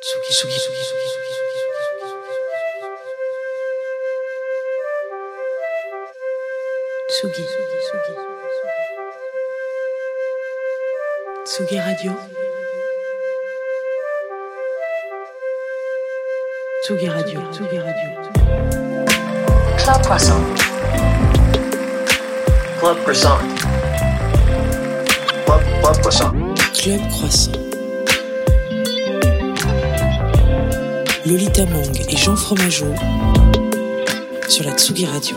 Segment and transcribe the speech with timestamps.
[0.00, 0.32] Suki,
[11.80, 12.16] Radio.
[17.18, 17.40] Radio.
[17.80, 18.20] Radio.
[19.78, 20.42] Club Croissant.
[22.78, 23.38] Club Croissant.
[25.44, 26.32] Club, Club Croissant.
[26.72, 27.67] Club Croissant.
[31.28, 32.94] Lolita Mang et Jean Fromageau
[34.48, 35.36] sur la Tsugi Radio.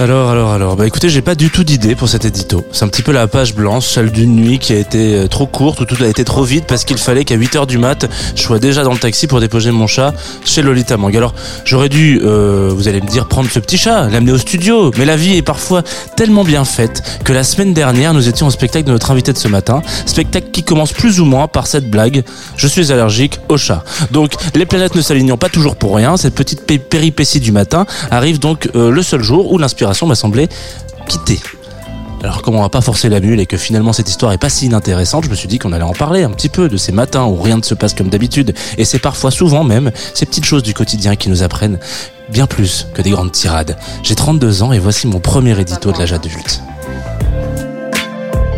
[0.00, 2.64] Alors, alors, alors, bah écoutez, j'ai pas du tout d'idée pour cet édito.
[2.72, 5.46] C'est un petit peu la page blanche, celle d'une nuit qui a été euh, trop
[5.46, 8.42] courte ou tout a été trop vite parce qu'il fallait qu'à 8h du mat, je
[8.42, 10.12] sois déjà dans le taxi pour déposer mon chat
[10.44, 11.16] chez Lolita Mang.
[11.16, 11.32] Alors,
[11.64, 14.90] j'aurais dû, euh, vous allez me dire, prendre ce petit chat, l'amener au studio.
[14.98, 15.84] Mais la vie est parfois
[16.16, 19.38] tellement bien faite que la semaine dernière, nous étions au spectacle de notre invité de
[19.38, 19.80] ce matin.
[20.06, 22.24] Spectacle qui commence plus ou moins par cette blague.
[22.56, 23.84] Je suis allergique au chat.
[24.10, 26.16] Donc, les planètes ne s'alignant pas toujours pour rien.
[26.16, 30.14] Cette petite pé- péripétie du matin arrive donc euh, le seul jour où l'inspiration m'a
[30.14, 30.48] semblé
[31.08, 31.40] quitter.
[32.22, 34.48] Alors comme on va pas forcer la mule et que finalement cette histoire est pas
[34.48, 36.90] si inintéressante, je me suis dit qu'on allait en parler un petit peu de ces
[36.90, 38.54] matins où rien ne se passe comme d'habitude.
[38.78, 41.78] Et c'est parfois souvent même ces petites choses du quotidien qui nous apprennent
[42.30, 43.76] bien plus que des grandes tirades.
[44.02, 46.62] J'ai 32 ans et voici mon premier édito de l'âge adulte.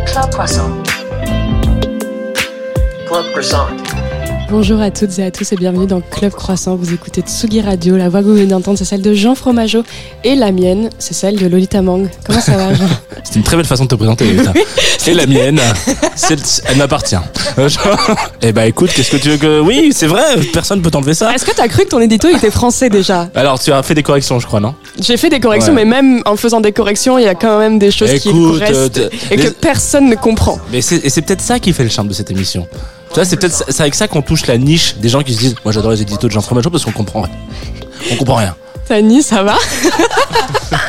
[0.05, 0.27] Club.
[4.49, 6.77] Bonjour à toutes et à tous et bienvenue dans Club Croissant.
[6.77, 7.97] Vous écoutez Tsugi Radio.
[7.97, 9.83] La voix que vous venez d'entendre, c'est celle de Jean Fromageau.
[10.23, 12.07] Et la mienne, c'est celle de Lolita Mang.
[12.25, 12.85] Comment ça va, Jean
[13.25, 14.53] C'est une très belle façon de te présenter, Lolita.
[15.05, 15.59] Et la mienne,
[16.29, 17.15] elle m'appartient.
[18.41, 19.59] Eh ben écoute, qu'est-ce que tu veux que...
[19.59, 21.33] Oui, c'est vrai, personne peut t'enlever ça.
[21.33, 24.03] Est-ce que t'as cru que ton édito était français déjà Alors tu as fait des
[24.03, 24.75] corrections, je crois, non?
[25.01, 25.83] J'ai fait des corrections, Ouais.
[25.83, 28.99] mais même en faisant des corrections, il y a quand même des choses qui restent
[28.99, 30.59] euh, et que personne ne comprend.
[30.71, 32.67] Mais et c'est peut-être ça qui fait le charme de cette émission.
[33.09, 35.39] Tu vois, c'est peut-être c'est avec ça qu'on touche la niche des gens qui se
[35.39, 37.33] disent Moi j'adore les éditos de Jean Fromageau parce qu'on comprend rien.
[38.11, 38.55] On comprend rien.
[38.87, 39.55] Tani, ça va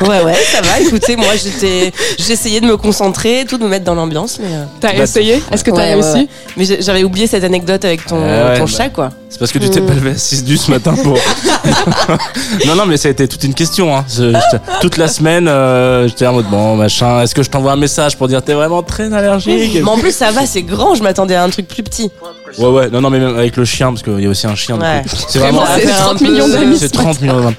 [0.00, 0.80] Ouais, ouais, ça va.
[0.80, 4.64] Écoutez, moi, j'étais, j'essayais de me concentrer, tout de me mettre dans l'ambiance, mais, euh,
[4.80, 6.28] T'as Bah, essayé Est-ce que t'as ouais, réussi ouais.
[6.56, 8.70] mais j'ai- j'avais oublié cette anecdote avec ton, ouais, ton bah.
[8.70, 9.10] chat, quoi.
[9.28, 11.14] C'est parce que tu t'es pas levé à 6 du ce matin pour.
[12.66, 13.94] non, non, mais ça a été toute une question.
[13.96, 14.04] Hein.
[14.08, 17.72] Je- je- toute la semaine, euh, j'étais en mode Bon, machin, est-ce que je t'envoie
[17.72, 20.94] un message pour dire T'es vraiment très allergique Mais en plus, ça va, c'est grand.
[20.94, 22.10] Je m'attendais à un truc plus petit.
[22.58, 24.54] Ouais, ouais, non, non, mais même avec le chien, parce qu'il y a aussi un
[24.54, 24.78] chien.
[24.78, 24.84] coup.
[25.28, 25.62] C'est vraiment.
[25.74, 26.78] C'est fait un 30 peu- millions d'amis.
[26.78, 27.54] C'est 30 millions de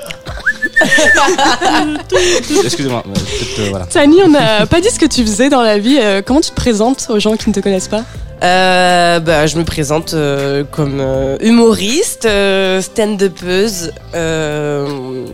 [2.64, 3.86] Excusez-moi, euh, voilà.
[3.86, 5.98] Tani, on n'a pas dit ce que tu faisais dans la vie.
[6.00, 8.04] Euh, comment tu te présentes aux gens qui ne te connaissent pas?
[8.44, 15.26] Euh, bah, je me présente euh, comme euh, humoriste, euh, stand-upeuse, euh,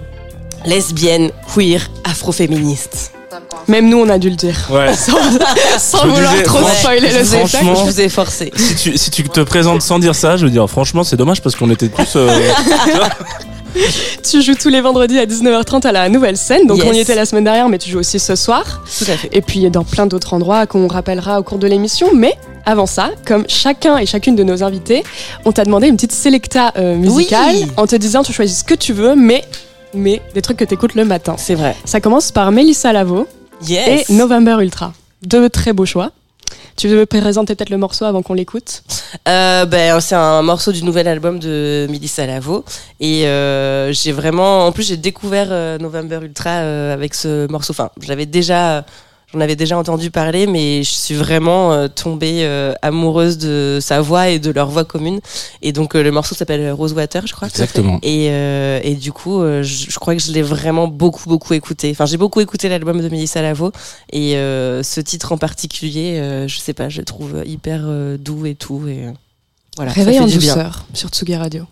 [0.66, 3.12] lesbienne, queer, afroféministe.
[3.68, 4.56] Même nous, on a dû le dire.
[4.72, 4.94] Ouais.
[5.78, 7.66] Sans, vouloir disais, trop spoiler le spectacle.
[7.66, 8.52] je vous ai forcé.
[8.56, 11.42] si tu, si tu te présentes sans dire ça, je veux dire, franchement, c'est dommage
[11.42, 12.16] parce qu'on était tous.
[12.16, 12.30] euh,
[14.30, 16.66] Tu joues tous les vendredis à 19h30 à la nouvelle scène.
[16.68, 16.88] Donc Yes.
[16.90, 18.82] on y était la semaine dernière, mais tu joues aussi ce soir.
[18.98, 19.30] Tout à fait.
[19.32, 22.10] Et puis dans plein d'autres endroits qu'on rappellera au cours de l'émission.
[22.14, 22.34] Mais
[22.66, 25.04] avant ça, comme chacun et chacune de nos invités,
[25.46, 27.68] on t'a demandé une petite sélecta euh, musicale Oui.
[27.78, 29.44] en te disant tu choisis ce que tu veux, mais,
[29.94, 31.36] mais des trucs que tu écoutes le matin.
[31.38, 31.76] C'est vrai.
[31.86, 33.28] Ça commence par Mélissa Lavo
[33.68, 34.10] Yes.
[34.10, 34.94] et November Ultra.
[35.22, 36.12] Deux très beaux choix.
[36.78, 38.84] Tu veux présenter peut-être le morceau avant qu'on l'écoute
[39.30, 42.66] Euh, ben, c'est un morceau du nouvel album de Melissa Lavo.
[43.00, 44.66] Et euh, j'ai vraiment.
[44.68, 47.72] En plus, j'ai découvert euh, November Ultra euh, avec ce morceau.
[47.72, 48.86] Enfin, j'avais déjà.
[49.34, 54.00] J'en avais déjà entendu parler, mais je suis vraiment euh, tombée euh, amoureuse de sa
[54.00, 55.20] voix et de leur voix commune.
[55.62, 57.48] Et donc, euh, le morceau s'appelle Rosewater, je crois.
[57.50, 58.00] Exactement.
[58.04, 61.54] Et, euh, et du coup, euh, je, je crois que je l'ai vraiment beaucoup, beaucoup
[61.54, 61.90] écouté.
[61.92, 63.72] Enfin, j'ai beaucoup écouté l'album de Melissa Lavo.
[64.14, 68.18] Et euh, ce titre en particulier, euh, je sais pas, je le trouve hyper euh,
[68.18, 68.88] doux et tout.
[68.88, 69.12] Et, euh,
[69.76, 70.54] voilà, ça Réveil fait en du bien.
[70.54, 71.66] douceur sur Tsugi Radio.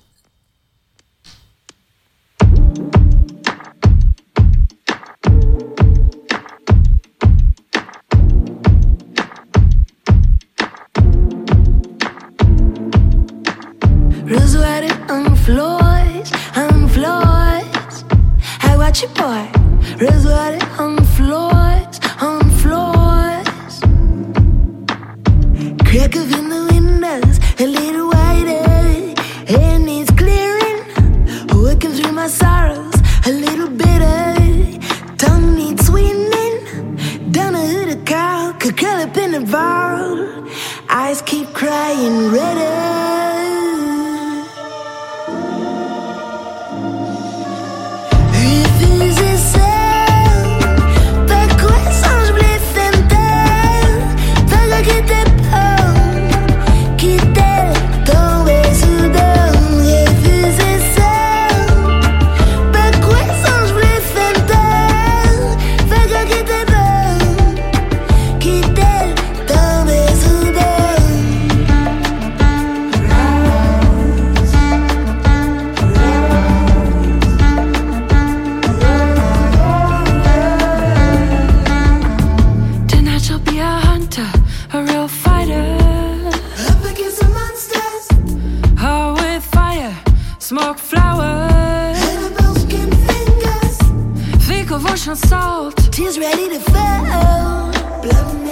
[18.94, 19.50] Watch boy.
[20.06, 23.80] Rosewater on floors, on floors.
[25.88, 29.16] Crack of in the windows, a little wider,
[29.48, 30.80] and it's clearing.
[31.60, 32.94] Working through my sorrows,
[33.26, 34.78] a little bitter.
[35.18, 37.32] Tongue needs sweetening.
[37.32, 40.48] Down a hood, a cow could curl up in a ball.
[40.88, 42.93] Eyes keep crying redder.
[90.44, 91.98] smoke flowers.
[92.12, 93.78] Edible skin fingers.
[94.46, 95.78] Think of ocean salt.
[95.94, 97.72] Tears ready to fall.
[98.02, 98.44] Blood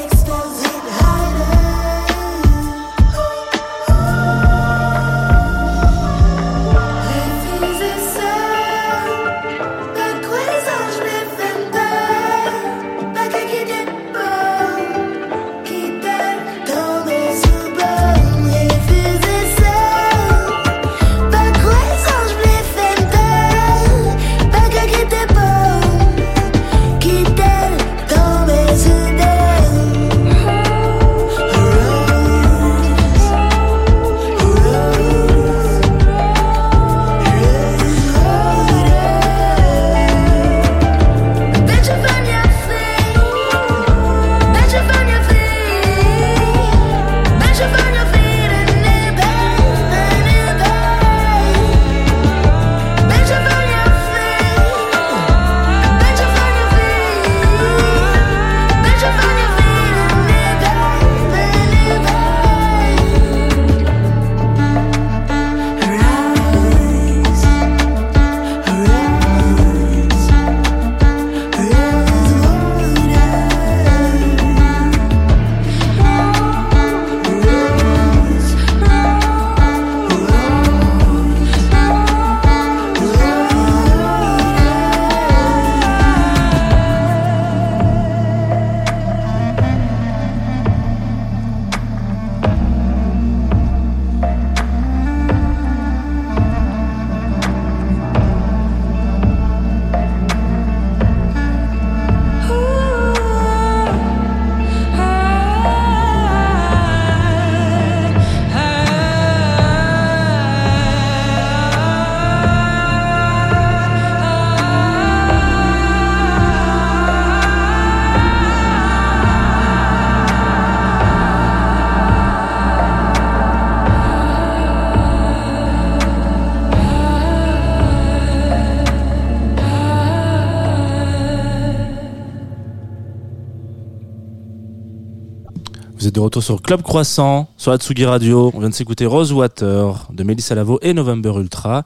[136.11, 138.51] de retour sur Club Croissant, sur Atsugi Radio.
[138.53, 141.83] On vient de s'écouter Rosewater de Mélissa Lavo et November Ultra.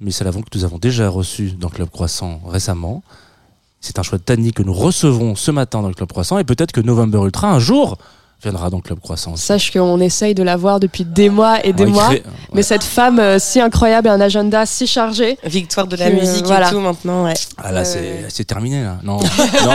[0.00, 3.02] Mélissa Lavo que nous avons déjà reçu dans Club Croissant récemment.
[3.80, 6.72] C'est un choix de Tani que nous recevons ce matin dans Club Croissant et peut-être
[6.72, 7.98] que November Ultra un jour
[8.50, 9.32] viendra dans le Club Croissant.
[9.34, 9.44] aussi.
[9.44, 12.10] Sache qu'on essaye de la voir depuis des mois et des mois.
[12.52, 15.38] Mais cette femme euh, si incroyable et un agenda si chargé.
[15.44, 16.68] Victoire de la Que, musique voilà.
[16.68, 17.34] et tout maintenant, ouais.
[17.62, 18.98] Ah là, Euh, c'est terminé là.
[19.02, 19.18] Non,
[19.64, 19.72] non,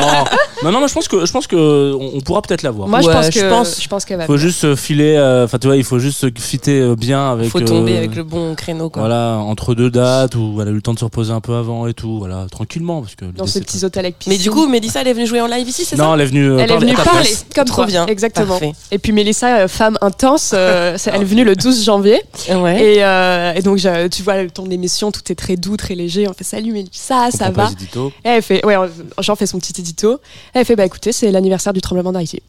[0.64, 2.88] non, non, moi je pense que je pense que on on pourra peut-être la voir.
[2.88, 3.82] Moi, je Ouais, pense je que pense.
[3.82, 4.26] je pense qu'elle va.
[4.26, 7.50] faut juste filer, euh, enfin tu vois, il faut juste se fitter euh, bien avec.
[7.50, 9.02] Faut tomber euh, avec le bon créneau, quoi.
[9.02, 11.56] Voilà, entre deux dates où elle a eu le temps de se reposer un peu
[11.56, 13.26] avant et tout, voilà, tranquillement parce que.
[13.26, 14.34] dans ces petits hôtels avec piscine.
[14.34, 16.22] Mais du coup, Mélissa, elle est venue jouer en live ici, c'est ça Non, elle
[16.22, 16.46] est venue.
[16.52, 18.06] euh, elle est parler venue parler comme Trop bien.
[18.08, 18.58] Exactement.
[18.92, 22.22] Et puis Mélissa, euh, femme intense, euh, elle est venue le 12 janvier.
[22.50, 22.96] Ouais.
[22.96, 25.78] Et, euh, et donc, je- tu vois, le temps de l'émission, tout est très doux,
[25.78, 26.28] très léger.
[26.28, 27.66] On fait salut Mélissa, Je ça va.
[27.68, 28.12] les éditos.
[28.26, 28.76] Et elle fait, ouais,
[29.20, 30.20] j'en fais son petit édito.
[30.54, 32.42] Elle fait, bah écoutez, c'est l'anniversaire du tremblement d'Haïti.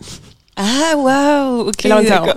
[0.56, 1.86] Ah, waouh, ok.
[1.90, 2.34] On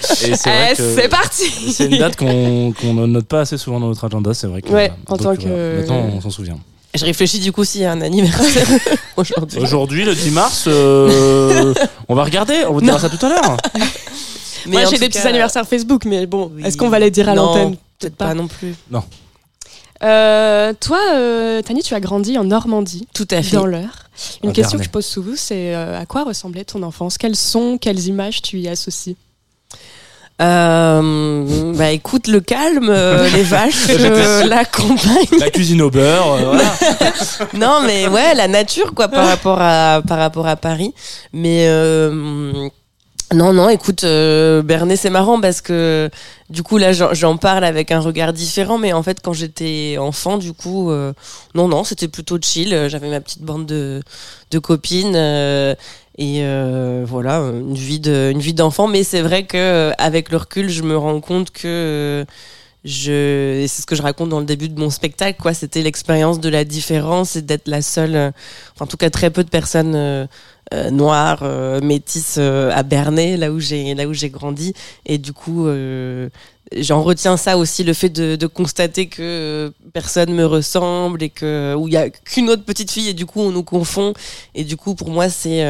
[0.00, 4.04] c'est Eh, c'est parti c'est une date qu'on ne note pas assez souvent dans notre
[4.04, 4.70] agenda, c'est vrai que.
[4.70, 6.58] Ouais, en donc, tant que- Maintenant, on s'en souvient.
[6.94, 8.68] Je réfléchis du coup s'il y a un anniversaire
[9.16, 9.58] aujourd'hui.
[9.58, 11.74] Aujourd'hui, le 10 mars, euh,
[12.08, 13.56] on va regarder, on vous dira ça tout à l'heure.
[14.66, 16.62] Mais Moi, j'ai des petits anniversaires Facebook, mais bon, oui.
[16.64, 18.74] est-ce qu'on va les dire à Non, l'antenne Peut-être pas non plus.
[20.02, 23.56] Euh, toi, euh, Tani, tu as grandi en Normandie, Tout à fait.
[23.56, 24.08] dans l'heure.
[24.42, 27.18] Une question que je pose souvent, c'est euh, à quoi ressemblait ton enfance?
[27.18, 29.16] Quels sons, quelles images tu y associes?
[30.42, 35.38] Euh, bah écoute, le calme, euh, les vaches, euh, la campagne.
[35.38, 36.74] La cuisine au beurre, euh, voilà.
[37.54, 40.92] non, mais ouais, la nature, quoi, par rapport à, par rapport à Paris.
[41.32, 42.68] Mais euh,
[43.32, 46.10] non, non, écoute, Bernay, c'est marrant parce que
[46.50, 48.76] du coup, là, j'en parle avec un regard différent.
[48.76, 50.90] Mais en fait, quand j'étais enfant, du coup,
[51.54, 52.86] non, non, c'était plutôt chill.
[52.88, 54.02] J'avais ma petite bande de,
[54.50, 55.16] de copines.
[56.16, 58.86] Et euh, voilà, une vie de, vie d'enfant.
[58.86, 62.24] Mais c'est vrai que euh, avec le recul, je me rends compte que euh,
[62.84, 65.54] je, c'est ce que je raconte dans le début de mon spectacle, quoi.
[65.54, 68.32] C'était l'expérience de la différence et d'être la seule,
[68.74, 70.28] enfin, en tout cas très peu de personnes
[70.74, 74.74] euh, noires, euh, métisses euh, à Bernay, là où j'ai, là où j'ai grandi.
[75.06, 76.28] Et du coup, euh,
[76.76, 81.88] j'en retiens ça aussi, le fait de, constater que personne me ressemble et que où
[81.88, 84.14] il y a qu'une autre petite fille et du coup on nous confond.
[84.54, 85.64] Et du coup, pour moi, c'est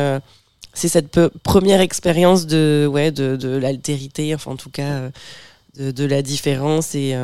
[0.73, 5.11] c'est cette première expérience de ouais de, de l'altérité, enfin en tout cas
[5.79, 7.15] de, la différence et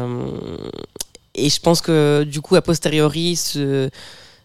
[1.35, 3.91] et je pense que du coup a posteriori se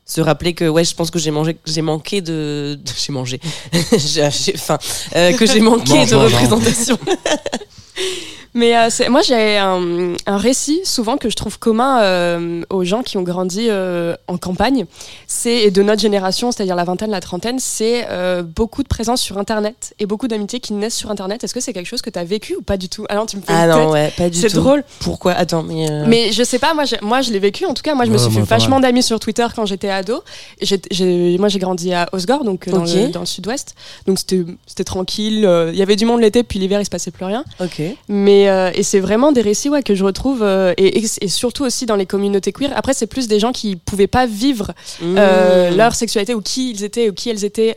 [0.05, 3.39] se rappeler que ouais je pense que j'ai mangé j'ai manqué de, de- j'ai mangé.
[3.97, 4.77] J'ai faim
[5.15, 6.97] Euh, que j'ai manqué Mange, de mange, représentation
[8.57, 12.85] Mais euh, c'est- moi, j'ai un, un récit souvent que je trouve commun euh, aux
[12.85, 14.85] gens qui ont grandi euh, en campagne.
[15.27, 19.21] C'est et de notre génération, c'est-à-dire la vingtaine, la trentaine, c'est euh, beaucoup de présence
[19.21, 21.43] sur Internet et beaucoup d'amitiés qui naissent sur Internet.
[21.43, 23.05] Est-ce que c'est quelque chose que tu as vécu ou pas du tout?
[23.09, 23.89] Alors, tu me fais ah non tête.
[23.91, 24.85] ouais pas du C'est tout drôle.
[25.01, 25.33] pourquoi?
[25.33, 27.65] Attends mais euh, Mais je sais pas, moi, je, moi je l'ai vécu.
[27.65, 29.89] En tout cas, moi je me Ouais, suis fait vachement d'amis sur Twitter quand j'étais
[29.89, 30.23] ado.
[31.39, 33.75] Moi j'ai grandi à Osgore, donc dans, le, sud-ouest.
[34.07, 35.45] Donc c'était c'était tranquille.
[35.45, 37.43] euh, Il y avait du monde l'été, puis l'hiver il se passait plus rien.
[37.59, 41.63] ok Mais euh, et c'est vraiment des récits ouais, que je retrouve euh, et, surtout
[41.63, 42.71] aussi dans les communautés queer.
[42.75, 45.77] Après, c'est plus des gens qui pouvaient pas vivre euh, Mmh.
[45.77, 47.75] leur sexualité ou qui ils étaient ou qui elles étaient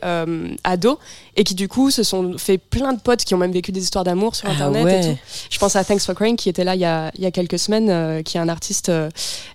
[0.63, 0.97] ados
[1.39, 3.81] et qui du coup se sont fait plein de potes qui ont même vécu des
[3.81, 4.99] histoires d'amour sur Ah internet ouais.
[4.99, 5.19] et tout.
[5.49, 7.31] Je pense à Thanks for Crying qui était là il y a, il y a
[7.31, 9.09] quelques semaines, euh, qui est un artiste euh,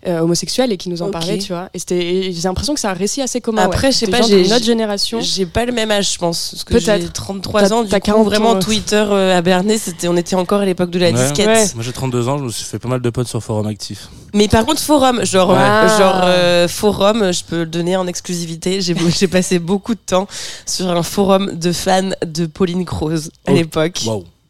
[0.06, 1.68] euh, homosexuel et qui nous en parlait, tu vois.
[1.90, 3.62] Et j'ai l'impression que c'est un récit assez commun.
[3.62, 3.92] Après, ouais.
[3.92, 5.20] je sais Des pas, j'ai- notre génération.
[5.20, 6.52] J'ai pas le même âge, je pense.
[6.52, 7.02] Parce que Peut-être.
[7.02, 8.58] j'ai 33 T'as- ans, du t'as coup, 40 vraiment.
[8.58, 11.12] Twitter euh, à Bernay, c'était, on était encore à l'époque de la Ouais.
[11.12, 11.46] disquette.
[11.46, 11.66] Ouais.
[11.74, 14.08] Moi j'ai 32 ans, je me suis fait pas mal de potes sur forum actif.
[14.34, 15.56] Mais par contre, forum, genre, Ouais.
[15.58, 18.80] euh, genre euh, forum, je peux le donner en exclusivité.
[19.16, 20.26] J'ai, passé beaucoup de temps
[20.66, 23.54] sur un forum de fans de Pauline Croze à Oh.
[23.54, 24.02] l'époque.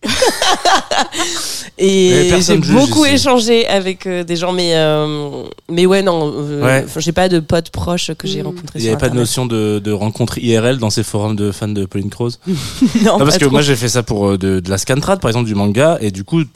[1.78, 3.14] Et j'ai beaucoup ici.
[3.14, 6.86] échangé avec euh, des gens, mais, euh, mais ouais, non, euh, Ouais.
[6.98, 8.46] j'ai pas de potes proches que j'ai Mm.
[8.46, 11.50] rencontrés Il n'y avait pas de notion de, de rencontre IRL dans ces forums de
[11.50, 13.50] fans de Pauline Croze Non, Non, parce que trop.
[13.52, 16.10] moi j'ai fait ça pour euh, de, de la scantrad par exemple du manga et
[16.10, 16.46] du coup euh,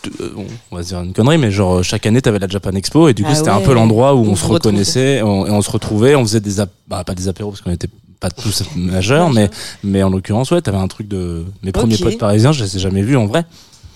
[0.71, 3.15] on- va se dire une connerie mais genre chaque année t'avais la Japan Expo et
[3.15, 5.63] du coup Ah c'était un peu l'endroit où on, On se reconnaissait on- et on
[5.63, 7.89] se retrouvait on faisait des bah, pas des apéros parce qu'on était
[8.21, 9.49] pas tous majeurs mais
[9.85, 12.03] mais en l'occurrence ouais t'avais un truc de mes premiers Ok.
[12.03, 13.45] potes parisiens je les ai jamais vus en vrai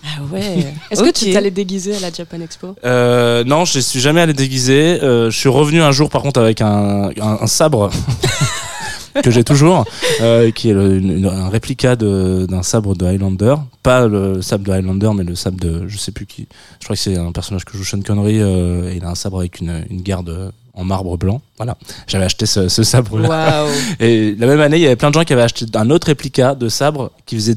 [0.04, 0.66] Ah ouais.
[0.90, 2.74] Est-ce que tu t'allais déguiser à la Japan Expo?
[2.84, 6.40] Euh, non je suis jamais allé déguisé euh, je suis revenu un jour par contre
[6.40, 7.90] avec un, un, un sabre
[9.22, 9.84] que j'ai toujours,
[10.22, 13.56] euh, qui est le- une- un réplica d'un sabre de Highlander.
[13.82, 16.48] Pas le sabre de Highlander, mais le sabre de, je sais plus qui.
[16.80, 18.40] Je crois que c'est un personnage que joue Sean Connery.
[18.40, 21.40] euh, et il a un sabre avec une, une garde en marbre blanc.
[21.56, 21.76] Voilà,
[22.06, 23.66] j'avais acheté ce, ce sabre-là.
[24.00, 26.06] Et la même année, il y avait plein de gens qui avaient acheté un autre
[26.08, 27.54] réplica de sabre qui faisait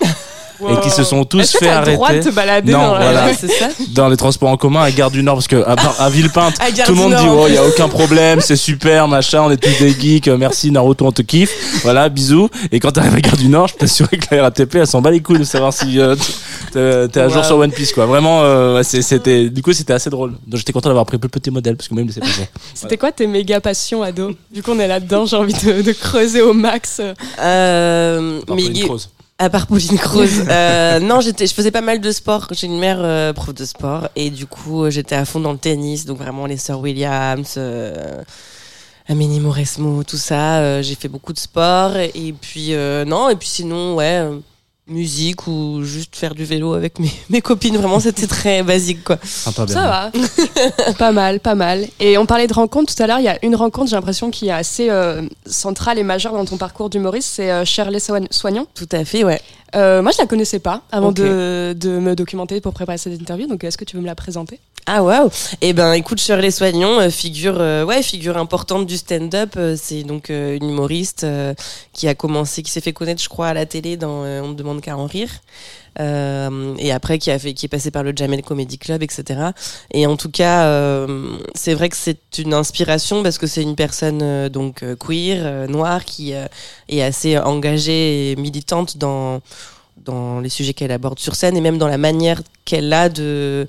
[0.60, 2.92] 2m50 et qui se sont tous fait le droit de arrêter te balader Non, dans
[2.94, 3.26] la- voilà.
[3.26, 3.68] Ouais, c'est ça.
[3.94, 6.54] dans les transports en commun à Gare du Nord parce que à, Villepinte,
[6.86, 9.56] tout le monde dit oh il y a aucun problème, c'est super, machin, on est
[9.56, 11.52] tous des geeks, euh, merci Naruto, on te kiffe.
[11.82, 12.48] Voilà, bisous.
[12.72, 15.00] Et quand t'arrives à Gare du Nord, je peux t'assurer que la RATP elle s'en
[15.00, 16.14] bat les couilles de savoir si euh,
[16.72, 17.44] t'es t'es à jour Wow.
[17.44, 18.06] sur One Piece quoi.
[18.06, 20.32] Vraiment euh, c'était du coup c'était assez drôle.
[20.46, 22.20] Donc j'étais content d'avoir pris le petit modèle parce que même c'est.
[22.74, 24.32] C'était quoi tes méga passions ado?
[24.52, 27.00] Vu qu'on est là-dedans, j'ai envie de, de creuser au max.
[27.40, 29.10] Euh, mais Croze.
[29.40, 30.44] À part Pauline Croze.
[30.50, 32.46] euh, non, j'étais, je faisais pas mal de sport.
[32.50, 35.52] J'ai une mère euh, prof de sport et du coup euh, j'étais à fond dans
[35.52, 38.22] le tennis, donc vraiment les sœurs Williams, euh,
[39.08, 40.58] Amélie Mauresmo, tout ça.
[40.58, 42.74] euh, j'ai fait beaucoup de sport et puis
[43.06, 44.22] non et puis sinon ouais
[44.90, 47.76] musique ou juste faire du vélo avec mes, mes copines.
[47.76, 49.18] Vraiment c'était très basique quoi.
[49.24, 49.74] Sympa bien.
[49.74, 50.92] Ça va.
[50.98, 51.86] pas mal, pas mal.
[52.00, 53.18] Et on parlait de rencontres tout à l'heure.
[53.20, 56.44] Il y a une rencontre, j'ai l'impression, qui est assez euh, centrale et majeure dans
[56.44, 57.30] ton parcours d'humoriste.
[57.36, 58.66] C'est euh, Shirley Soign- Soignon.
[58.74, 59.40] Tout à fait ouais.
[59.76, 63.46] Euh, moi, je la connaissais pas avant de, de me documenter pour préparer cette interview.
[63.46, 64.58] Donc, est-ce que tu veux me la présenter?
[64.86, 65.28] Ah waouh
[65.60, 69.50] Eh ben écoute Shirley Soignon, euh, figure euh, ouais figure importante du stand-up.
[69.56, 71.26] euh, c'est donc euh, une humoriste
[71.92, 74.54] qui a commencé, qui s'est fait connaître je crois à la télé dans On ne
[74.54, 75.28] demande qu'à en rire.
[75.98, 79.50] Euh, et après qui a fait qui est passé par le Jamel Comedy Club etc
[79.90, 83.74] et en tout cas euh, c'est vrai que c'est une inspiration parce que c'est une
[83.74, 89.40] personne euh, donc queer noire qui est assez engagée et militante dans
[90.04, 93.66] dans les sujets qu'elle aborde sur scène et même dans la manière qu'elle a de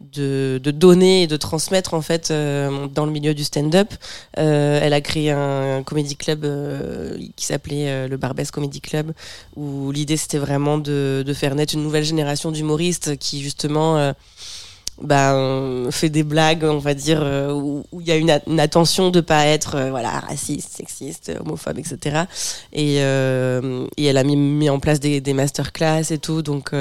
[0.00, 3.92] de, de donner et de transmettre en fait euh, dans le milieu du stand-up.
[4.38, 9.12] Euh, elle a créé un, comedy club euh, qui s'appelait euh, le Barbès Comedy Club,
[9.56, 14.12] où l'idée c'était vraiment de, de faire naître une nouvelle génération d'humoristes qui justement
[15.02, 19.10] ben, fait des blagues, on va dire, euh, où il y a une, une attention
[19.10, 22.24] de pas être voilà raciste, sexiste, homophobe, etc.
[22.72, 26.72] Et, et elle a mis, mis en place des, des masterclass et tout, donc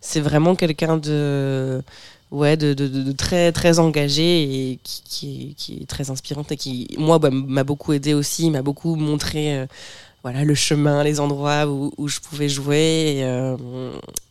[0.00, 1.82] c'est vraiment quelqu'un de
[2.30, 6.56] ouais de, de, de- très très engagé et qui, qui, qui est très inspirante et
[6.56, 9.66] qui moi bah, m'a beaucoup aidé aussi, m'a beaucoup montré euh,
[10.22, 13.56] voilà le chemin, les endroits où, où je pouvais jouer et, euh,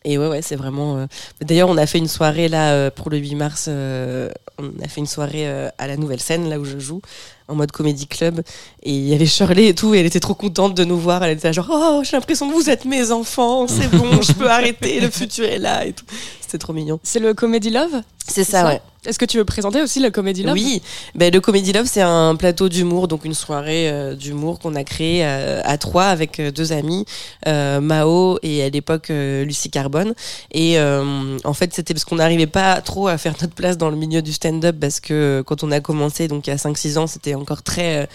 [0.04, 1.06] et ouais ouais c'est vraiment euh,
[1.42, 3.66] D'ailleurs, on a fait une soirée là euh, pour le 8 mars.
[3.68, 7.00] euh, on a fait une soirée à la nouvelle scène là où je joue
[7.50, 8.42] en mode comédie club
[8.82, 11.22] et il y avait Shirley et tout et elle était trop contente de nous voir.
[11.24, 14.48] Elle était genre oh j'ai l'impression que vous êtes mes enfants, c'est bon, je peux
[14.48, 16.04] arrêter, le futur est là et tout.
[16.40, 16.98] C'était trop mignon.
[17.02, 18.02] C'est le Comedy Love?
[18.26, 18.80] C'est ça, ouais.
[19.06, 20.52] Est-ce que tu veux présenter aussi le Comedy Love?
[20.52, 20.82] Oui,
[21.14, 24.84] ben, le Comedy Love, c'est un plateau d'humour, donc une soirée euh, d'humour qu'on a
[24.84, 27.06] créé euh, à trois avec euh, deux amis,
[27.48, 30.12] euh, Mao et à l'époque euh, Lucie Carbone.
[30.52, 33.88] Et euh, en fait, c'était parce qu'on n'arrivait pas trop à faire notre place dans
[33.88, 36.98] le milieu du stand-up parce que quand on a commencé, donc il y a 5-6
[36.98, 38.02] ans, c'était encore très...
[38.02, 38.06] euh,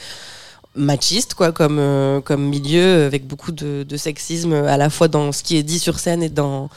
[0.78, 5.32] machiste quoi comme euh, comme milieu avec beaucoup de, de sexisme à la fois dans
[5.32, 6.70] ce qui est dit sur scène et dans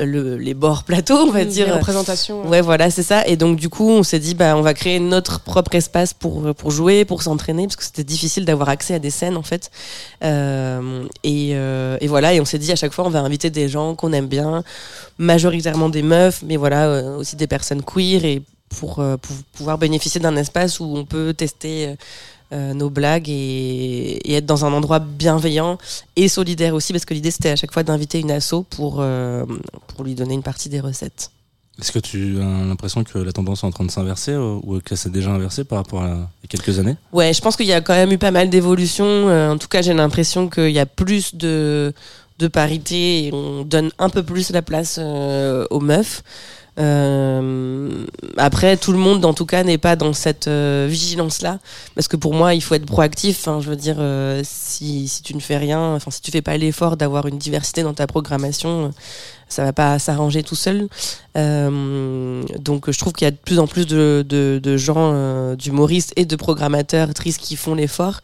[0.00, 2.46] le, les bords plateaux on va Les dire représentations.
[2.46, 3.26] Ouais, voilà, c'est ça.
[3.26, 6.54] Et donc, du coup, on s'est dit, bah, on va créer notre propre espace pour,
[6.54, 9.70] pour jouer, pour s'entraîner, parce que c'était difficile d'avoir accès à des scènes, en fait.
[10.22, 13.50] Euh, et, euh, et voilà, et on s'est dit, à chaque fois, on va inviter
[13.50, 14.62] des gens qu'on aime bien,
[15.16, 19.78] majoritairement des meufs, mais voilà, euh, aussi des personnes queer, et pour, euh, pour pouvoir
[19.78, 21.88] bénéficier d'un espace où on peut tester.
[21.88, 21.94] euh,
[22.50, 25.76] euh, nos blagues et, et être dans un endroit bienveillant
[26.16, 29.44] et solidaire aussi parce que l'idée c'était à chaque fois d'inviter une asso pour, euh,
[29.88, 31.30] pour lui donner une partie des recettes.
[31.78, 34.96] Est-ce que tu as l'impression que la tendance est en train de s'inverser ou que
[34.96, 36.96] c'est déjà inversé par rapport à il y a quelques années?
[37.12, 39.26] Ouais, je pense qu'il y a quand même eu pas mal d'évolutions.
[39.28, 41.92] En tout cas, j'ai l'impression qu'il y a plus de,
[42.38, 46.22] de parité et on donne un peu plus la place euh, aux meufs.
[46.78, 48.04] Euh,
[48.36, 51.58] après, tout le monde, en tout cas, n'est pas dans cette euh, vigilance-là,
[51.94, 53.48] parce que pour moi, il faut être proactif.
[53.48, 56.42] Hein, je veux dire, euh, si, si tu ne fais rien, enfin, si tu fais
[56.42, 58.92] pas l'effort d'avoir une diversité dans ta programmation,
[59.48, 60.88] ça va pas s'arranger tout seul.
[61.36, 65.54] Euh, donc, je trouve qu'il y a de plus en plus de, de, de gens,
[65.54, 68.20] d'humoristes et de programmateurs, actrices qui font l'effort.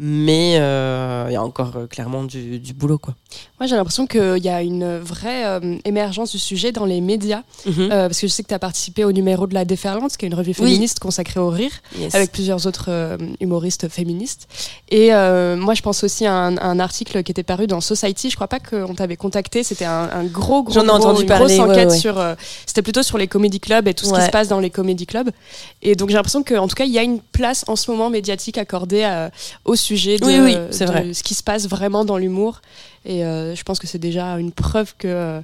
[0.00, 3.14] Mais euh, il y a encore euh, clairement du, du boulot, quoi.
[3.58, 7.42] Moi, j'ai l'impression qu'il y a une vraie euh, émergence du sujet dans les médias.
[7.66, 10.24] Euh, parce que je sais que tu as participé au numéro de La Déferlante, qui
[10.24, 10.66] est une revue Oui.
[10.70, 12.14] féministe consacrée au rire, Yes.
[12.14, 14.46] avec plusieurs autres humoristes féministes.
[14.90, 18.30] Et moi, je pense aussi à un, à un article qui était paru dans Society.
[18.30, 19.64] Je crois pas qu'on t'avait contacté.
[19.64, 21.98] C'était un, un gros, gros, J'en ai gros- entendu une parler, grosse enquête ouais.
[21.98, 22.22] sur.
[22.66, 25.06] C'était plutôt sur les comédie clubs et tout ce qui se passe dans les comédie
[25.06, 25.30] clubs.
[25.82, 28.10] Et donc, j'ai l'impression qu'en tout cas, il y a une place en ce moment
[28.10, 29.04] médiatique accordée
[29.64, 31.12] au sujet de, Oui, oui, de vrai.
[31.14, 32.60] ce qui se passe vraiment dans l'humour.
[33.04, 35.40] Et euh, je pense que c'est déjà une preuve que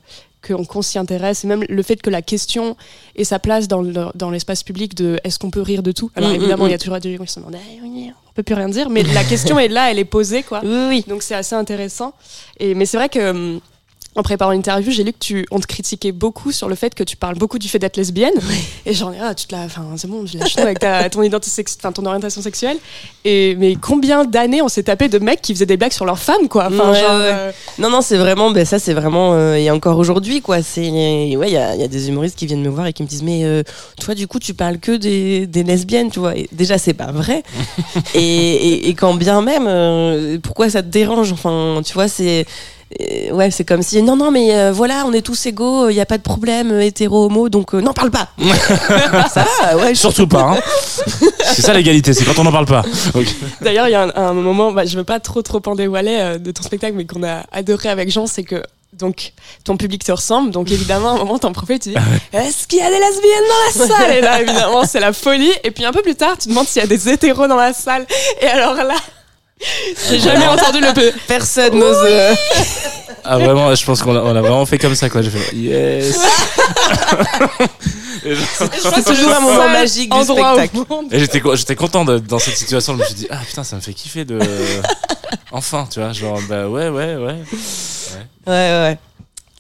[0.46, 2.76] qu'on qu'on s'y intéresse et même le fait que la question
[3.16, 6.11] ait sa place dans le- dans l'espace public de est-ce qu'on peut rire de tout?
[6.16, 8.33] Alors Mm, évidemment mm, il y a toujours des gens qui se demandent Ah, on
[8.35, 11.04] peut plus rien dire mais la question est là elle est posée quoi Oui, oui.
[11.09, 12.12] donc c'est assez intéressant.
[12.61, 13.61] Et, mais c'est vrai que hum,
[14.16, 17.03] en préparant l'interview, j'ai lu que tu, on te critiquait beaucoup sur le fait que
[17.03, 18.33] tu parles beaucoup du fait d'être lesbienne.
[18.87, 21.92] Et ai, ah, tu te la, enfin, c'est bon, tout avec ta, ton identité, enfin,
[21.92, 22.77] ton orientation sexuelle.
[23.24, 26.18] Et, mais combien d'années on s'est tapé de mecs qui faisaient des blagues sur leurs
[26.18, 26.66] femmes, quoi?
[26.66, 27.33] Enfin, Ouais, genre, ouais.
[27.33, 30.62] euh, Non, non, c'est vraiment, ben ça, c'est vraiment, euh, et encore aujourd'hui, quoi.
[30.62, 33.03] C'est, ouais, il y a, y a des humoristes qui viennent me voir et qui
[33.03, 33.62] me disent, mais euh,
[34.00, 36.37] toi, du coup, tu parles que des, des lesbiennes, tu vois.
[36.37, 37.42] Et déjà, c'est pas vrai.
[38.14, 41.33] et, et, et quand bien même, euh, pourquoi ça te dérange?
[41.33, 42.46] Enfin, tu vois, c'est.
[43.01, 45.94] Euh, Ouais, c'est comme si non, non, mais euh, voilà, on est tous égaux, il
[45.94, 48.29] n'y a pas de problème, euh, hétéro, homo, donc euh, n'en parle pas.
[49.33, 50.42] ça va, ouais, Surtout pas.
[50.42, 50.59] Hein.
[51.55, 52.83] c'est ça l'égalité, c'est quand on n'en parle pas.
[53.61, 56.16] D'ailleurs, il y a un, un moment, bah, je veux pas trop trop en dévoiler
[56.18, 59.33] euh, de ton spectacle, mais qu'on a adoré avec Jean, c'est que donc
[59.64, 61.97] ton public te ressemble, donc évidemment, à un moment, t'en profites, tu dis
[62.33, 64.16] Est-ce qu'il y a des lesbiennes dans la salle?
[64.16, 65.51] Et là, évidemment, c'est la folie.
[65.64, 67.73] Et puis un peu plus tard, tu demandes s'il y a des hétéros dans la
[67.73, 68.07] salle.
[68.40, 68.94] Et alors là,
[70.11, 71.11] j'ai jamais entendu le peu.
[71.27, 71.97] personne n'ose.
[72.05, 72.35] euh,
[73.25, 75.23] Ah vraiment, je pense qu'on a, on a vraiment fait comme ça quoi.
[75.23, 76.19] J'ai fait yes.
[78.25, 80.77] et genre- C'est toujours un moment magique du spectacle.
[81.11, 82.95] et j'étais co- j'étais content d'être dans cette situation.
[82.95, 84.38] Je me suis dit ah putain ça me fait kiffer de
[85.53, 87.37] enfin tu vois genre bah ouais ouais ouais.
[88.47, 88.99] Ouais, ouais.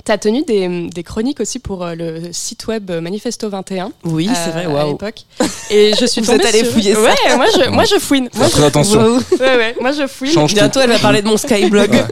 [0.04, 3.90] T'as tenu des, des chroniques aussi pour euh, le site web Manifesto 21.
[4.04, 4.92] Oui, c'est euh, vrai, À waouh.
[4.92, 5.22] l'époque.
[5.70, 7.00] Et je suis Vous tombée êtes allé sur- fouiller ça.
[7.00, 8.28] Ouais, moi je, moi je fouine.
[8.34, 9.00] Moi, attention.
[9.40, 10.30] Ouais, ouais, moi je fouine.
[10.30, 10.56] Change tout.
[10.56, 11.90] Bientôt, elle va parler de mon Skyblog.
[11.90, 12.04] Ouais.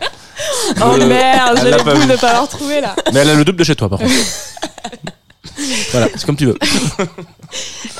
[0.80, 2.96] Oh Euh, merde, j'ai l'a le goût de pas avoir trouvé là.
[3.12, 4.10] Mais elle a le double de chez toi par contre.
[5.92, 6.56] voilà, c'est comme tu veux.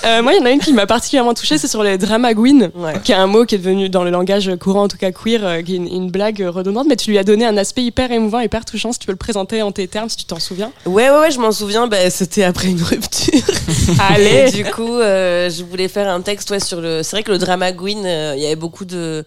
[0.05, 2.71] Euh, moi, il y en a une qui m'a particulièrement touchée, c'est sur les dramagouines.
[2.75, 2.95] Ouais.
[3.05, 5.45] qui est un mot qui est devenu dans le langage courant, en tout cas queer,
[5.45, 8.11] euh, qui est une, une blague redondante, mais tu lui as donné un aspect hyper
[8.11, 10.73] émouvant, hyper touchant, si tu peux le présenter en tes termes, si tu t'en souviens.
[10.87, 13.33] Ouais, ouais, ouais, je m'en souviens, bah, c'était après une rupture.
[14.11, 17.03] Allez Et du coup, euh, je voulais faire un texte ouais, sur le.
[17.03, 19.25] C'est vrai que le drama queen, euh, il y avait beaucoup de.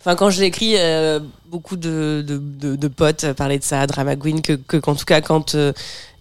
[0.00, 3.84] Enfin, quand je l'ai écrit, euh, beaucoup de, de, de, de potes parlaient de ça,
[3.86, 5.72] drama queen, que, que qu'en tout cas, quand euh,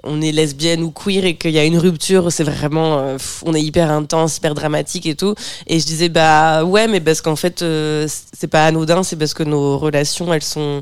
[0.04, 3.00] on est lesbienne ou queer et qu'il y a une rupture, c'est vraiment.
[3.00, 5.36] euh, on est hyper intense, hyper dramatique et tout.
[5.68, 8.08] Et je disais, bah ouais, mais parce qu'en fait, euh,
[8.38, 10.82] c'est pas anodin, c'est parce que nos relations, elles sont.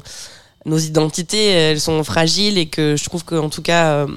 [0.66, 3.92] Nos identités, elles sont fragiles et que je trouve qu'en tout cas.
[4.06, 4.08] euh,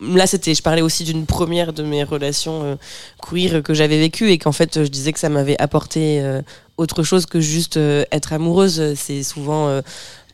[0.00, 2.76] Là, c'était, je parlais aussi d'une première de mes relations euh,
[3.22, 6.22] queer que j'avais vécues et qu'en fait, je disais que ça m'avait apporté
[6.76, 7.78] autre chose que juste
[8.10, 8.94] être amoureuse.
[8.96, 9.80] C'est souvent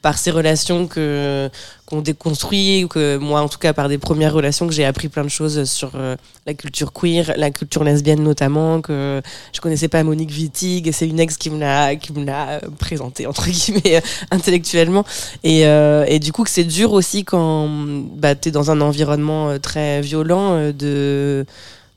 [0.03, 1.51] par ces relations que
[1.85, 5.09] qu'on déconstruit ou que moi, en tout cas, par des premières relations, que j'ai appris
[5.09, 8.81] plein de choses sur euh, la culture queer, la culture lesbienne notamment.
[8.81, 9.21] Que
[9.53, 12.49] je connaissais pas Monique Wittig et c'est une ex qui me l'a qui me l'a
[12.49, 15.05] euh, présentée entre guillemets euh, intellectuellement.
[15.43, 17.69] Et, et du coup, que c'est dur aussi quand
[18.17, 21.45] bah, tu es dans un environnement très violent de,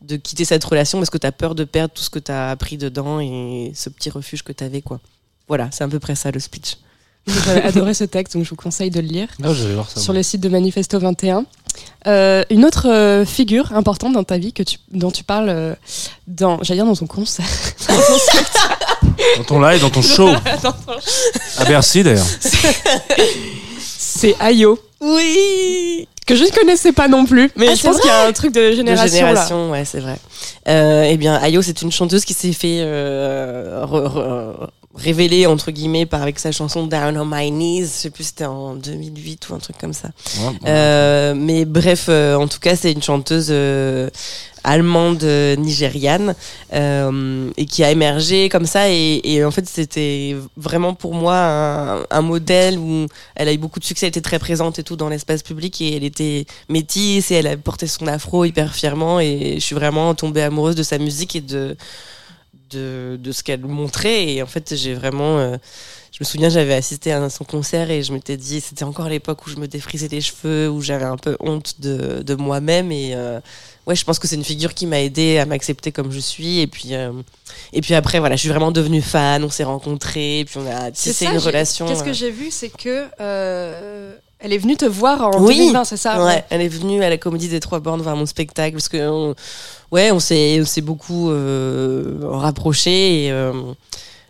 [0.01, 2.31] de quitter cette relation parce que tu as peur de perdre tout ce que tu
[2.31, 4.81] as appris dedans et ce petit refuge que tu avais.
[4.81, 4.99] Quoi.
[5.47, 6.77] Voilà, c'est à peu près ça le speech.
[7.27, 9.89] J'avais adoré ce texte, donc je vous conseille de le lire Ah, je vais voir
[9.89, 9.99] ça.
[9.99, 11.45] sur le site de Manifesto 21.
[12.05, 15.73] Euh, une autre euh, figure importante dans ta vie que tu, dont tu parles euh,
[16.27, 17.45] dans, j'allais dire dans ton concert,
[17.87, 18.85] dans ton spectacle,
[19.37, 20.27] Dans ton live, dans ton show.
[20.63, 20.77] dans ton-
[21.57, 22.25] À Bercy d'ailleurs.
[23.79, 28.07] c'est Ayo, Oui que je ne connaissais pas non plus, mais Ah, je pense qu'il
[28.07, 30.15] y a un truc de De génération, génération, ouais, c'est vrai.
[30.69, 35.71] Euh, eh bien, Ayo, c'est une chanteuse qui s'est fait euh, re- re- révéler, entre
[35.71, 37.81] guillemets, par, avec sa chanson Down on My Knees.
[37.81, 40.09] Je sais plus, c'était en 2008 ou un truc comme ça.
[40.37, 40.67] Ouais, bon.
[40.67, 44.09] Euh, mais bref, euh, en tout cas, c'est une chanteuse euh,
[44.63, 46.35] allemande euh, nigériane
[46.73, 48.89] euh, et qui a émergé comme ça.
[48.89, 53.57] Et, et en fait, c'était vraiment pour moi un, un modèle où elle a eu
[53.57, 56.45] beaucoup de succès, elle était très présente et tout dans l'espace public et elle était
[56.69, 59.19] métisse et elle a porté son afro hyper fièrement.
[59.19, 61.75] Et je suis vraiment tombée amoureuse de sa musique et de
[62.73, 64.27] de, de ce qu'elle montrait.
[64.27, 65.57] Et en fait, j'ai vraiment euh,
[66.13, 69.47] je me souviens, j'avais assisté à son concert et je m'étais dit, c'était encore l'époque
[69.47, 72.91] où je me défrisais les cheveux, où j'avais un peu honte de, de moi-même.
[72.91, 73.39] Et euh,
[73.87, 76.59] ouais, je pense que c'est une figure qui m'a aidé à m'accepter comme je suis.
[76.59, 77.11] Et puis, euh,
[77.73, 80.67] et puis après, voilà, je suis vraiment devenue fan, on s'est rencontrés, et puis on
[80.67, 81.87] a tissé une relation.
[81.87, 83.07] Qu'est-ce que j'ai vu, c'est que
[84.43, 85.55] elle est venue te voir en Oui.
[85.57, 88.25] 2020, c'est ça Ouais, elle est venue à la Comédie des Trois Bornes voir mon
[88.25, 89.33] spectacle parce que on-
[89.91, 93.53] ouais, on s'est on s'est beaucoup euh, rapprochés et euh,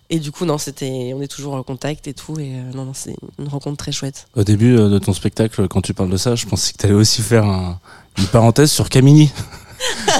[0.10, 2.86] et du coup non, c'était on est toujours en contact et tout et euh, non
[2.86, 4.28] non, c'est une rencontre très chouette.
[4.36, 6.86] Au début euh, de ton spectacle, quand tu parles de ça, je pensais que tu
[6.86, 7.80] allais aussi faire un-
[8.19, 9.32] une parenthèse sur Camini.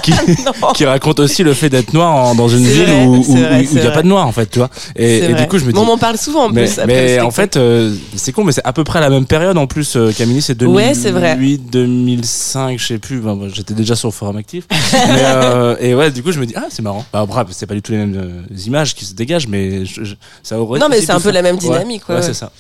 [0.04, 0.12] Qui,
[0.76, 3.88] qui raconte aussi le fait d'être noir en- dans une ville vrai, où il n'y
[3.88, 4.69] a pas de noir en fait, tu vois.
[4.95, 5.76] Et, du coup, je me dis.
[5.76, 6.80] Bon, on m'en parle souvent en mais plus.
[6.86, 9.67] mais en fait, euh, c'est con, mais c'est à peu près la même période en
[9.67, 9.95] plus.
[9.95, 11.36] euh, Camille, c'est 2008, Ouais, vrai.
[11.38, 13.21] 2005, je sais plus.
[13.54, 14.65] J'étais déjà sur le forum actif.
[14.69, 17.06] mais, euh, et ouais, du coup, je me dis, ah, c'est marrant.
[17.13, 20.15] Bah, bref, c'est pas du tout les mêmes images qui se dégagent, mais je- je-
[20.43, 22.28] ça aurait Non, mais c'est un peu la même dynamique, ouais, Ouais, ouais.
[22.28, 22.52] c'est ça.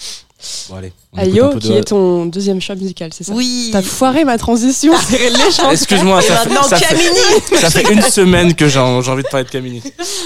[0.69, 0.91] Bon, allez.
[1.13, 3.69] on écoute un Ayo, qui est ton deuxième choix musical, c'est ça Oui.
[3.71, 5.61] T'as foiré ma transition, c'est léger.
[5.71, 7.59] Excuse-moi, ça, fait- ça, fait, Camini.
[7.61, 9.81] ça fait une semaine que j'ai envie de parler de Camini.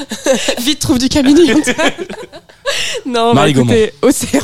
[0.60, 1.52] Vite, trouve du Camini.
[3.06, 4.42] non, Marie bah écoutez, Océan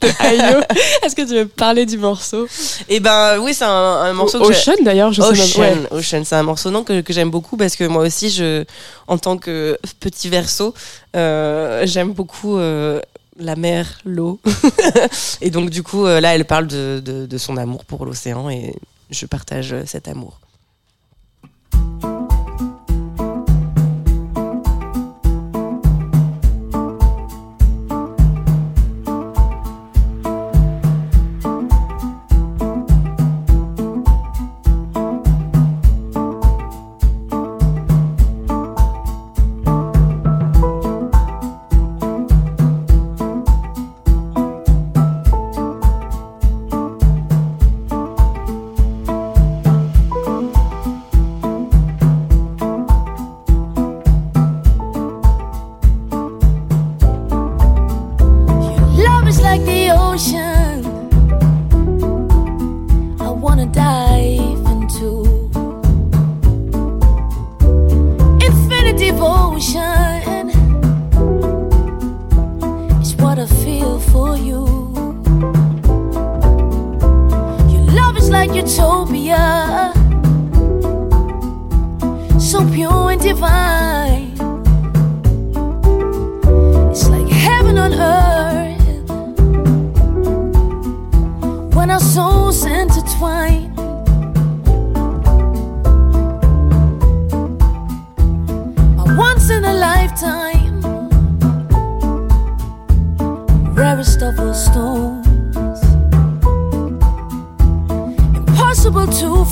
[0.00, 0.60] de Ayo.
[1.02, 2.46] Est-ce que tu veux parler du morceau?
[2.88, 5.80] Et ben oui, c'est un, un morceau que j'ai- Ocean d'ailleurs, je sais Ocean, même.
[5.90, 5.98] Ouais.
[5.98, 8.64] Ocean, c'est un morceau non, que, que j'aime beaucoup parce que moi aussi, je,
[9.06, 10.74] en tant que petit verso,
[11.16, 13.00] euh, j'aime beaucoup euh,
[13.40, 14.40] la mer, l'eau.
[15.40, 18.74] et donc du coup, euh, là, elle parle de, son amour pour l'océan et
[19.10, 20.40] je partage cet amour.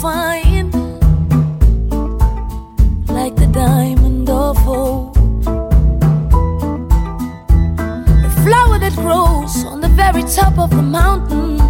[0.09, 0.73] To find,
[3.09, 5.15] like the diamond of hope.
[8.25, 11.61] The flower that grows on the very top of the mountain.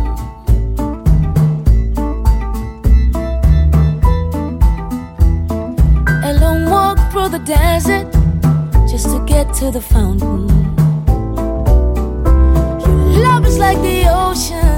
[6.25, 8.13] A long walk through the desert
[8.89, 10.49] just to get to the fountain.
[12.81, 14.78] Your love is like the ocean.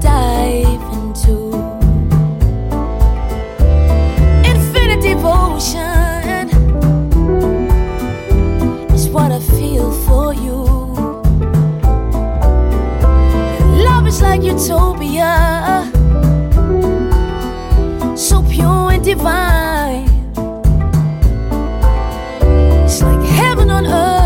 [0.00, 1.52] Dive into
[4.44, 6.48] infinite devotion
[8.94, 10.64] is what I feel for you.
[13.84, 15.90] Love is like utopia,
[18.16, 20.08] so pure and divine.
[22.84, 24.19] It's like heaven on earth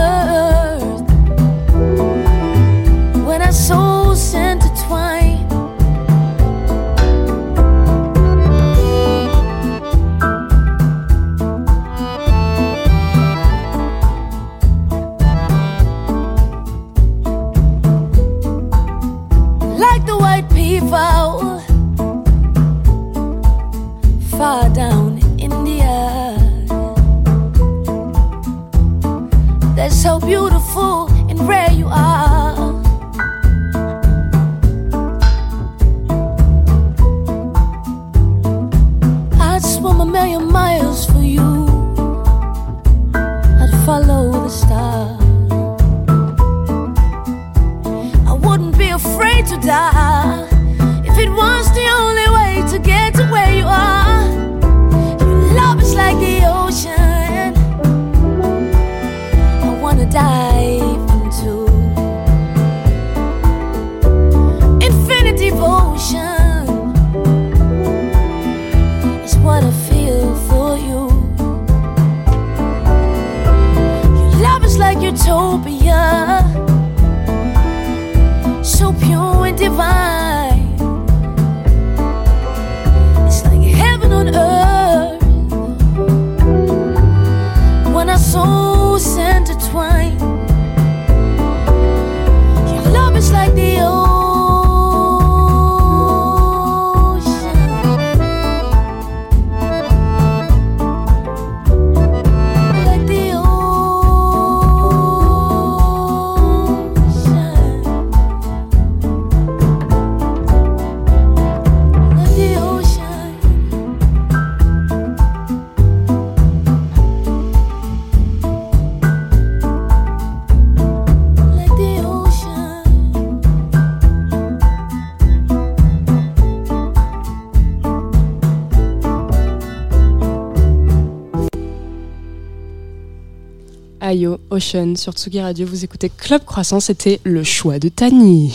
[134.55, 135.67] Ocean sur Tsugi Radio.
[135.67, 138.55] Vous écoutez Club Croissant, c'était le choix de Tani.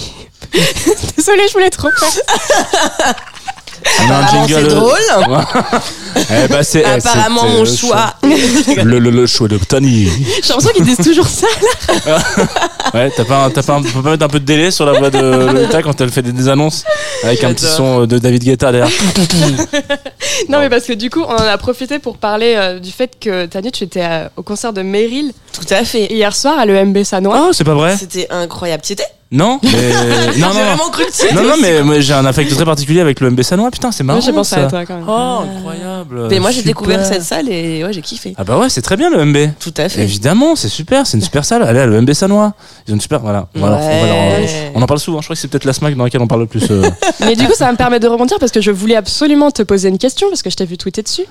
[1.17, 3.15] Désolée, je voulais trop faire.
[4.07, 4.69] On a un Apparemment, jingle.
[4.69, 5.45] c'est drôle.
[6.31, 8.13] Eh ben, c'est, eh, Apparemment, c'était mon le choix.
[8.83, 10.05] Le, le, le choix de Tani.
[10.05, 11.47] J'ai l'impression qu'ils disent toujours ça.
[12.93, 14.83] Ouais, t'as pas, un- t'as pas, un- faut pas mettre un peu de délai sur
[14.85, 16.83] la voix de Lolita quand elle fait des, des annonces
[17.23, 18.89] avec un petit son de David Guetta derrière.
[20.49, 23.11] Non, mais parce que du coup, on en a profité pour parler euh, du fait
[23.19, 26.05] que Tani, tu étais euh, au concert de Meryl Tout à fait.
[26.11, 27.47] hier soir à l'EMB Sanois.
[27.49, 28.81] Oh, c'est pas vrai C'était incroyable.
[28.83, 30.53] Tu y étais Non, mais non, J'ai non, non.
[30.53, 31.53] vraiment cru que Non, non,
[31.85, 33.69] mais j'ai un affect très particulier avec le MB Sanois.
[33.69, 34.17] Putain, c'est marrant.
[34.17, 34.65] Moi, j'ai pensé ça.
[34.65, 35.05] à toi quand même.
[35.07, 36.27] Oh, incroyable.
[36.31, 38.33] Mais moi, j'ai découvert cette salle et ouais, j'ai kiffé.
[38.37, 39.51] Ah bah ouais, c'est très bien le MB.
[39.59, 40.01] Tout à fait.
[40.01, 41.61] Évidemment, c'est super, c'est une super salle.
[41.61, 42.53] Allez, à le MB Sanois.
[42.87, 43.19] Ils ont une super.
[43.19, 43.47] Voilà.
[43.53, 43.79] Voilà,
[44.73, 45.21] on, en parle souvent.
[45.21, 46.65] Je crois que c'est peut-être la SMAC dans laquelle on parle le plus.
[46.71, 46.89] euh.
[47.19, 49.61] Mais du coup, ça va me permettre de rebondir parce que je voulais absolument te
[49.61, 51.25] poser une question parce que je t'ai vu tweeter dessus.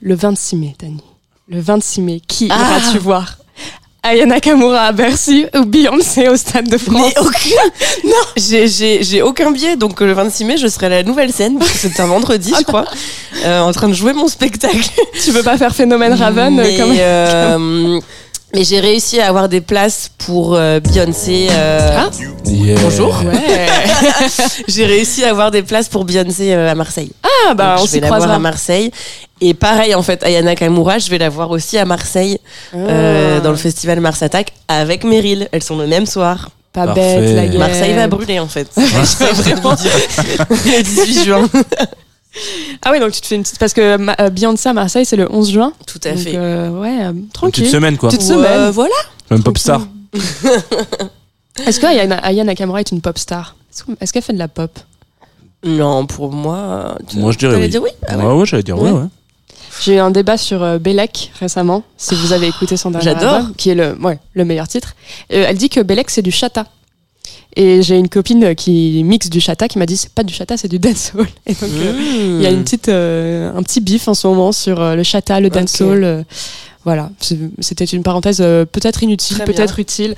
[0.00, 1.02] Le 26 mai, Tani.
[1.48, 2.78] Le 26 mai, qui Ah.
[2.80, 3.36] iras-tu voir?
[4.06, 7.70] Aya Nakamura à Bercy ou Beyoncé au Stade de France Mais aucun.
[8.04, 9.76] Non, j'ai- j'ai j'ai aucun billet.
[9.76, 11.58] Donc euh, le 26 mai, je serai à la nouvelle scène.
[11.58, 12.84] parce que C'est un vendredi, je crois,
[13.44, 14.78] euh, en train de jouer mon spectacle.
[15.24, 16.94] Tu veux pas faire phénomène Raven euh, mais, comme...
[16.98, 18.00] euh,
[18.54, 21.48] mais j'ai réussi à avoir des places pour euh, Beyoncé.
[21.50, 22.10] euh, Ah.
[22.46, 22.76] Yeah.
[22.82, 23.14] Bonjour.
[23.24, 23.66] Ouais.
[24.68, 27.10] J'ai réussi à avoir des places pour Beyoncé euh, à Marseille.
[27.48, 28.90] Ah bah Donc, on je vais s'y la voir à Marseille.
[29.40, 32.38] Et pareil, en fait, Ayana Kamura, je vais la voir aussi à Marseille,
[32.74, 33.40] euh, Ah.
[33.40, 35.48] dans le festival Mars Attack, avec Meryl.
[35.52, 36.50] Elles sont le même soir.
[36.72, 37.18] Pas Parfait.
[37.20, 37.58] bête la gueule.
[37.58, 38.68] Marseille va brûler, en fait.
[39.04, 39.90] C'est vraiment dire.
[40.50, 41.48] Le 18 juin.
[42.82, 43.58] Ah oui, donc tu te fais une petite...
[43.58, 43.80] Parce que
[44.20, 45.72] euh, Beyoncé à Marseille, c'est le 11 juin.
[45.86, 46.32] Tout à Donc, fait.
[46.36, 47.62] euh, ouais, euh, Une tranquille.
[47.64, 48.08] petite semaine quoi.
[48.10, 48.70] Petite Ouais, semaine.
[48.70, 48.94] voilà.
[49.30, 49.86] Même pop star.
[51.66, 53.54] Est-ce que Aya, Aya Nakamura est une pop star?
[53.72, 54.70] Est-ce que- Est-ce qu'elle fait de la pop?
[55.64, 56.98] Non, pour moi.
[57.08, 57.68] tu- Moi, je dirais oui.
[57.68, 57.90] dire oui?
[58.06, 58.32] Ah ouais, ouais.
[58.34, 59.00] ouais, j'allais dire ouais, Ouais.
[59.02, 59.06] ouais.
[59.82, 63.34] J'ai eu un débat sur euh, Bellec récemment, si vous avez écouté son dernier J'adore.
[63.34, 64.94] album, qui est le, ouais, le meilleur titre.
[65.32, 66.66] Euh, elle dit que Bellec c'est du chata.
[67.56, 70.56] Et j'ai une copine qui mixe du chata qui m'a dit c'est pas du chata,
[70.56, 71.26] c'est du dancehall.
[71.46, 72.36] Et donc euh, Mmh.
[72.38, 75.02] il y a une petite, euh, un petit bif en ce moment sur euh, le
[75.02, 76.02] chata, le dancehall.
[76.04, 76.22] euh,
[76.84, 77.10] voilà,
[77.60, 80.14] c'était une parenthèse euh, peut-être inutile, peut-être utile.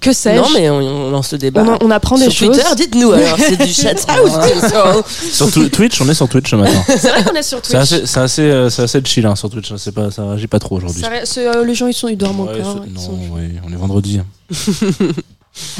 [0.00, 0.40] Que sais-je?
[0.40, 1.62] Non, mais on, on lance le débat.
[1.62, 2.56] on, en- on apprend des Sur choses.
[2.56, 6.50] Twitter, dites-nous alors, c'est du chata ou du dancehall Sur Twitch, on est sur Twitch
[6.50, 6.82] ce matin.
[6.88, 7.74] C'est vrai qu'on est sur Twitch.
[7.76, 9.70] assez, c'est assez, euh, c'est assez chill hein, sur Twitch.
[9.76, 11.02] C'est pas, ça réagit pas trop aujourd'hui.
[11.38, 12.82] Euh, les gens ils sont ils dorment Ouais, encore.
[12.86, 14.20] ils non, sont- ouais, on est vendredi.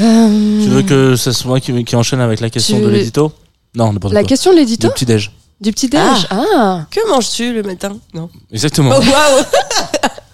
[0.00, 2.88] Euh, Tu veux que ce soit moi qui, qui enchaîne avec la question Tu de
[2.88, 3.32] l'édito
[3.74, 4.28] Non, n'importe La quoi.
[4.28, 5.30] question de l'édito Du petit déj.
[5.60, 7.96] Du petit déj Ah, Que manges-tu le matin?
[8.14, 8.28] Non.
[8.52, 8.90] Exactement.
[8.96, 9.44] Oh, waouh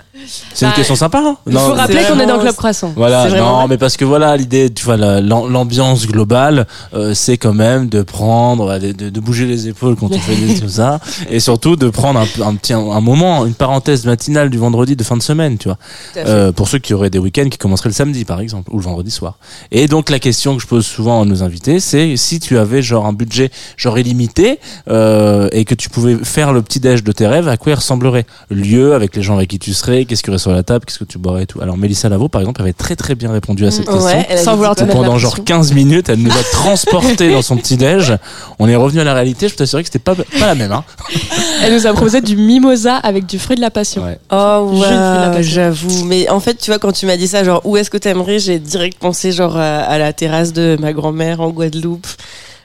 [0.52, 1.18] C'est une Bah, question sympa.
[1.24, 2.92] Hein Il faut rappeler qu'on est dans vraiment- Club Croissant.
[2.96, 3.66] Voilà, non, vrai.
[3.68, 7.88] mais parce que voilà, l'idée, tu vois, la- l'am- l'ambiance globale, euh, c'est quand même
[7.88, 11.00] de prendre, euh, de, bouger les épaules quand on fait des tout ça,
[11.30, 15.04] et surtout de prendre un, un petit un moment, une parenthèse matinale du vendredi de
[15.04, 15.78] fin de semaine, tu vois.
[16.16, 18.82] Euh, pour ceux qui auraient des week-ends qui commenceraient le samedi, par exemple, ou le
[18.84, 19.34] vendredi soir.
[19.70, 22.82] Et donc la question que je pose souvent à nos invités, c'est si tu avais
[22.82, 27.12] genre un budget genre illimité euh, et que tu pouvais faire le petit déj de
[27.12, 28.26] tes rêves, à quoi il ressemblerait?
[28.50, 30.84] Lieu avec les gens avec qui tu serais, qu'est-ce qu'il y aurait sur la table,
[30.84, 31.60] qu'est-ce que tu boirais et tout.
[31.60, 34.04] Alors Mélissa Lavo, par exemple, avait très très bien répondu à cette question.
[34.04, 35.44] Ouais, elle a Sans vouloir Pendant genre pression.
[35.44, 38.16] 15 minutes, elle nous a transporté dans son petit déj.
[38.58, 39.48] On est revenu à la réalité.
[39.48, 40.72] Je peux t'assurer que c'était pas pas la même.
[40.72, 40.84] Hein.
[41.62, 44.04] Elle nous a proposé du mimosa avec du fruit de la passion.
[44.04, 44.18] Ouais.
[44.30, 45.42] Oh passion.
[45.42, 46.04] j'avoue.
[46.04, 48.38] Mais en fait, tu vois, quand tu m'as dit ça, genre où est-ce que t'aimerais,
[48.38, 52.06] j'ai direct pensé genre à, à la terrasse de ma grand-mère en Guadeloupe,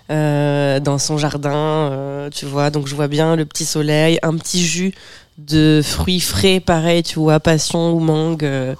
[0.09, 2.69] euh, dans son jardin, euh, tu vois.
[2.69, 4.93] Donc je vois bien le petit soleil, un petit jus
[5.37, 8.75] de fruits frais, pareil, tu vois, passion ou mangue, euh,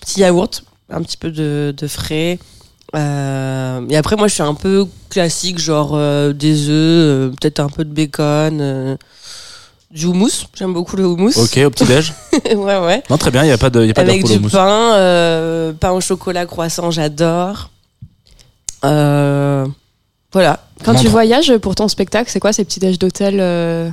[0.00, 2.38] petit yaourt, un petit peu de, de frais.
[2.94, 7.60] Euh, et après, moi, je suis un peu classique, genre euh, des œufs, euh, peut-être
[7.60, 8.58] un peu de bacon.
[8.60, 8.96] euh,
[9.90, 11.36] du houmous, j'aime beaucoup le houmous.
[11.36, 12.14] Ok, au petit déj.
[12.46, 13.02] ouais, ouais.
[13.10, 13.44] Non, très bien.
[13.44, 16.00] Il y a pas de, il y a pas Avec du pain, euh, pain au
[16.00, 17.70] chocolat, croissant, j'adore.
[18.84, 19.66] Euh,
[20.32, 20.60] voilà.
[20.82, 23.90] Quand tu voyages pour ton spectacle, c'est quoi ces petits déj d'hôtel euh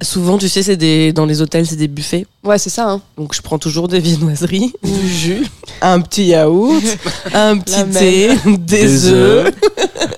[0.00, 2.26] Souvent, tu sais, c'est des, dans les hôtels, c'est des buffets.
[2.42, 2.88] Ouais, c'est ça.
[2.90, 3.00] Hein.
[3.16, 5.46] Donc, je prends toujours des viennoiseries, du jus,
[5.80, 6.82] un petit yaourt,
[7.34, 9.46] un petit La thé, des, Des œufs.
[9.46, 9.54] œufs.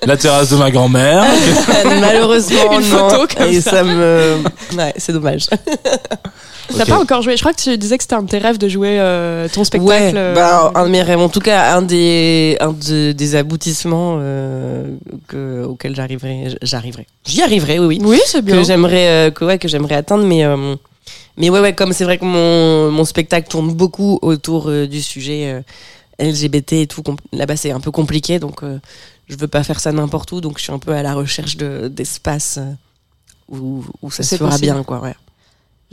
[0.07, 1.23] La terrasse de ma grand-mère.
[1.85, 3.09] Malheureusement, Une non.
[3.09, 3.71] photo comme Et ça.
[3.71, 4.37] ça me.
[4.75, 5.45] Ouais, c'est dommage.
[6.69, 6.89] T'as Ok.
[6.89, 8.67] pas encore joué Je crois que tu disais que c'était un de tes rêves de
[8.67, 9.89] jouer euh, ton spectacle.
[9.91, 13.35] Ouais, euh, bah, un de mes rêves, en tout cas, un des, un de- des
[13.35, 14.95] aboutissements euh,
[15.27, 16.55] que, auxquels j'arriverai.
[16.61, 17.05] J'arriverai.
[17.25, 18.01] J'y arriverai, oui, oui.
[18.03, 18.55] Oui, c'est bien.
[18.57, 20.43] que j'aimerais euh, que ouais que j'aimerais atteindre mais
[21.37, 25.63] mais ouais ouais comme c'est vrai que mon mon spectacle tourne beaucoup autour du sujet
[26.19, 28.61] LGBT et tout là-bas c'est un peu compliqué donc
[29.27, 31.57] je veux pas faire ça n'importe où donc je suis un peu à la recherche
[31.57, 32.59] de d'espace
[33.49, 34.71] où où ça se fera possible.
[34.73, 35.15] bien quoi ouais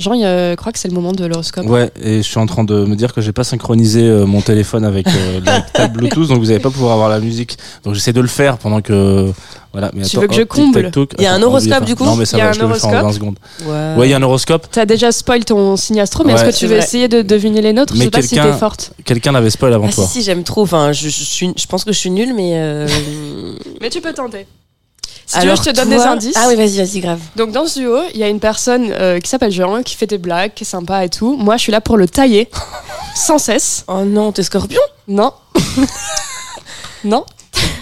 [0.03, 1.65] Jean, il euh, croit que c'est le moment de l'horoscope.
[1.67, 4.41] Ouais, et je suis en train de me dire que j'ai pas synchronisé euh, mon
[4.43, 7.57] téléphone avec euh, la table Bluetooth, donc vous allez pas pouvoir avoir la musique.
[7.85, 9.31] Donc j'essaie de le faire pendant que.
[9.73, 10.91] Voilà, mais Tu attends, veux que je comble.
[11.19, 12.53] Il y a un horoscope, du coup Non, mais ça Il y a va, un
[12.53, 13.39] je le fais en horoscope 20 secondes.
[13.65, 13.95] Ouais.
[13.97, 14.67] Ouais, il y a un horoscope.
[14.71, 16.41] T'as déjà spoil ton signe astro, mais Ouais.
[16.41, 16.85] est-ce que tu veux vrai.
[16.85, 17.95] essayer de deviner les nôtres?
[17.95, 18.93] Je Mais sais pas si quelqu'un- t'es forte.
[19.07, 20.05] Quelqu'un l'avait spoil avant Ah toi.
[20.05, 20.63] si, si, j'aime trop.
[20.63, 22.51] Enfin, je, je suis, je pense que je suis nulle, mais.
[22.57, 22.87] euh,
[23.81, 24.47] Mais tu peux tenter.
[25.27, 26.37] Si tu veux, je te donne toi- des indices.
[26.37, 27.19] Ah oui, vas-y, vas-y, grave.
[27.37, 30.07] Donc dans ce duo, il y a une personne euh, qui s'appelle Jean, qui fait
[30.07, 31.37] des blagues, qui est sympa et tout.
[31.37, 32.51] Moi, je suis là pour le tailler,
[33.15, 33.85] sans cesse.
[33.89, 34.81] Oh non, t'es scorpion?
[35.09, 35.33] Non.
[37.05, 37.25] non.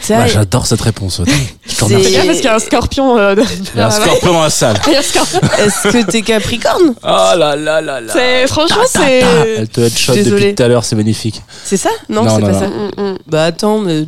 [0.09, 1.21] Bah, J'adore cette réponse.
[1.25, 2.05] C'est- remercie.
[2.05, 3.17] C'est bien parce qu'il y a un scorpion.
[3.19, 3.43] euh, de-
[3.75, 4.77] Il y a un scorpion dans la salle.
[4.89, 6.95] Est-ce que t'es capricorne?
[7.05, 8.13] Oh là là là là.
[8.13, 9.21] C'est franchement c'est.
[9.59, 11.43] Elle te headshot depuis tout à l'heure, c'est magnifique.
[11.65, 11.91] C'est ça?
[12.09, 12.61] Non, Non, c'est pas non.
[12.61, 12.67] ça.
[12.67, 13.19] Mm, mm.
[13.29, 14.05] Bah attends, mais.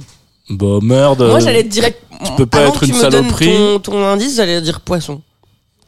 [0.50, 1.22] Bah merde.
[1.28, 1.84] Moi, j'allais te dire.
[2.24, 3.46] tu peux pas avant être que une tu me donnes saloperie.
[3.46, 5.20] Ton, ton indice, j'allais dire poisson.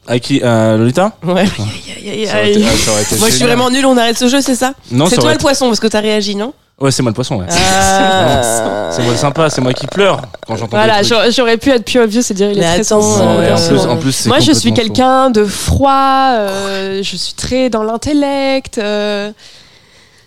[0.07, 1.47] À qui euh, Lolita Ouais.
[1.47, 3.57] Ça aurait été- ça aurait été Moi, je suis génial.
[3.57, 5.67] vraiment nulle, on arrête ce jeu, c'est ça Non, C'est ça toi aurait le poisson,
[5.69, 7.47] parce que t'as réagi, non Ouais, c'est moi le poisson, ouais.
[7.49, 8.91] Ah.
[8.93, 11.09] C'est moi le sympa, c'est moi qui pleure quand j'entends Voilà, des trucs.
[11.19, 13.25] j'aurais- j'aurais pu être plus obvious et dire il est Mais très attends, sensible.
[13.25, 16.33] Non, et en Euh, plus, en plus c'est Moi, je suis complètement quelqu'un de froid.
[16.33, 18.79] euh, je suis très dans l'intellect.
[18.79, 19.31] euh,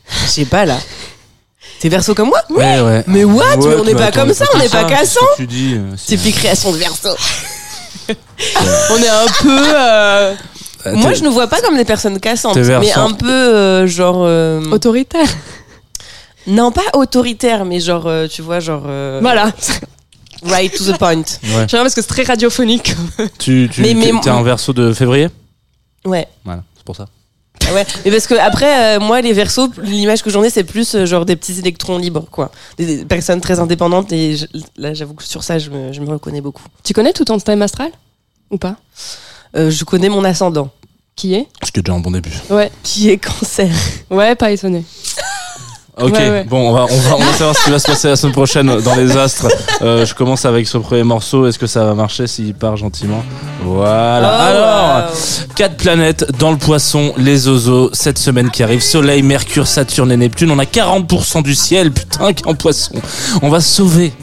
[0.09, 0.77] Je sais pas, là.
[1.79, 2.41] T'es verso comme moi.
[2.49, 3.03] Ouais, ouais.
[3.07, 5.75] Mais what Ouais, Mais on n'est pas comme ça, on n'est pas cassant Tu dis.
[5.75, 7.09] euh, C'est puis création de verso.
[8.09, 9.75] on est un peu.
[9.75, 10.33] euh,
[10.87, 12.83] euh, Moi, je ne vois pas comme des personnes cassantes, T'es verso.
[12.87, 14.23] mais un peu euh, genre.
[14.25, 15.27] euh, autoritaire.
[16.47, 18.83] Non, pas autoritaire, mais genre, euh, tu vois, genre.
[18.87, 19.51] euh, Voilà.
[20.43, 21.15] Right to the point.
[21.43, 21.65] Ouais.
[21.67, 22.95] J'aime parce que c'est très radiophonique.
[23.39, 25.27] Tu, tu Mais- mais- un verso de février?
[26.05, 26.27] Ouais.
[26.45, 27.05] Voilà, c'est pour ça.
[27.69, 27.85] Ah ouais.
[28.05, 31.05] Mais parce que après, euh, moi, les versos, l'image que j'en ai, c'est plus euh,
[31.05, 32.51] genre des petits électrons libres, quoi.
[32.77, 34.45] Des, des personnes très indépendantes, et je-
[34.77, 36.63] là, j'avoue que sur ça, je me, je me reconnais beaucoup.
[36.83, 37.91] tu connais tout ton thème astral?
[38.51, 38.75] Ou pas?
[39.55, 40.69] Euh, je connais mon ascendant,
[41.15, 41.47] Qui est?
[41.63, 42.31] Ce qui est déjà un bon début.
[42.49, 42.71] Ouais.
[42.83, 43.69] qui est cancer.
[44.09, 44.83] Ouais, pas étonné.
[45.99, 46.43] Ok, Ouais, ouais.
[46.43, 48.33] bon, on va, on, va, on va savoir ce qui va se passer la semaine
[48.33, 49.47] prochaine dans les astres.
[49.81, 51.47] Euh, je commence avec ce premier morceau.
[51.47, 53.23] Est-ce que ça va marcher s'il part gentiment?
[53.63, 54.31] Voilà.
[54.31, 55.15] Oh, Alors, wow.
[55.55, 58.81] quatre planètes dans le poisson, les oiseaux, cette semaine qui arrive.
[58.81, 60.51] Soleil, Mercure, Saturne et Neptune.
[60.51, 62.93] On a 40% du ciel, putain, qui est en poisson.
[63.41, 64.13] On va sauver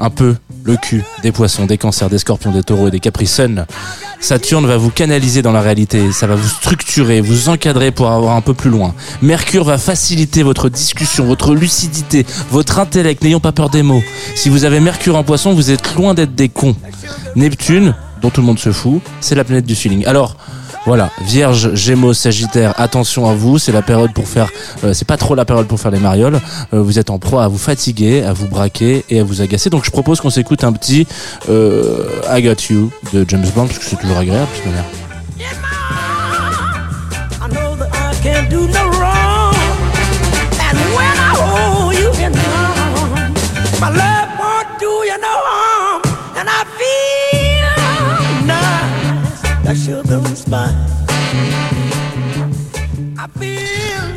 [0.00, 3.66] un peu le cul des poissons, des cancers, des scorpions, des taureaux et des capricènes.
[4.20, 8.36] Saturne va vous canaliser dans la réalité, ça va vous structurer, vous encadrer pour avoir
[8.36, 8.94] un peu plus loin.
[9.22, 14.02] Mercure va faciliter votre discussion, votre lucidité, votre intellect, n'ayons pas peur des mots.
[14.34, 16.76] Si vous avez Mercure en poisson, vous êtes loin d'être des cons.
[17.36, 20.06] Neptune, dont tout le monde se fout, c'est la planète du feeling.
[20.06, 20.36] Alors,
[20.86, 24.52] voilà, Vierge, Gémeaux, Sagittaire, attention à vous, c'est la période pour faire,
[24.84, 26.40] euh, c'est pas trop la période pour faire les marioles.
[26.72, 29.68] Euh, vous êtes en proie à vous fatiguer, à vous braquer et à vous agacer.
[29.68, 31.08] Donc je propose qu'on s'écoute un petit
[31.48, 34.70] euh, I Got You de James Bond parce que c'est toujours agréable de
[38.56, 38.65] toute.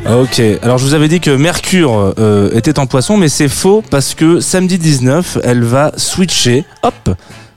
[0.08, 3.82] Ok, alors je vous avais dit que Mercure euh, était en poisson, mais c'est faux
[3.90, 7.10] parce que samedi 19, elle va switcher, hop,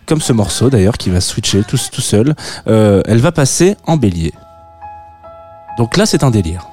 [0.05, 2.35] comme ce morceau d'ailleurs qui va switcher tout, tout seul,
[2.67, 4.33] euh, elle va passer en bélier.
[5.77, 6.67] Donc là c'est un délire.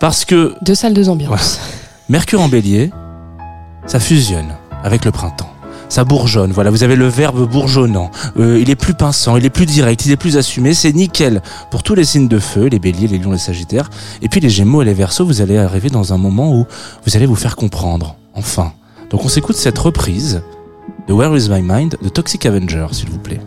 [0.00, 1.60] Parce que Deux salles, deux ambiances.
[2.08, 2.90] Mercure en bélier,
[3.86, 5.52] ça fusionne avec le printemps.
[5.90, 8.12] Ça bourgeonne, voilà, vous avez le verbe bourgeonnant.
[8.38, 11.42] Euh, il est plus pinçant, il est plus direct, il est plus assumé, c'est nickel
[11.72, 13.90] pour tous les signes de feu, les béliers, les lions, les sagittaires.
[14.22, 16.64] Et puis les gémeaux et les versos, vous allez arriver dans un moment où
[17.04, 18.72] vous allez vous faire comprendre, enfin.
[19.10, 20.42] Donc on s'écoute cette reprise
[21.08, 23.40] de Where is my mind de Toxic Avenger, s'il vous plaît.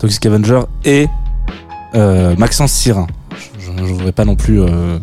[0.00, 1.06] Toxic Avenger et
[1.94, 3.06] euh, Maxence Sirin.
[3.58, 4.98] Je ne voudrais pas non plus euh,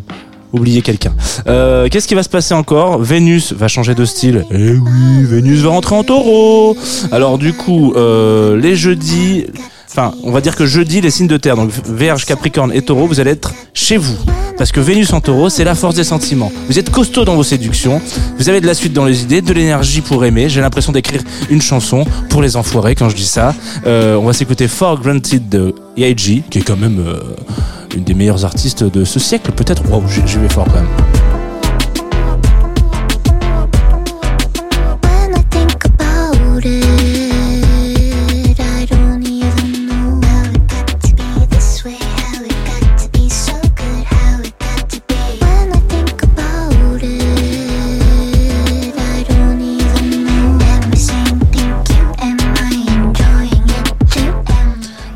[0.52, 1.14] oublier quelqu'un.
[1.46, 2.98] Euh, Qu'est-ce qui va se passer encore?
[2.98, 4.44] Vénus va changer de style.
[4.50, 6.76] Eh oui, Vénus va rentrer en taureau.
[7.12, 9.46] Alors du coup, euh, les jeudis...
[9.90, 13.06] Enfin, on va dire que jeudi, les signes de terre, donc Vierge, Capricorne et Taureau,
[13.06, 14.16] vous allez être chez vous.
[14.58, 16.50] Parce que Vénus en taureau, c'est la force des sentiments.
[16.68, 18.02] Vous êtes costaud dans vos séductions,
[18.38, 20.48] vous avez de la suite dans les idées, de l'énergie pour aimer.
[20.48, 23.54] J'ai l'impression d'écrire une chanson pour les enfoirés quand je dis ça.
[23.86, 27.20] Euh, on va s'écouter For Granted de Yaiji, qui est quand même euh,
[27.96, 29.88] une des meilleures artistes de ce siècle, peut-être.
[29.88, 31.17] Wow, j'y vais fort quand même.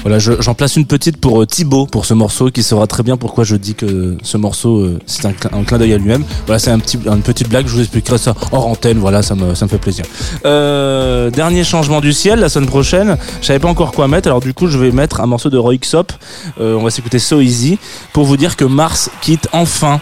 [0.02, 3.02] Voilà, je- j'en place une petite pour euh, Thibaut pour ce morceau qui saura très
[3.04, 5.98] bien pourquoi je dis que ce morceau euh, c'est un, cl- un clin d'œil à
[5.98, 6.24] lui-même.
[6.46, 7.66] Voilà, c'est un petit, une petite blague.
[7.68, 8.98] Je vous expliquerai ça hors antenne.
[8.98, 10.04] Voilà, ça me, ça me fait plaisir.
[10.44, 13.16] Euh, dernier changement du ciel la semaine prochaine.
[13.40, 14.26] Je savais pas encore quoi mettre.
[14.28, 16.12] Alors du coup, je vais mettre un morceau de Roy Xop.
[16.58, 17.78] On va s'écouter So Easy
[18.12, 20.00] pour vous dire que Mars quitte enfin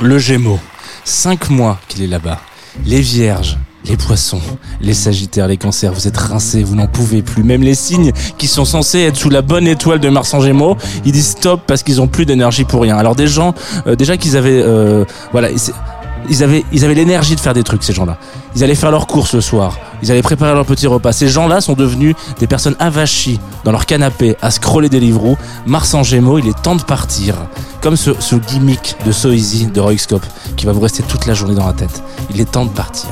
[0.00, 0.58] le Gémeaux.
[1.04, 2.40] Cinq mois qu'il est là-bas.
[2.84, 3.56] Les Vierges.
[3.84, 4.40] Les poissons,
[4.80, 7.42] les sagittaires, les cancers, vous êtes rincés, vous n'en pouvez plus.
[7.42, 10.76] Même les signes qui sont censés être sous la bonne étoile de Mars en Gémeaux,
[11.04, 12.96] ils disent stop parce qu'ils ont plus d'énergie pour rien.
[12.96, 13.54] Alors des gens,
[13.88, 15.48] euh, déjà qu'ils avaient, euh, voilà,
[16.30, 18.18] ils avaient, l'énergie de faire des trucs ces gens-là.
[18.54, 21.12] Ils allaient faire leurs courses le soir, ils allaient préparer leur petit repas.
[21.12, 25.36] Ces gens-là sont devenus des personnes avachies dans leur canapé à scroller des livres.
[25.66, 27.34] Mars en Gémeaux, il est temps de partir.
[27.80, 30.24] Comme ce, gimmick de So Easy de Roykscope
[30.56, 32.02] qui va vous rester toute la journée dans la tête.
[32.32, 33.08] Il est temps de partir.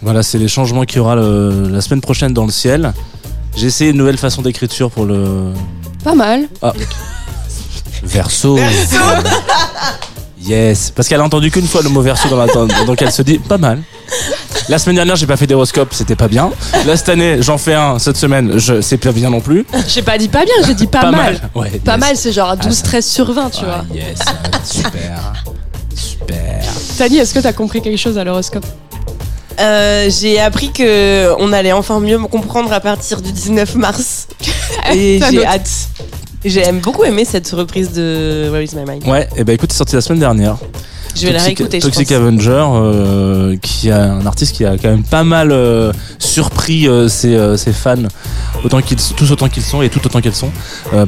[0.00, 2.92] Voilà, c'est les changements qu'il y aura le- la semaine prochaine dans le ciel.
[3.56, 5.52] J'ai essayé une nouvelle façon d'écriture pour le
[6.04, 6.48] Pas mal.
[8.04, 8.58] verso.
[10.48, 12.46] Yes, parce qu'elle a entendu qu'une fois le mot verso dans la
[12.86, 13.82] donc elle se dit pas mal.
[14.68, 16.50] La semaine dernière, j'ai pas fait d'horoscope, c'était pas bien.
[16.86, 19.66] Là cette année, j'en fais un cette semaine, je c'est pas bien non plus.
[19.86, 21.50] J'ai pas dit pas bien, j'ai dit pas, mal.
[21.54, 22.00] Ouais, Pas yes.
[22.00, 23.96] mal, c'est genre 12, ça- 13 sur 20, tu Ah, vois.
[23.96, 24.18] yes,
[24.64, 25.32] super.
[25.94, 26.60] Super.
[26.96, 28.64] Tani, est-ce que t'as compris quelque chose à l'horoscope?
[29.60, 34.28] Euh, j'ai appris que on allait enfin mieux me comprendre à partir du 19 mars.
[34.94, 35.68] Et j'ai hâte.
[36.44, 39.06] J'ai beaucoup aimé cette reprise de Where is my mind.
[39.06, 40.56] Ouais, et ben écoute, c'est sorti la semaine dernière.
[41.16, 41.80] Je vais la Toxic- réécouter.
[41.80, 42.16] je Toxic pense.
[42.16, 47.08] Avenger, euh, qui a un artiste qui a quand même pas mal euh, surpris euh,
[47.08, 47.96] ses, ses fans,
[48.62, 50.50] autant qu'ils, tous autant qu'ils sont et tout autant qu'elles sont,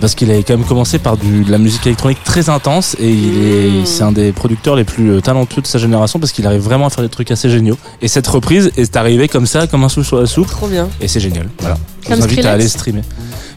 [0.00, 3.08] parce qu'il avait quand même commencé par du, de la musique électronique très intense et
[3.08, 3.44] il
[3.82, 6.86] est, c'est un des producteurs les plus talentueux de sa génération parce qu'il arrive vraiment
[6.86, 7.78] à faire des trucs assez géniaux.
[8.02, 10.88] Et cette reprise est arrivée comme ça, comme un sou sur la soupe, Trop bien.
[11.00, 11.46] et c'est génial.
[11.60, 11.76] Voilà.
[12.02, 13.02] Je Comme vous invite à Skrillex aller streamer.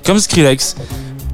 [0.05, 0.76] Comme Skrillex.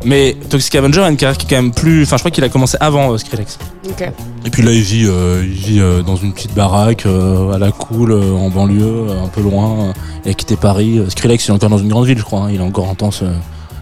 [0.06, 2.04] Mais Toxic Avenger a une carrière qui est quand même plus.
[2.04, 3.58] Enfin, je crois qu'il a commencé avant euh, Skrillex.
[3.90, 4.10] Ok.
[4.46, 7.58] Et puis là, il vit, euh, il vit euh, dans une petite baraque euh, à
[7.58, 9.94] la cool, euh, en banlieue, un peu loin.
[10.24, 11.02] il a quitté Paris.
[11.10, 12.42] Skrillex, il est encore dans une grande ville, je crois.
[12.44, 12.50] hein.
[12.52, 13.34] Il est encore intense euh,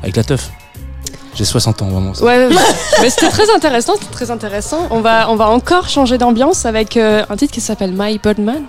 [0.01, 0.49] avec la teuf.
[1.35, 2.15] J'ai 60 ans, vraiment.
[2.15, 2.25] ça.
[2.25, 2.49] Ouais,
[3.01, 4.87] mais c'était très intéressant, c'était très intéressant.
[4.89, 8.63] On va, on va encore changer d'ambiance avec euh, un titre qui s'appelle My Birdman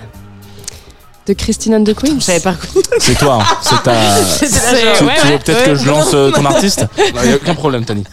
[1.29, 2.17] de Christine and the Queens.
[2.19, 2.57] Je savais pas.
[2.99, 3.57] C'est toi, hein.
[3.63, 3.95] c'est ta.
[4.25, 5.39] C'est- Tu, ouais, tu veux ouais.
[5.39, 6.87] peut-être que je lance euh, ton artiste
[7.23, 8.05] Il y a aucun problème, Tani.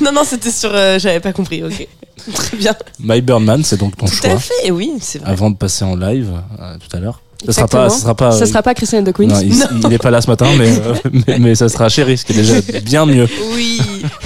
[0.00, 0.70] Non, non, c'était sur.
[0.74, 1.62] euh, J'avais pas compris.
[1.62, 1.86] Ok.
[2.34, 2.74] Très bien.
[3.00, 4.30] My Birdman, c'est donc ton Tout choix.
[4.30, 4.70] à fait.
[4.70, 5.30] Oui, c'est vrai.
[5.30, 6.30] Avant de passer en live
[6.60, 7.20] euh, tout à l'heure.
[7.46, 8.30] Ça sera pas, ça sera pas.
[8.32, 9.26] Ça euh, sera pas Christine and the Queens.
[9.28, 9.54] non, il,
[9.88, 10.94] il est pas là ce matin, mais, euh,
[11.26, 13.28] mais, mais ça sera Chéri, ce qui est déjà bien mieux.
[13.54, 13.80] Oui.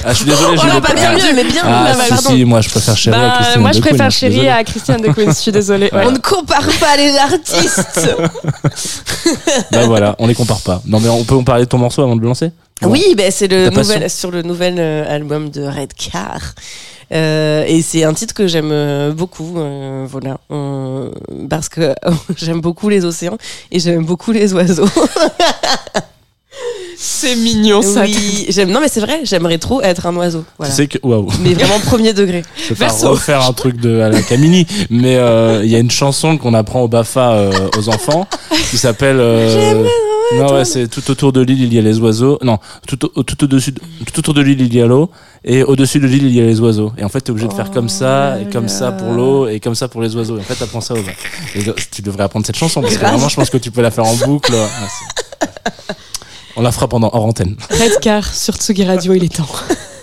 [0.04, 1.62] Ah, je suis désolé, Oh je pas bien mieux, mais bien.
[1.64, 2.30] Ah, mieux, si, pardon.
[2.30, 4.20] si, moi je préfère Chéri à Bah, Christine moi, de je Queen, préfère je suis
[4.26, 4.48] Chérie désolé.
[4.50, 5.28] à Christine and the Queens.
[5.28, 5.90] Je suis désolée.
[5.92, 6.02] Ouais.
[6.06, 8.10] On ne compare pas les artistes.
[9.72, 10.80] Bah voilà, on les compare pas.
[10.86, 12.50] Non mais on peut en parler de ton morceau avant de le lancer?
[12.82, 16.38] Oui, ben c'est le nouvel, sur le nouvel euh, album de Redcar.
[17.12, 21.10] Euh, et c'est un titre que j'aime euh, beaucoup, euh, voilà, Euh,
[21.48, 21.94] parce que
[22.36, 23.38] j'aime beaucoup les océans
[23.70, 24.88] et j'aime beaucoup les oiseaux.
[26.98, 28.02] C'est mignon, ça.
[28.04, 28.70] oui, j'aime.
[28.70, 30.44] Non, mais c'est vrai, j'aimerais trop être un oiseau.
[30.58, 30.70] Voilà.
[30.72, 32.42] Tu sais que waouh, Mais vraiment premier degré.
[32.56, 33.10] je vais pas Verso.
[33.10, 36.54] refaire un truc de à la Camini, mais euh, il y a une chanson qu'on
[36.54, 38.26] apprend au Bafa euh, aux enfants
[38.70, 39.18] qui s'appelle
[40.32, 42.38] euh, Non ouais, c'est tout autour de l'île il y a les oiseaux.
[42.42, 43.80] Non, tout au- tout au-dessus de-
[44.12, 45.10] tout autour de l'île il y a l'eau
[45.44, 46.92] et au-dessus de l'île il y a les oiseaux.
[46.98, 49.48] Et en fait, tu es obligé de faire comme ça et comme ça pour l'eau
[49.48, 50.36] et comme ça pour les oiseaux.
[50.36, 50.98] Et en fait, t'apprends ça aux
[51.54, 53.82] et donc, tu devrais apprendre cette chanson parce que vraiment je pense que tu peux
[53.82, 54.52] la faire en boucle.
[56.56, 57.56] On la fera pendant hors antenne.
[57.70, 59.46] Redcar sur Tsugi Radio, il est temps.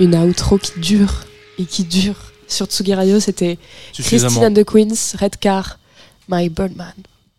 [0.00, 1.24] une outro qui dure
[1.58, 2.16] et qui dure.
[2.48, 3.58] Sur Tsugi Radio, c'était
[3.92, 5.78] Christine and the Queens, Redcar,
[6.28, 6.94] My Birdman.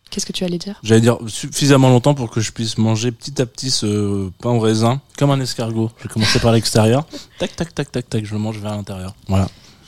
[0.10, 0.80] Qu'est-ce que tu allais dire?
[0.84, 4.60] J'allais dire suffisamment longtemps pour que je puisse manger petit à petit ce pain au
[4.60, 5.90] raisin, comme un escargot.
[5.98, 7.06] Je vais commencer par l'extérieur.
[7.40, 9.16] Tac, tac, tac, tac, tac, je le mange vers l'intérieur.
[9.28, 9.48] Voilà.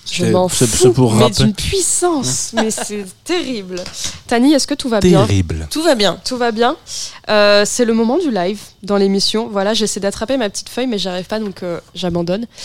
[0.09, 2.51] Je C'est- m'en c'est- fous, c'est pour mais d'une puissance.
[2.55, 3.81] mais c'est terrible.
[4.27, 5.25] Tani, est-ce que tout va bien?
[5.25, 5.67] Terrible.
[5.69, 6.17] Tout va bien.
[6.25, 6.75] Tout va bien.
[7.29, 9.47] Euh, c'est le moment du live dans l'émission.
[9.47, 12.45] Voilà, j'essaie d'attraper ma petite feuille, mais j'arrive pas, donc euh, j'abandonne.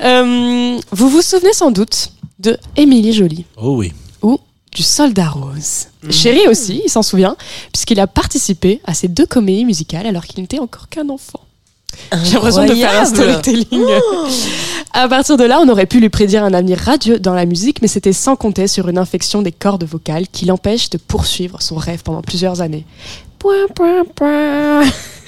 [0.00, 3.92] Euh, vous vous souvenez sans doute de Émilie Jolie Oh oui.
[4.22, 4.38] ou
[4.72, 5.86] du Soldat Rose.
[6.10, 7.36] Chéri aussi, il s'en souvient,
[7.72, 11.40] puisqu'il a participé à ces deux comédies musicales alors qu'il n'était encore qu'un enfant.
[12.24, 13.84] J'ai l'impression de faire un storytelling.
[14.92, 17.82] À partir de là, on aurait pu lui prédire un avenir radieux dans la musique,
[17.82, 21.74] mais c'était sans compter sur une infection des cordes vocales qui l'empêche de poursuivre son
[21.74, 22.84] rêve pendant plusieurs années.
[23.40, 24.82] Point, point, point.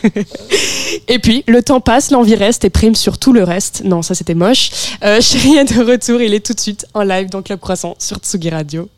[1.08, 3.82] et puis, le temps passe, l'envie reste et prime sur tout le reste.
[3.84, 4.70] Non, ça c'était moche.
[5.04, 7.96] Euh, Chéri est de retour, il est tout de suite en live dans Club Croissant
[7.98, 8.88] sur Tsugi Radio.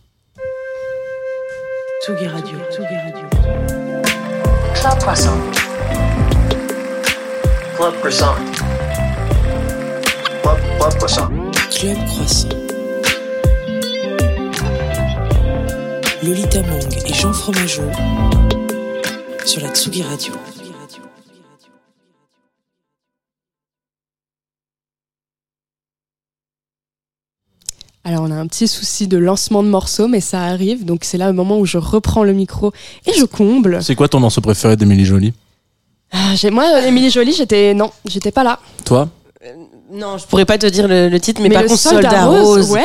[2.05, 2.59] Tsugi Radio.
[2.71, 3.27] Tsugi Radio.
[4.75, 5.68] Club Croissant.
[7.79, 8.35] Club Croissant.
[10.43, 11.29] Club, Club Croissant.
[11.71, 12.49] Club Croissant.
[16.25, 17.85] Lolita Mong et Jean Fromageau
[19.45, 20.33] sur la Tsugi Radio.
[28.03, 30.85] Alors, on a un petit souci de lancement de morceau, mais ça arrive.
[30.85, 32.73] Donc, c'est là le moment où je reprends le micro
[33.07, 33.81] et je comble.
[33.85, 35.33] C'est quoi ton morceau préféré d'Émilie Jolie?
[36.13, 37.75] Ah, j'ai- moi, Émilie Jolie, j'étais.
[37.75, 38.59] Non, j'étais pas là.
[38.85, 39.09] Toi
[39.93, 42.25] Non, je pourrais pas te dire le, le titre, mais, Mais par le contre, Soldat
[42.27, 42.71] Rose, Rose.
[42.71, 42.83] ouais.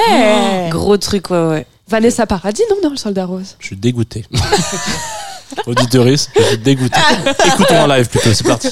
[0.67, 1.65] Oh, Gros truc, ouais, ouais.
[1.87, 3.55] Vanessa Paradis, non, dans le Soldat Rose.
[3.59, 4.25] Je suis dégoûté.
[5.67, 6.99] Auditoris, je suis dégoûté.
[7.45, 8.69] Écoutons en live plutôt, c'est parti.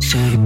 [0.00, 0.38] Chérie.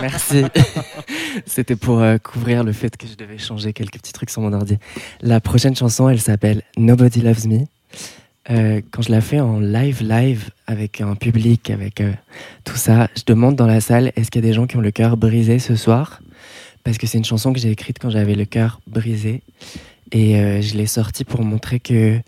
[0.00, 0.44] Merci.
[1.46, 4.52] C'était pour euh, couvrir le fait que je devais changer quelques petits trucs sur mon
[4.52, 4.78] ordi.
[5.20, 7.60] La prochaine chanson, elle s'appelle Nobody Loves Me.
[8.50, 12.12] Euh, quand je la fais en live, live, avec un public, avec euh,
[12.64, 14.80] tout ça, je demande dans la salle est-ce qu'il y a des gens qui ont
[14.80, 16.20] le cœur brisé ce soir?
[16.84, 19.42] Parce que c'est une chanson que j'ai écrite quand j'avais le cœur brisé.
[20.10, 22.18] Et je l'ai sortie pour montrer que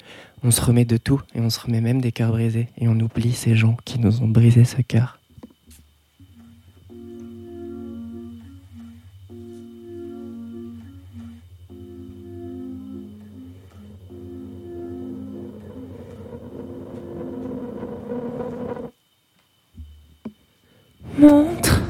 [0.43, 2.99] on se remet de tout et on se remet même des cœurs brisés et on
[3.01, 5.20] oublie ces gens qui nous ont brisé ce cœur.
[21.21, 21.81] Montre.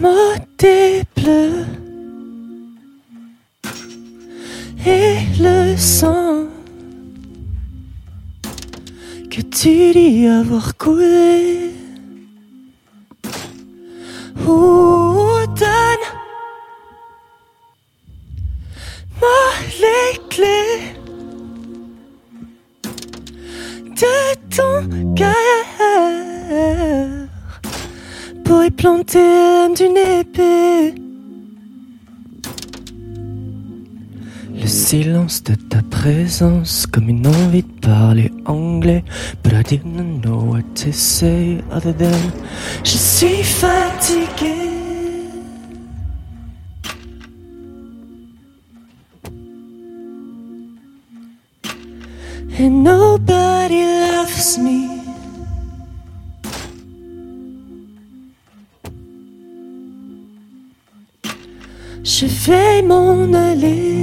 [0.00, 1.64] Moi tes bleus
[4.86, 6.44] et le sang
[9.30, 11.72] que tu dis avoir coulé.
[14.46, 16.06] Ou donne
[19.20, 19.46] moi
[19.80, 20.94] les clés
[24.00, 24.16] de
[24.54, 25.55] ton cœur
[28.70, 30.94] planter d'une épée.
[34.54, 39.04] Le silence de ta présence, comme une envie de parler anglais.
[39.42, 42.32] But I didn't know what to say other than
[42.82, 44.66] Je suis fatigué.
[52.58, 54.95] And nobody loves me.
[62.18, 63.96] Je vais m'en aller.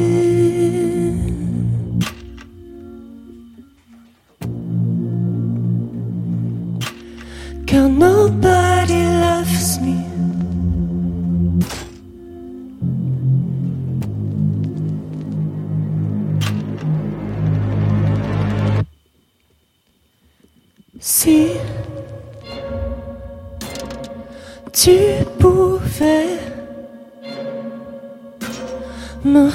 [29.33, 29.49] Me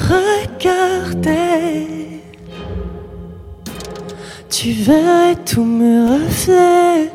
[4.51, 7.13] tu verrais tous mes reflets.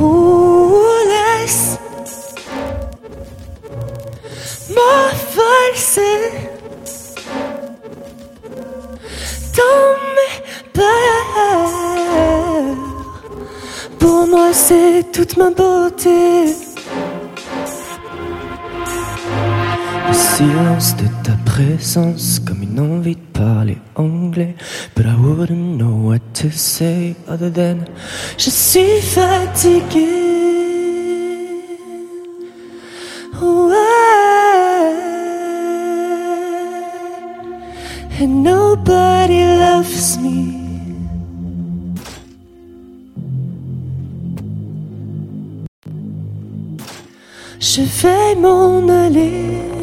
[0.00, 0.72] Ou
[1.12, 1.78] laisse
[4.70, 5.00] moi
[5.36, 6.18] valser
[9.58, 10.36] dans mes
[10.72, 11.68] peurs.
[13.98, 16.67] Pour moi, c'est toute ma beauté.
[20.38, 24.54] Silence de ta présence, comme une envie de parler anglais.
[24.94, 27.78] But I wouldn't know what to say other than
[28.36, 30.06] Je suis fatigué.
[33.42, 33.88] Ouais.
[38.20, 40.54] And nobody loves me.
[47.58, 49.77] Je vais m'en aller.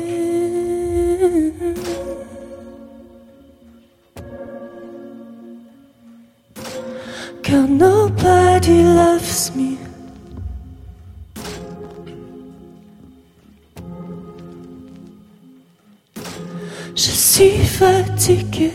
[17.85, 18.71] Fatigué.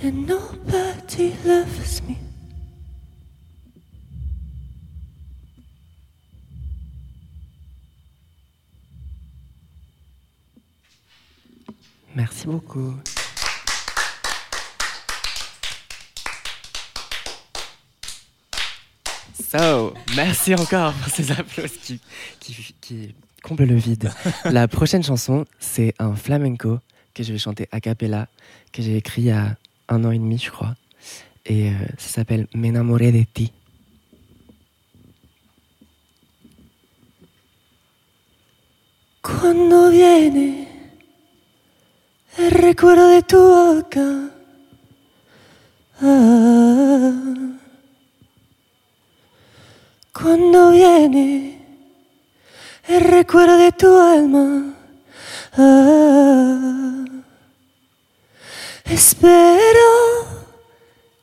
[0.00, 2.16] And nobody loves me.
[12.14, 12.94] Merci beaucoup.
[19.50, 22.00] So, merci encore pour ces applaudissements qui,
[22.38, 24.12] qui, qui comblent le vide.
[24.44, 26.80] La prochaine chanson, c'est un flamenco
[27.14, 28.28] que je vais chanter a cappella,
[28.72, 29.56] que j'ai écrit il y a
[29.88, 30.74] un an et demi, je crois.
[31.46, 33.52] Et euh, ça s'appelle M'enamoré de ti.
[39.22, 40.68] Cuando viene
[42.36, 44.30] el recuerdo de tu boca.
[46.02, 47.57] Ah.
[50.20, 51.64] Cuando viene
[52.88, 54.74] el recuerdo de tu alma.
[55.56, 57.04] Ah.
[58.84, 59.88] Espero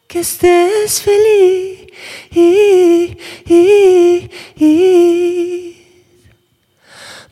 [0.07, 1.87] que estés feliz.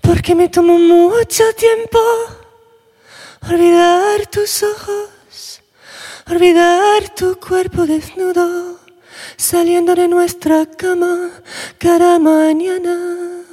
[0.02, 2.00] Porque me tomo mucho tiempo
[3.50, 5.62] olvidar tus ojos,
[6.30, 8.80] olvidar tu cuerpo desnudo,
[9.38, 11.32] saliendo de nuestra cama
[11.78, 13.44] cada mañana.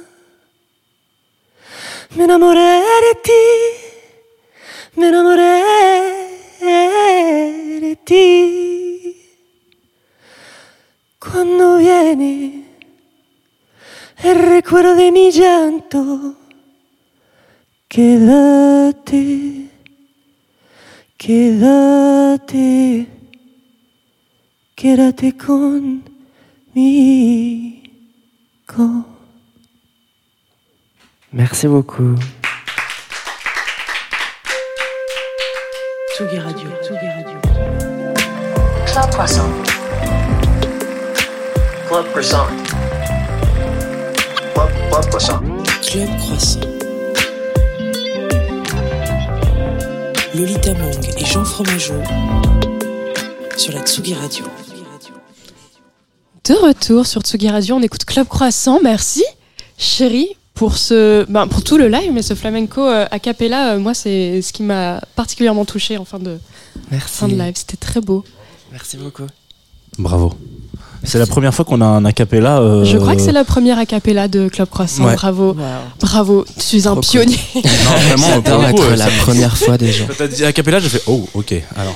[2.15, 3.43] Me enamoré de ti,
[4.95, 5.63] me enamoré
[7.79, 9.17] de ti.
[11.19, 12.65] Cuando viene
[14.23, 16.35] el recuerdo de mi llanto,
[17.87, 19.69] quédate,
[21.17, 23.07] quédate,
[24.81, 26.01] quédate conmigo.
[31.31, 32.15] Merci beaucoup.
[36.15, 36.67] Tsugi Radio.
[36.81, 37.37] Tsugi Radio.
[38.87, 39.51] Club Croissant.
[41.87, 42.47] Club Croissant.
[44.55, 45.41] Club, Club Croissant.
[45.83, 46.59] Club Croissant.
[50.33, 52.01] Lolita Mang et Jean Fromageau
[53.57, 54.45] sur la Tsugi Radio.
[56.45, 58.79] De retour sur Tsugi Radio, on écoute Club Croissant.
[58.81, 59.23] Merci,
[59.77, 63.79] chérie, pour ce, ben, pour tout le live, mais ce flamenco euh, a cappella, euh,
[63.79, 66.39] moi, c'est ce qui m'a particulièrement touché en fin de,
[66.89, 67.07] Merci.
[67.19, 67.53] fin de live.
[67.55, 68.23] C'était très beau.
[68.71, 69.27] Merci beaucoup.
[69.99, 70.33] Bravo.
[71.03, 72.59] C'est la première fois qu'on a un acapella.
[72.59, 75.05] euh, Je crois que c'est la première a cappella de Club Croissant.
[75.05, 75.15] Ouais.
[75.15, 75.55] Bravo,
[75.99, 76.45] bravo.
[76.57, 77.37] Tu es un Trop pionnier.
[77.55, 80.05] Non, vraiment, être euh, la première fois des gens.
[80.17, 81.55] T'as dit acapella, j'ai fait oh, ok.
[81.75, 81.95] Alors,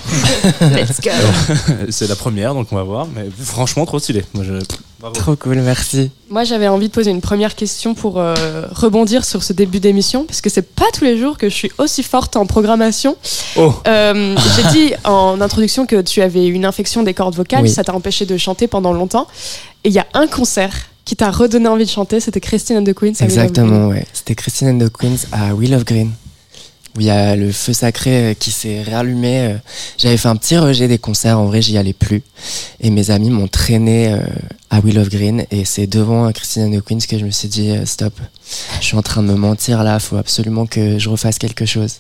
[0.61, 1.11] Let's go.
[1.89, 3.07] c'est la première, donc on va voir.
[3.15, 4.25] Mais franchement, trop stylé.
[4.33, 4.53] Moi, je...
[4.99, 5.15] Bravo.
[5.15, 6.09] Trop cool, merci.
[6.29, 8.33] Moi, j'avais envie de poser une première question pour euh,
[8.71, 11.71] rebondir sur ce début d'émission, parce que c'est pas tous les jours que je suis
[11.77, 13.17] aussi forte en programmation.
[13.57, 13.73] Oh.
[13.87, 17.69] Euh, J'ai dit en introduction que tu avais une infection des cordes vocales, Oui.
[17.69, 19.27] ça t'a empêché de chanter pendant longtemps.
[19.83, 20.73] Et il y a un concert
[21.03, 23.13] qui t'a redonné envie de chanter, c'était Christine and the Queens.
[23.19, 23.25] à.
[23.25, 24.05] Exactement, ouais.
[24.13, 26.11] C'était Christine and the Queens à Will of Green.
[26.95, 29.39] Où il y a le feu sacré euh, qui s'est réallumé.
[29.39, 29.57] euh.
[29.97, 32.21] J'avais fait un petit rejet des concerts, en vrai j'y allais plus.
[32.79, 34.19] Et mes amis m'ont traîné euh,
[34.69, 35.45] à Will of Green.
[35.51, 38.13] Et c'est devant Christine and the Queens que je me suis dit, stop,
[38.79, 41.95] je suis en train de me mentir là, faut absolument que je refasse quelque chose.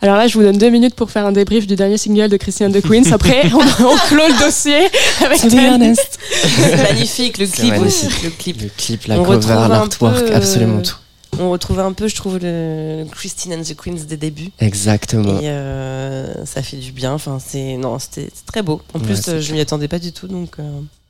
[0.00, 2.36] Alors là, je vous donne deux minutes pour faire un débrief du dernier single de
[2.36, 3.12] Christine and the Queens.
[3.12, 4.88] Après, on, on clôt le dossier
[5.24, 5.38] avec.
[5.38, 8.08] C'est magnifique, le clip magnifique.
[8.08, 8.24] aussi.
[8.24, 8.62] Le clip.
[8.62, 10.96] Le clip, la On cover, l'artwork, absolument tout.
[11.40, 14.50] On retrouve un peu, je trouve, le Christine and the Queens des débuts.
[14.60, 15.40] Exactement.
[15.40, 17.12] Et euh, ça fait du bien.
[17.12, 18.80] Enfin, c'est non, c'était très beau.
[18.94, 20.62] En Ouais, plus, je m'y attendais pas du tout, donc euh,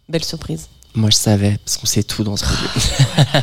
[0.08, 0.68] belle surprise.
[0.96, 3.42] Moi je savais, parce qu'on sait tout dans ce milieu.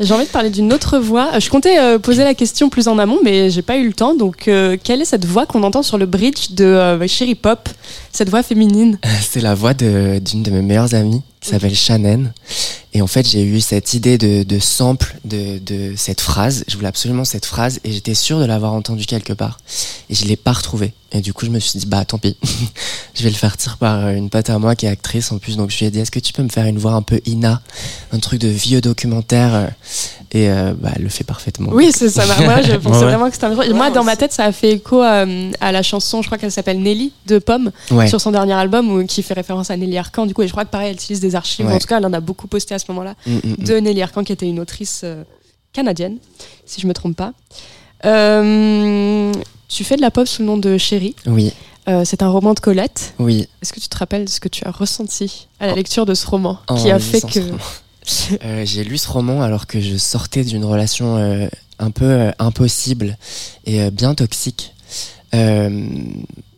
[0.00, 1.30] J'ai envie de parler d'une autre voix.
[1.34, 3.92] Euh, Je comptais euh, poser la question plus en amont, mais j'ai pas eu le
[3.92, 4.16] temps.
[4.16, 7.68] Donc, euh, quelle est cette voix qu'on entend sur le bridge de euh, Cherry Pop
[8.12, 8.98] Cette voix féminine?
[9.20, 12.30] C'est la voix de- d'une de, mes meilleures amies qui s'appelle Shannon.
[12.94, 16.62] Et en fait, j'ai eu cette idée de, de sample de, de cette phrase.
[16.68, 19.58] Je voulais absolument cette phrase et j'étais sûr de l'avoir entendue quelque part.
[20.10, 20.92] Et je l'ai pas retrouvée.
[21.10, 22.36] Et du coup, je me suis dit, bah tant pis.
[23.14, 25.38] je vais le faire tirer par euh, une pote à moi qui est actrice en
[25.38, 25.56] plus.
[25.56, 27.20] Donc je lui ai dit, est-ce que tu peux me faire une voix un peu
[27.26, 27.62] Ina?
[28.12, 29.54] Un truc de vieux documentaire.
[29.54, 29.66] euh,
[30.32, 31.70] Et euh, bah, elle le fait parfaitement.
[31.72, 32.26] Oui, c'est ça.
[32.26, 34.52] m'a- Moi, je pensais Ouais, vraiment que c'était un Moi, dans ma tête, ça a
[34.52, 35.24] fait écho à
[35.72, 38.06] la chanson, je crois qu'elle s'appelle Nelly de Pomme, Ouais.
[38.08, 40.26] sur son dernier album, où- qui fait référence à Nelly Arcan.
[40.26, 41.66] Du coup, et je crois que pareil, elle utilise des archives.
[41.66, 41.74] Ouais.
[41.74, 43.14] En tout cas, elle en a beaucoup posté à ce moment-là.
[43.26, 43.64] Mm, mm, mm.
[43.64, 45.22] de Nelly Arcan, qui était une autrice euh,
[45.72, 46.18] canadienne,
[46.66, 47.32] si je me trompe pas.
[48.04, 49.32] Euh,
[49.68, 51.14] tu fais de la pop sous le nom de Chérie.
[51.26, 51.52] Oui,
[51.88, 53.12] Euh, c'est un roman de Colette.
[53.18, 53.48] oui.
[53.60, 56.14] Est-ce que tu te rappelles de ce que tu as ressenti à la lecture de
[56.14, 57.40] ce roman En qui a fait que.
[58.44, 63.16] Euh, j'ai lu ce roman alors que je sortais d'une relation un peu impossible
[63.64, 64.74] et bien toxique.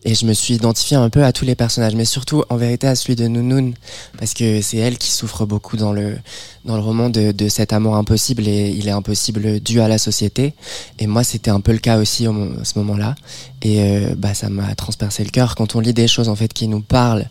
[0.07, 2.85] Et je me suis identifié un peu à tous les personnages, mais surtout en vérité
[2.85, 3.73] à celui de Nounoun,
[4.19, 6.15] parce que c'est elle qui souffre beaucoup dans le,
[6.63, 9.97] dans le roman de, de cet amour impossible, et il est impossible dû à la
[9.97, 10.53] société.
[10.99, 12.31] Et moi, c'était un peu le cas aussi à
[12.63, 13.15] ce moment-là.
[13.63, 15.55] Et euh, bah, ça m'a transpercé le cœur.
[15.55, 17.27] Quand on lit des choses en fait qui nous parlent,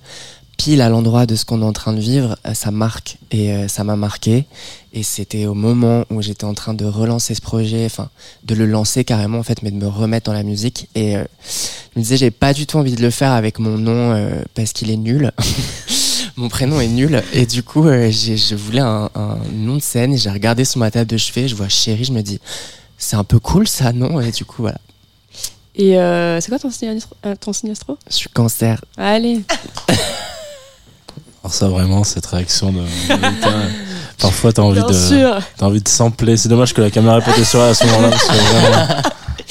[0.57, 3.53] pile à l'endroit de ce qu'on est en train de vivre, euh, ça marque et
[3.53, 4.45] euh, ça m'a marqué.
[4.93, 8.11] Et c'était au moment où j'étais en train de relancer ce projet, enfin
[8.45, 10.89] de le lancer carrément en fait, mais de me remettre dans la musique.
[10.95, 11.25] Et euh,
[11.95, 14.43] je me disais, j'ai pas du tout envie de le faire avec mon nom euh,
[14.55, 15.33] parce qu'il est nul.
[16.37, 17.23] mon prénom est nul.
[17.33, 20.17] Et du coup, euh, j'ai- je voulais un, un nom de scène.
[20.17, 22.39] J'ai regardé sur ma table de chevet, je vois chérie, je me dis,
[22.97, 24.21] c'est un peu cool ça, non?
[24.21, 24.79] Et du coup, voilà,
[25.75, 25.95] Et
[26.41, 27.99] c'est quoi ton signe, astro- ton signe astro?
[28.09, 28.81] Je suis cancer.
[28.97, 29.41] Allez.
[31.45, 32.81] Alors ça vraiment cette réaction de
[34.19, 35.39] parfois t'as envie Bien de sûr.
[35.59, 37.75] t'as envie de sampler c'est dommage que la caméra est pas était sur elle à
[37.75, 39.03] ce moment-là parce que vraiment,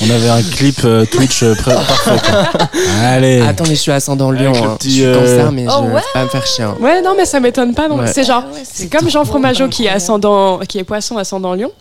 [0.01, 2.67] on avait un clip euh, Twitch euh, prêt- parfait quoi.
[3.03, 4.75] allez Attends, mais je suis ascendant le hein.
[4.79, 6.63] petit, je suis euh, cancer, mais Oh je ouais vais pas me faire chier.
[6.63, 6.75] hein.
[6.79, 7.87] Ouais, non, mais ça m'étonne pas.
[7.87, 8.07] Ouais.
[8.11, 11.53] C'est genre, Ah ouais, c'est comme Jean Fromageau qui est ascendant, qui est poisson ascendant
[11.53, 11.71] lion.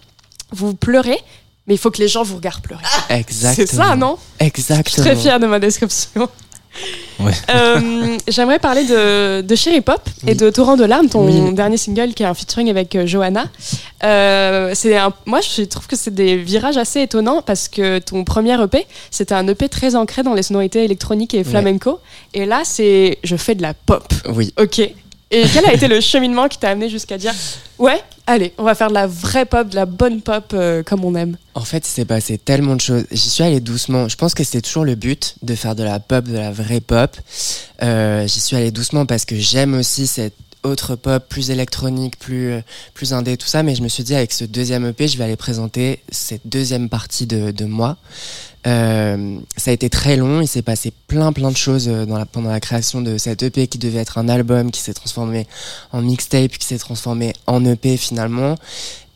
[0.55, 1.19] Vous pleurez
[1.67, 2.83] Mais il faut que les gens vous regardent pleurer.
[3.09, 3.67] Exactement.
[3.67, 4.19] C'est ça, non?
[4.39, 5.07] Je suis Exactement.
[5.07, 6.29] très fière de ma description.
[7.21, 7.33] Ouais.
[7.51, 10.37] Euh, J'aimerais parler de, de Cherry Pop et Oui.
[10.37, 11.55] de Torrent de larmes, ton Oui.
[11.55, 13.45] dernier single qui est un featuring avec euh, Johanna.
[14.05, 18.25] Euh, c'est un, moi, je trouve que c'est des virages assez étonnants parce que ton
[18.25, 22.01] premier EP, c'était un EP très ancré dans les sonorités électroniques et flamenco.
[22.35, 24.05] Et là, c'est je fais de la pop.
[24.35, 24.53] Oui.
[24.59, 24.81] Ok.
[25.35, 27.33] Et quel a été le cheminement qui t'a amené jusqu'à dire
[27.79, 31.07] ouais, allez, on va faire de la vraie pop, de la bonne pop euh, comme
[31.07, 31.39] on aime?
[31.55, 33.07] En fait, il s'est passé tellement de choses.
[33.11, 34.11] J'y suis allé doucement.
[34.11, 36.81] Je pense que c'était toujours le but de faire de la pop, de la vraie
[36.81, 37.17] pop.
[37.83, 42.53] Euh, J'y suis allé doucement parce que j'aime aussi cette autre pop plus électronique, plus
[42.53, 42.61] euh,
[42.93, 43.63] plus indé, tout ça.
[43.63, 46.91] Mais je me suis dit avec ce deuxième EP, je vais aller présenter cette deuxième
[46.91, 47.97] partie de, de moi.
[48.67, 50.41] Euh, ça a été très long.
[50.41, 53.43] Il s'est passé plein plein de choses euh, dans la, pendant la création de cet
[53.43, 55.47] EP qui devait être un album, qui s'est transformé
[55.93, 58.57] en mixtape, qui s'est transformé en EP finalement.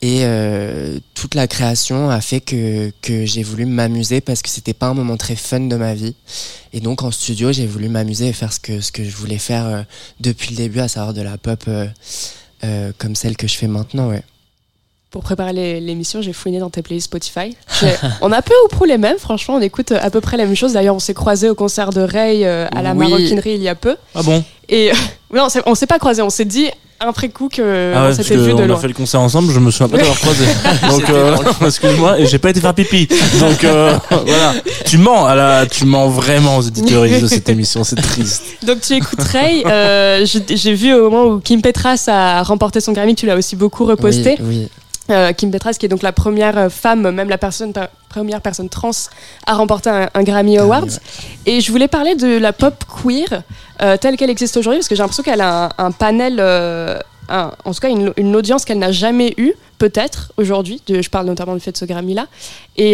[0.02, 4.74] Et euh, toute la création a fait que, que j'ai voulu m'amuser parce que c'était
[4.74, 6.14] pas un moment très fun de ma vie.
[6.74, 9.38] Et donc en studio, j'ai voulu m'amuser et faire ce que, ce que je voulais
[9.38, 9.82] faire euh,
[10.20, 14.10] depuis le début, à savoir de la pop euh, comme celle que je fais maintenant.
[14.10, 14.22] Ouais.
[15.16, 17.56] Pour préparer l'émission, j'ai fouiné dans tes playlists Spotify.
[18.20, 20.44] On a peu ou prou les mêmes, franchement, on écoute euh, à peu près la
[20.44, 20.74] même chose.
[20.74, 23.08] D'ailleurs, on s'est croisés au concert de Ray euh, à la Oui.
[23.08, 23.96] maroquinerie il y a peu.
[24.14, 24.44] Ah bon?
[24.68, 24.92] Et
[25.34, 26.68] non, on s'est pas croisés, on s'est dit
[27.00, 27.62] après coup que
[27.94, 29.70] Ah on ouais, parce s'était vu de qu'on a fait le concert ensemble, je me
[29.70, 30.44] souviens pas d'avoir croisé.
[30.90, 33.08] Donc, euh, excuse-moi, et j'ai pas été faire pipi.
[33.40, 34.52] Donc, euh, voilà.
[34.84, 38.42] Tu mens, à la, tu mens vraiment aux éditeurs de cette émission, c'est triste.
[38.66, 39.62] Donc tu écoutes Ray.
[39.66, 43.36] euh, j'ai j'ai vu au moment où Kim Petras a remporté son Grammy, tu l'as
[43.36, 44.36] aussi beaucoup reposté.
[44.40, 44.68] Oui, oui.
[45.10, 47.72] Euh, Kim Petras, qui est donc la première euh, femme, même la personne,
[48.08, 48.90] première personne trans
[49.46, 50.82] à remporter un, un Grammy Awards.
[51.46, 53.42] Et je voulais parler de la pop queer
[53.82, 56.98] euh, telle qu'elle existe aujourd'hui, parce que j'ai l'impression qu'elle a un, un panel, euh,
[57.28, 60.82] un- en tout cas une, une audience qu'elle n'a jamais eue, peut-être aujourd'hui.
[60.88, 62.26] Je parle notamment du fait de ce Grammy-là.
[62.76, 62.92] Et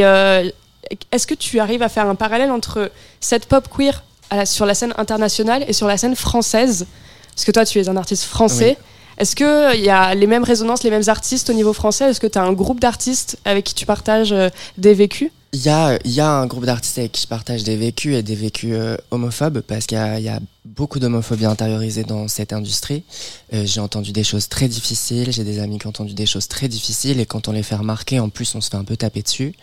[1.10, 2.90] est-ce que tu arrives à faire un parallèle entre
[3.20, 6.86] cette pop queer à la- sur la scène internationale et sur la scène française?
[7.34, 8.76] Parce que toi, tu es un artiste français.
[9.22, 12.10] Est-ce qu'il y a les mêmes résonances, les mêmes artistes au niveau français?
[12.10, 14.48] Est-ce que tu as un groupe d'artistes avec qui tu partages euh,
[14.78, 15.30] des vécus?
[15.54, 18.22] Il y a, y a un groupe d'artistes avec qui je partage des vécus et
[18.22, 23.04] des vécus euh, homophobes parce qu'il y y a beaucoup d'homophobie intériorisée dans cette industrie.
[23.52, 26.48] Euh, j'ai entendu des choses très difficiles, j'ai des amis qui ont entendu des choses
[26.48, 28.96] très difficiles et quand on les fait remarquer, en plus, on se fait un peu
[28.96, 29.54] taper dessus.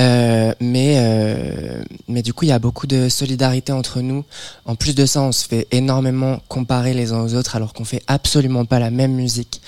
[0.00, 4.24] Euh, mais, euh, mais du coup, il y a beaucoup de solidarité entre nous.
[4.64, 7.84] En plus de ça, on se fait énormément comparer les uns aux autres alors qu'on
[7.84, 9.60] fait absolument pas la même musique.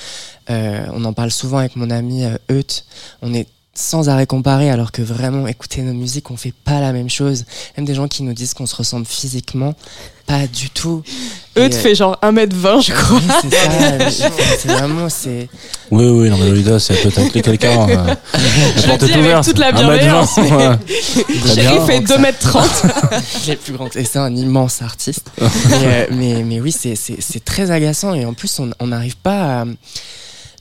[0.48, 2.86] Euh, on en parle souvent avec mon ami euh, Euth.
[3.20, 6.92] On est sans arrêt comparé alors que vraiment écouter nos musiques on fait pas la
[6.92, 7.44] même chose
[7.76, 9.74] même des gens qui nous disent qu'on se ressemble physiquement
[10.26, 11.02] pas du tout
[11.58, 13.18] Eux, tu euh, fais genre 1m20, je crois.
[13.18, 15.48] oui, c'est ça c'est vraiment c'est
[15.90, 17.88] Oui, oui, non, mais Lolita, c'est peut-être appeler quelqu'un.
[17.88, 18.16] euh, la
[18.82, 19.44] Je porte dis avec ouverte.
[19.46, 20.76] toute la bienveillance, vingt, mais- ouais.
[21.40, 21.86] Très Chéri bien.
[21.86, 23.46] fait 2m30.
[23.48, 25.48] les plus grands et c'est un immense artiste mais,
[25.84, 29.62] euh, mais, mais oui c'est c'est c'est très agaçant et en plus on n'arrive pas
[29.62, 29.64] à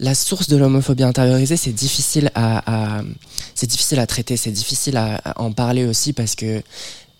[0.02, 3.02] la source de l'homophobie intériorisée, c'est difficile à,
[3.56, 6.62] c'est difficile à traiter, c'est difficile à, en parler aussi parce que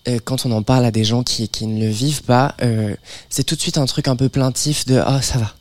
[0.08, 2.94] euh, quand on en parle à des gens qui, qui ne le vivent pas, euh,
[3.30, 5.54] c'est tout de suite un truc un peu plaintif de oh ça va,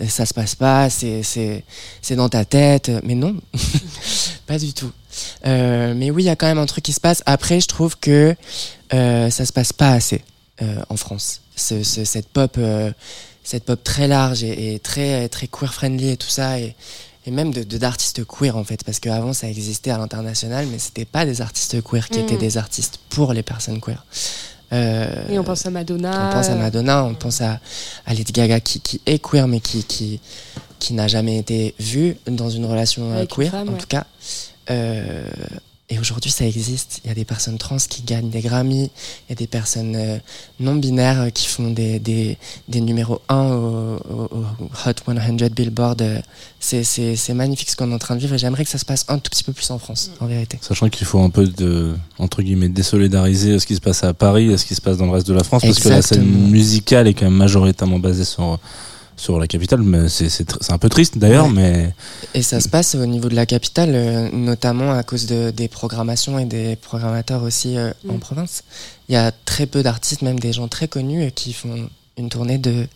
[0.00, 3.34] Euh, ça se passe pas, c'est dans ta tête, mais non,
[4.46, 4.90] pas du tout.
[5.44, 7.22] Mais oui, il y a quand même un truc qui se passe.
[7.26, 8.34] Après, je trouve que
[8.90, 10.22] ça se passe pas assez
[10.88, 11.40] en France.
[11.56, 12.56] Ce, ce- cette pop,
[13.44, 16.74] cette pop très large et, et très très queer friendly et tout ça, et,
[17.26, 21.04] et même de d'artistes queer en fait, parce qu'avant ça existait à l'international, mais c'était
[21.04, 24.04] pas des artistes queer qui étaient des artistes pour les personnes queer.
[24.72, 26.28] Euh, Et on pense à Madonna.
[26.30, 27.60] on pense à Madonna, on pense à,
[28.06, 30.18] à Lady Gaga qui, qui est queer mais qui, qui,
[30.78, 33.78] qui n'a jamais été vue dans une relation euh, Avec une queer, femme, en ouais.
[33.78, 34.06] tout cas.
[34.70, 35.24] Euh,
[35.92, 37.00] et aujourd'hui, ça existe.
[37.04, 38.90] Il y a des personnes trans qui gagnent des Grammys,
[39.28, 40.18] il y a des personnes euh,
[40.60, 42.38] non binaires euh, qui font des, des,
[42.68, 44.44] des numéros 1 au, au- au
[44.86, 46.02] Hot 100 Billboard.
[46.02, 46.20] euh,
[46.60, 49.04] C'est magnifique ce qu'on est en train de vivre et j'aimerais que ça se passe
[49.08, 50.58] un tout petit peu plus en France, en vérité.
[50.62, 54.50] Sachant qu'il faut un peu de, entre guillemets, désolidariser ce qui se passe à Paris
[54.50, 56.24] et ce qui se passe dans le reste de la France, parce que la scène
[56.50, 58.58] musicale est quand même majoritairement basée sur,
[59.16, 61.52] sur la capitale, mais c'est, c'est, tr- c'est un peu triste d'ailleurs, Ouais.
[61.52, 61.94] mais
[62.34, 65.68] Et ça se passe au niveau de la capitale, euh, notamment à cause de, des
[65.68, 68.18] programmations et des programmateurs aussi euh, en Mm.
[68.20, 68.64] province.
[69.08, 71.88] Il y a très peu d'artistes, même des gens très connus, euh, qui font
[72.18, 72.86] une tournée de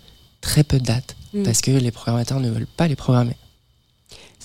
[0.41, 1.43] très peu de dates Mm.
[1.43, 3.37] parce que les programmateurs ne veulent pas les programmer.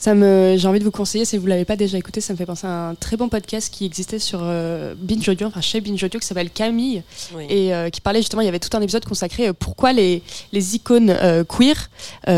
[0.01, 2.37] Ça me, j'ai envie de vous conseiller, si vous l'avez pas déjà écouté, ça me
[2.37, 5.79] fait penser à un très bon podcast qui existait sur euh, Binge Audio, enfin chez
[5.79, 7.03] Binge Audio, qui s'appelle Camille,
[7.35, 7.45] Oui.
[7.49, 10.23] et euh, qui parlait justement, il y avait tout un épisode consacré euh, pourquoi les,
[10.53, 11.91] les icônes euh, queer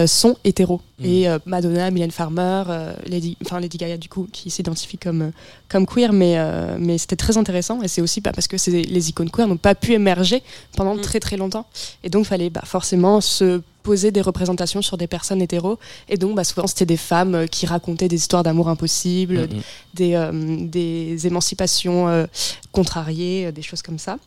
[0.07, 0.81] sont hétéros.
[1.01, 2.63] Et euh, Madonna, Mylène Farmer,
[3.07, 5.31] Lady, enfin Lady Gaga du coup, qui s'identifie comme,
[5.69, 6.35] comme queer, mais,
[6.79, 9.73] mais c'était très intéressant, et c'est aussi bah, parce que les icônes queer n'ont pas
[9.75, 10.43] pu émerger
[10.75, 11.01] pendant Mm.
[11.01, 11.65] très très longtemps,
[12.03, 15.77] et donc fallait bah, forcément se poser des représentations sur des personnes hétéros,
[16.09, 19.61] et donc bah, souvent c'était des femmes euh, qui racontaient des histoires d'amour impossibles, Mhm.
[19.93, 20.31] des, euh,
[20.67, 22.25] des émancipations euh,
[22.71, 24.17] contrariées, des choses comme ça.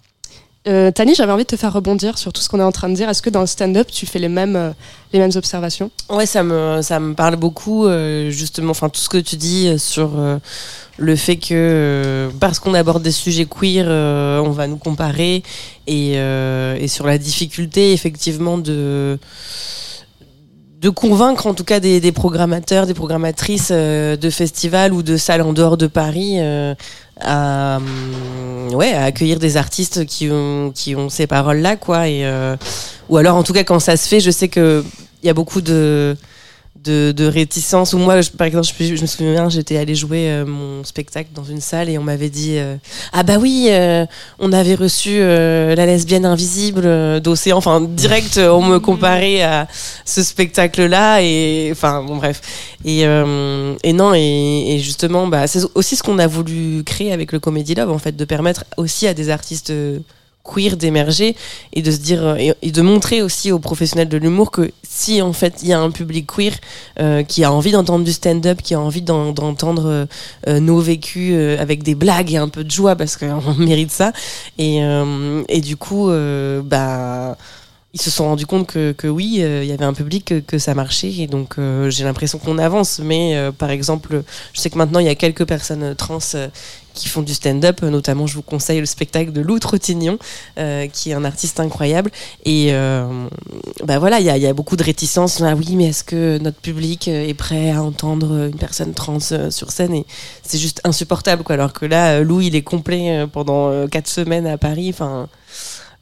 [0.68, 2.88] Euh, Tani, j'avais envie de te faire rebondir sur tout ce qu'on est en train
[2.88, 3.08] de dire.
[3.08, 4.72] Est-ce que dans le stand-up, tu fais les mêmes, euh,
[5.12, 5.92] les mêmes observations?
[6.10, 9.78] Ouais, ça me, ça me parle beaucoup, euh, justement, enfin, tout ce que tu dis
[9.78, 10.38] sur euh,
[10.98, 15.42] le fait que euh, parce qu'on aborde des sujets queer, euh, on va nous comparer
[15.86, 19.18] et, euh, et sur la difficulté, effectivement, de
[20.94, 25.76] convaincre en tout cas des, programmateurs, des programmatrices de festivals ou de salles en dehors
[25.76, 26.38] de Paris
[27.20, 27.78] à,
[29.04, 32.08] accueillir des artistes qui ont, qui ces paroles-là, quoi.
[32.08, 32.56] Et, euh,
[33.08, 34.84] ou alors, en tout cas, quand ça se fait, je sais que
[35.22, 36.16] il y a beaucoup de,
[36.86, 37.92] de, réticence.
[37.92, 41.60] Ou moi, par exemple, je, me souviens, j'étais allée jouer euh, mon spectacle dans une
[41.60, 42.76] salle et on m'avait dit euh,
[43.12, 44.06] Ah bah oui, euh,
[44.38, 47.58] on avait reçu la lesbienne invisible d'Océan.
[47.58, 49.66] Enfin, direct, on me comparait à
[50.04, 51.22] ce spectacle-là.
[51.22, 52.40] Et enfin, bon, bref.
[52.84, 53.04] Et,
[53.92, 57.90] non, et, justement, bah, c'est aussi ce qu'on a voulu créer avec le Comedy Love,
[57.90, 59.72] en fait, de permettre aussi à des artistes
[60.54, 61.34] queer d'émerger
[61.72, 65.20] et de se dire euh, et, de montrer aussi aux professionnels de l'humour que si
[65.22, 66.52] en fait il y a un public queer
[67.00, 70.06] euh, qui a envie d'entendre du stand-up, qui a envie d'en- d'entendre
[70.48, 74.12] euh, nos vécus avec des blagues et un peu de joie parce qu'on mérite ça.
[74.58, 74.78] Et,
[75.48, 76.10] et du coup
[76.64, 77.36] bah
[77.96, 80.40] ils se sont rendus compte que, que oui, euh, il y avait un public, que,
[80.40, 81.10] que ça marchait.
[81.14, 83.00] Et donc, euh, j'ai l'impression qu'on avance.
[83.02, 86.18] Mais euh, par exemple, je sais que maintenant, il y a quelques personnes euh, trans
[86.34, 86.48] euh,
[86.92, 87.80] qui font du stand-up.
[87.82, 90.18] Euh, Notamment, je vous conseille le spectacle de Lou Trottignon,
[90.58, 92.10] euh, qui est un artiste incroyable.
[92.44, 93.28] Et euh,
[93.82, 95.40] bah voilà, il y y a beaucoup de réticences.
[95.40, 99.16] Ah oui, mais est-ce que notre public euh, est prêt à entendre une personne trans
[99.32, 99.94] euh, sur scène?
[99.94, 100.04] Et
[100.42, 101.44] c'est juste insupportable.
[101.44, 101.54] Quoi.
[101.54, 104.90] Alors que là, euh, Lou, il est complet euh, pendant euh, quatre semaines à Paris.
[104.90, 105.30] Enfin.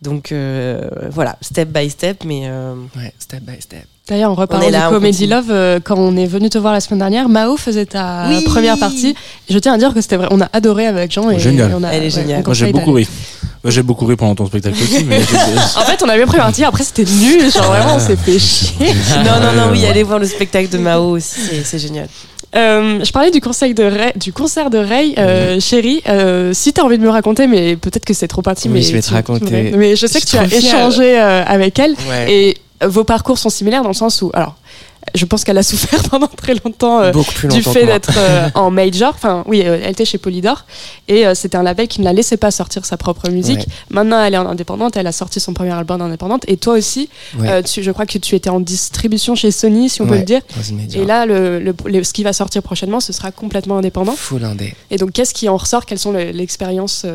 [0.04, 3.84] Donc euh, voilà, step by step, mais euh, Ouais, step by step.
[4.06, 5.26] D'ailleurs, en reparlant On est là, de Comedy.
[5.26, 8.44] Love, euh, quand on est venu te voir la semaine dernière, Mao faisait ta Oui.
[8.44, 9.14] première partie.
[9.48, 10.28] Je tiens à dire que c'était vrai.
[10.30, 11.30] On a adoré avec Jean.
[11.30, 11.72] Et Génial.
[11.74, 12.42] on a- Elle est géniale.
[12.44, 13.08] Moi j'ai beaucoup ri.
[13.66, 15.20] J'ai beaucoup ri pendant ton spectacle aussi, mais
[15.76, 16.64] En fait, on avait pris partie.
[16.64, 17.50] Après, c'était nul.
[17.50, 18.88] Genre vraiment, on s'est fait chier.
[19.24, 22.08] non, non, non, oui, allez voir le spectacle de Mao aussi, c'est génial.
[22.56, 26.02] Euh, je parlais du, conseil de Ray- du concert de Ray, euh, chérie.
[26.08, 28.72] euh, si tu as envie de me raconter, mais peut-être que c'est trop intime.
[28.72, 29.72] Oui, mais je vais te raconter.
[29.76, 30.60] Mais je sais Je que tu as fière.
[30.62, 32.32] échangé euh, avec elle Ouais.
[32.32, 32.56] et
[32.86, 34.56] vos parcours sont similaires dans le sens où, alors,
[35.14, 37.00] je pense qu'elle a souffert pendant très longtemps.
[37.00, 37.18] euh, du
[37.48, 39.12] longtemps fait d'être euh, en major.
[39.14, 40.64] Enfin, oui, euh, elle était chez Polydor
[41.08, 43.58] et euh, c'était un label qui ne la laissait pas sortir sa propre musique.
[43.58, 43.66] Ouais.
[43.90, 44.96] Maintenant, elle est en indépendante.
[44.96, 46.44] Elle a sorti son premier album indépendante.
[46.48, 47.08] Et toi aussi,
[47.38, 47.62] Ouais.
[47.62, 50.40] tu, je crois que tu étais en distribution chez Sony, si on peut le dire.
[50.94, 54.14] Et là, le, le- le- ce qui va sortir prochainement, ce sera complètement indépendant.
[54.16, 54.74] Full indé.
[54.90, 55.86] Et donc, qu'est-ce qui en ressort?
[55.86, 57.06] Quelles sont les- l'expérience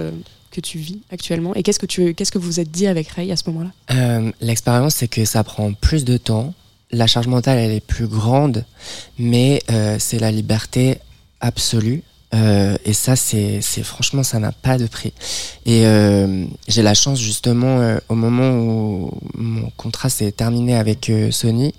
[0.52, 1.54] que tu vis actuellement?
[1.56, 4.32] Et qu'est-ce que tu, qu'est-ce que vous vous êtes dit avec Ray à ce moment-là?
[4.42, 6.54] L'expérience, c'est que ça prend plus de temps.
[6.92, 8.66] La charge mentale, elle est plus grande,
[9.18, 10.98] mais euh, c'est la liberté
[11.40, 12.04] absolue.
[12.34, 15.14] Euh, et ça, c'est, franchement, ça n'a pas de prix.
[15.66, 21.10] Et euh, j'ai la chance justement, euh, au moment où mon contrat s'est terminé avec
[21.10, 21.74] euh, Sony,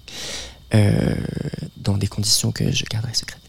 [0.74, 1.14] euh,
[1.76, 3.40] dans des conditions que je garderai secrètes.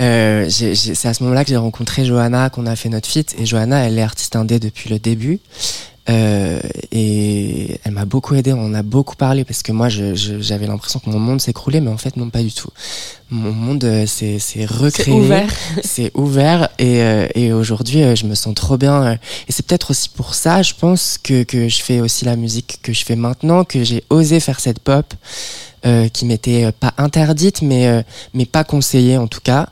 [0.00, 3.34] Euh, c'est à ce moment-là que j'ai rencontré Johanna, qu'on a fait notre feat.
[3.38, 5.40] Et Johanna, elle est artiste indé depuis le début.
[6.10, 6.58] Euh,
[6.90, 10.40] et elle m'a beaucoup aidé, on en a beaucoup parlé parce que moi je- je-
[10.40, 12.70] j'avais l'impression que mon monde s'écroulait, mais en fait non pas du tout.
[13.30, 15.48] Mon monde euh, s'est recréé, ouvert.
[15.84, 19.12] c'est ouvert et, euh, et aujourd'hui je me sens trop bien.
[19.12, 22.80] et c'est peut-être aussi pour ça, je pense que, que je fais aussi la musique
[22.82, 25.14] que je fais maintenant, que j'ai osé faire cette pop
[26.12, 28.04] qui m'était pas interdite, mais
[28.34, 29.68] mais pas conseillée en tout cas.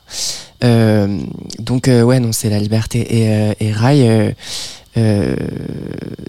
[1.58, 4.34] Donc ouais non c'est la liberté et, et Rai.
[4.96, 5.36] Euh,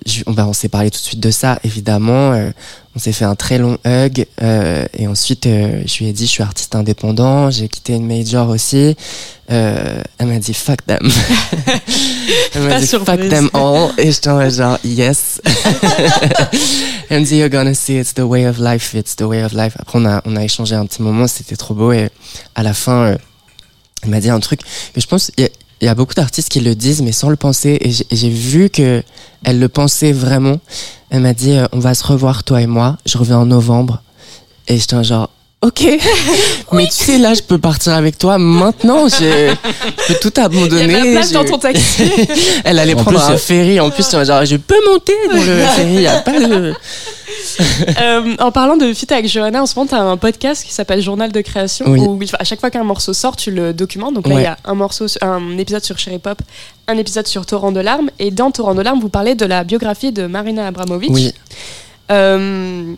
[0.06, 2.34] je- on, bah, on s'est parlé tout de suite de ça, évidemment.
[2.34, 2.52] Euh,
[2.96, 4.26] on s'est fait un très long hug.
[4.42, 7.50] euh, et ensuite, je lui ai dit, je suis artiste indépendant.
[7.52, 8.96] J'ai quitté une major aussi.
[9.48, 11.00] Elle m'a dit, fuck them.
[12.56, 13.20] elle m'a dit, surprise.
[13.20, 13.92] fuck them all.
[13.98, 15.42] Et j'étais en mode genre, yes.
[17.10, 19.54] elle me dit, you're gonna see, it's the way of life, it's the way of
[19.54, 19.76] life.
[19.80, 21.92] Après, on a, on a échangé un petit moment, c'était trop beau.
[21.92, 22.10] Et
[22.56, 23.16] à la fin,
[24.04, 24.62] elle m'a dit un truc
[24.94, 25.50] que je pense, il y a-
[25.82, 27.78] il y a beaucoup d'artistes qui le disent, mais sans le penser.
[27.82, 29.04] Et j'ai- vu que
[29.44, 30.60] elle le pensait vraiment.
[31.10, 32.98] Elle m'a dit, euh, on va se revoir, toi et moi.
[33.06, 34.02] Je reviens en novembre.
[34.68, 35.30] Et j'étais genre,
[35.62, 35.86] ok,
[36.72, 39.08] mais tu sais, là, je peux partir avec toi maintenant.
[39.10, 39.54] Je,
[40.08, 40.84] je peux tout abandonner.
[40.86, 42.04] Il y a de la place je- dans ton taxi.
[42.64, 43.80] Elle allait En prendre plus, un ferry.
[43.80, 45.42] En plus, genre, je peux monter dans le
[45.76, 45.94] ferry.
[45.96, 46.74] Il y a pas de.
[48.02, 50.74] Euh, en parlant de fit avec Johanna, en ce moment, tu as un podcast qui
[50.74, 52.00] s'appelle Journal de création Oui.
[52.00, 54.14] où à chaque fois qu'un morceau sort, tu le documentes.
[54.16, 54.44] Donc là, il Ouais.
[54.44, 56.40] y a un morceau, un épisode sur Cherry Pop,
[56.88, 58.10] un épisode sur Torrent de larmes.
[58.18, 61.12] Et dans Torrent de larmes, vous parlez de la biographie de Marina Abramovic.
[61.12, 61.34] Oui,
[62.12, 62.94] Euh,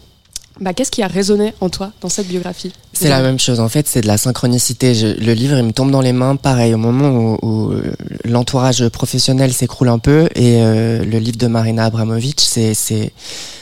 [0.59, 3.59] bah, Qu'est-ce qui a résonné en toi dans cette biographie c'est la même chose.
[3.59, 4.93] En fait, c'est de la synchronicité.
[4.93, 6.35] Je- le livre, il me tombe dans les mains.
[6.35, 7.93] Pareil, au moment où, où, euh,
[8.25, 12.75] l'entourage professionnel s'écroule un peu, et euh, le livre de Marina Abramovic, c'est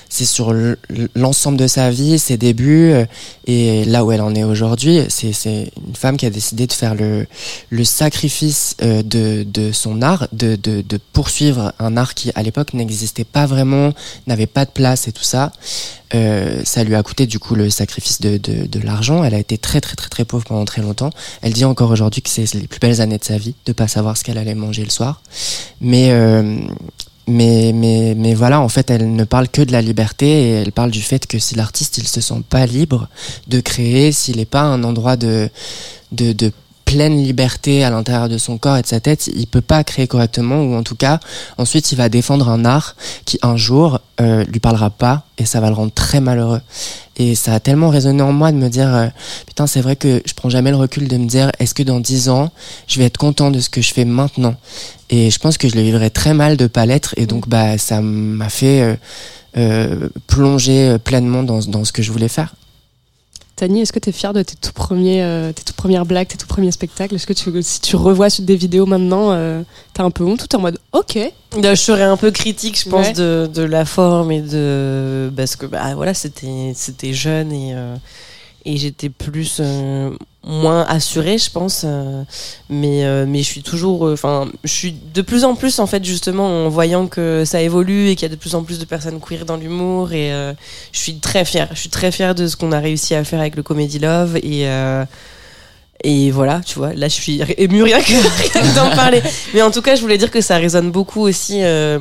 [0.09, 0.53] c'est sur
[1.15, 3.05] l'ensemble de sa vie, ses débuts euh,
[3.45, 5.01] et là où elle en est aujourd'hui.
[5.09, 7.27] C'est c'est une femme qui a décidé de faire le
[7.69, 12.41] le sacrifice euh, de de son art, de de de poursuivre un art qui à
[12.41, 13.93] l'époque n'existait pas vraiment,
[14.25, 15.51] n'avait pas de place et tout ça.
[16.15, 19.23] Euh, ça lui a coûté du coup le sacrifice de, de, de l'argent.
[19.23, 21.11] Elle a été très très très très pauvre pendant très longtemps.
[21.41, 23.87] Elle dit encore aujourd'hui que c'est les plus belles années de sa vie de pas
[23.87, 25.21] savoir ce qu'elle allait manger le soir.
[25.81, 26.57] Mais euh,
[27.29, 30.91] mais mais voilà, en fait, elle ne parle que de la liberté et elle parle
[30.91, 33.07] du fait que si l'artiste il se sent pas libre
[33.47, 35.49] de créer, s'il n'est pas un endroit de
[36.11, 36.51] de, de
[36.89, 40.07] pleine liberté à l'intérieur de son corps et de sa tête, il peut pas créer
[40.07, 41.19] correctement ou en tout cas
[41.59, 42.95] ensuite il va défendre un art
[43.25, 46.61] qui un jour euh, lui parlera pas et ça va le rendre très malheureux.
[47.17, 49.07] Et ça a tellement résonné en moi de me dire euh,
[49.45, 51.99] putain c'est vrai que je prends jamais le recul de me dire est-ce que dans
[51.99, 52.49] dix ans
[52.87, 54.55] je vais être content de ce que je fais maintenant?
[55.11, 57.77] Et je pense que je le vivrais très mal de pas l'être et donc bah
[57.77, 58.95] ça m'a fait euh,
[59.57, 62.55] euh, plonger pleinement dans, dans ce que je voulais faire.
[63.59, 66.27] Tani, est-ce que tu es fière de tes tout, premiers, euh, tes tout premières blagues,
[66.29, 67.15] tes tout premiers spectacles?
[67.15, 69.63] Est-ce que tu, si tu revois des vidéos maintenant, euh,
[69.93, 71.17] t'as un peu honte ou t'es en mode ok?
[71.61, 73.13] Là, je serais un peu critique, je pense, Ouais.
[73.13, 75.29] de, de la forme et de.
[75.35, 77.95] Parce que, bah voilà, c'était c'était jeune et, euh,
[78.63, 79.59] et j'étais plus.
[80.47, 81.83] Euh, moins assurée, je pense.
[81.85, 82.23] euh,
[82.69, 84.03] mais, euh, mais je suis toujours.
[84.03, 88.09] Enfin, je suis de plus en plus, en fait, justement, en voyant que ça évolue
[88.09, 90.13] et qu'il y a de plus en plus de personnes queer dans l'humour.
[90.13, 90.53] Et euh,
[90.91, 91.69] je suis très fière.
[91.73, 94.37] Je suis très fière de ce qu'on a réussi à faire avec le Comedy Love.
[94.37, 94.67] Et.
[94.67, 95.05] euh,
[96.01, 99.21] et voilà, tu vois, là je suis émue rien que, d'en parler.
[99.53, 101.99] Mais en tout cas, je voulais dire que ça résonne beaucoup aussi euh,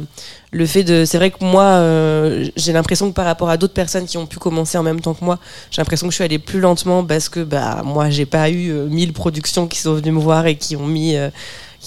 [0.50, 1.04] le fait de.
[1.04, 4.26] C'est vrai que moi, euh, j'ai l'impression que par rapport à d'autres personnes qui ont
[4.26, 5.38] pu commencer en même temps que moi,
[5.70, 8.70] j'ai l'impression que je suis allée plus lentement parce que bah moi, j'ai pas eu
[8.70, 11.16] euh, 1000 productions qui sont venues me voir et qui ont mis.
[11.16, 11.30] euh,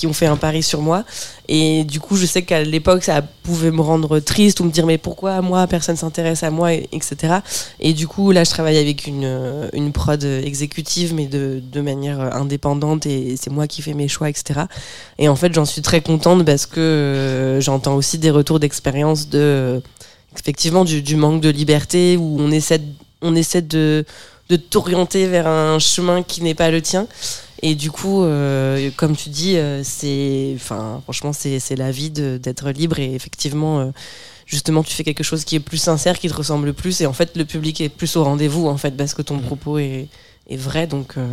[0.07, 1.03] ont fait un pari sur moi.
[1.47, 4.85] Et du coup je sais qu'à l'époque ça pouvait me rendre triste ou me dire
[4.85, 7.39] mais pourquoi moi personne s'intéresse à moi et- etc
[7.79, 11.81] et du coup là je travaille avec une, euh, une prod exécutive mais de, de
[11.81, 14.61] manière indépendante et c'est moi qui fais mes choix etc
[15.19, 19.27] et en fait j'en suis très contente parce que euh, j'entends aussi des retours d'expérience
[19.27, 19.79] de euh,
[20.39, 22.81] effectivement du, manque de liberté où on essaie
[23.21, 24.05] on essaie de
[24.49, 27.07] de t'orienter vers un chemin qui n'est pas le tien
[27.61, 32.09] et du coup, euh, comme tu dis, euh, c'est, enfin, franchement, c'est, c'est la vie
[32.09, 33.85] de- d'être libre et effectivement, euh,
[34.45, 37.13] justement, tu fais quelque chose qui est plus sincère, qui te ressemble plus, et en
[37.13, 40.07] fait, le public est plus au rendez-vous, en fait, parce que ton propos est,
[40.49, 41.13] est vrai, donc.
[41.17, 41.25] euh,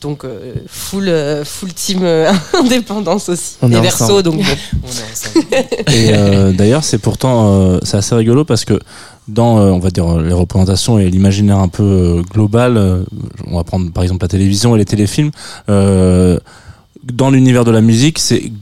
[0.00, 4.42] donc euh, full euh, full team euh, indépendance aussi On est et verso donc bon.
[4.82, 5.94] On est ensemble.
[5.94, 8.80] Et euh, d'ailleurs, c'est pourtant euh, c'est assez rigolo parce que
[9.28, 13.04] dans, euh, on va dire, les représentations et l'imaginaire un peu euh, global, euh,
[13.46, 15.30] on va prendre par exemple la télévision et les téléfilms,
[15.68, 18.52] dans l'univers de la musique, c'est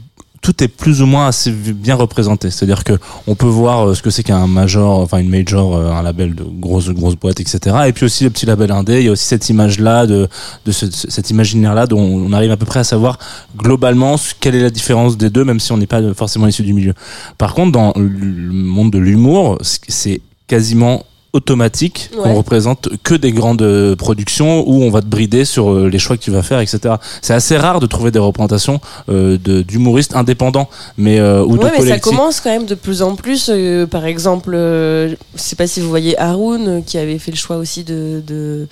[0.41, 2.49] tout est plus ou moins assez bien représenté.
[2.49, 2.93] C'est-à-dire que
[3.25, 6.89] on peut voir ce que c'est qu'un major, enfin une major, un label de grosse
[6.89, 7.75] grosse boîte, etc.
[7.87, 8.99] Et puis aussi le petit label indé.
[8.99, 10.29] Il y a aussi cette image-là de
[10.65, 13.17] de ce, cet imaginaire-là dont on arrive à peu près à savoir
[13.57, 16.73] globalement quelle est la différence des deux, même si on n'est pas forcément issu du
[16.73, 16.93] milieu.
[17.37, 22.33] Par contre, dans le monde de l'humour, c'est quasiment automatique qu'on Ouais.
[22.33, 26.17] représente que des grandes euh, productions où on va te brider sur euh, les choix
[26.17, 26.95] que tu vas faire, etc.
[27.21, 28.79] C'est assez rare de trouver des représentations
[29.09, 33.15] euh, d'humoristes indépendants, mais euh, ou de mais ça commence quand même de plus en
[33.15, 33.49] plus.
[33.49, 37.57] euh, par exemple, je sais pas si vous voyez Haroun qui avait fait le choix
[37.57, 38.67] aussi de, de,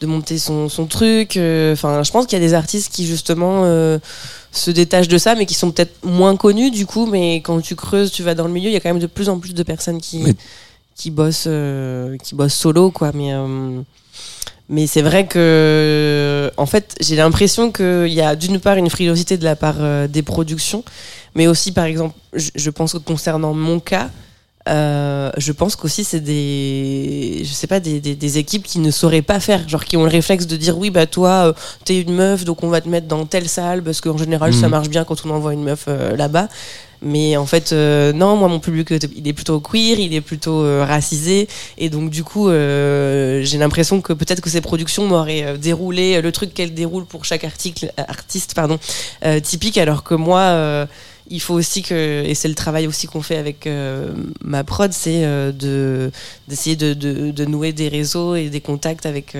[0.00, 1.38] de monter son, son truc.
[1.38, 3.62] Enfin, je pense qu'il y a des artistes qui justement
[4.50, 7.06] se détachent de ça, mais qui sont peut-être moins connus du coup.
[7.06, 9.06] Mais quand tu creuses, tu vas dans le milieu, il y a quand même de
[9.06, 10.34] plus en plus de personnes qui, Mais-
[10.94, 13.10] qui, bossent, euh, qui bossent solo, quoi.
[13.14, 13.32] Mais.
[13.32, 13.80] euh,
[14.68, 19.36] mais c'est vrai que, en fait, j'ai l'impression qu'il y a d'une part une frilosité
[19.36, 20.82] de la part euh, des productions,
[21.34, 24.08] mais aussi, par exemple, je, je pense que concernant mon cas,
[24.66, 29.20] je pense qu'aussi c'est des, je sais pas, des, des, des équipes qui ne sauraient
[29.20, 31.52] pas faire, genre qui ont le réflexe de dire oui, bah toi,
[31.84, 34.66] t'es une meuf, donc on va te mettre dans telle salle, parce qu'en général, ça
[34.66, 34.70] Mhm.
[34.70, 35.86] marche bien quand on envoie une meuf
[36.16, 36.48] là-bas.
[37.02, 40.20] Mais en fait, euh, non, moi, mon public, euh, il est plutôt queer, il est
[40.20, 41.48] plutôt euh, racisé.
[41.76, 46.22] Et donc, du coup, euh, j'ai l'impression que peut-être que ces productions m'auraient euh, déroulé
[46.22, 48.78] le truc qu'elles déroulent pour chaque article, artiste pardon,
[49.42, 50.86] typique, alors que moi,
[51.28, 53.68] il faut aussi que, et c'est le travail aussi qu'on fait avec
[54.42, 56.10] ma prod, c'est de
[56.48, 59.36] d'essayer de, de, de nouer des réseaux et des contacts avec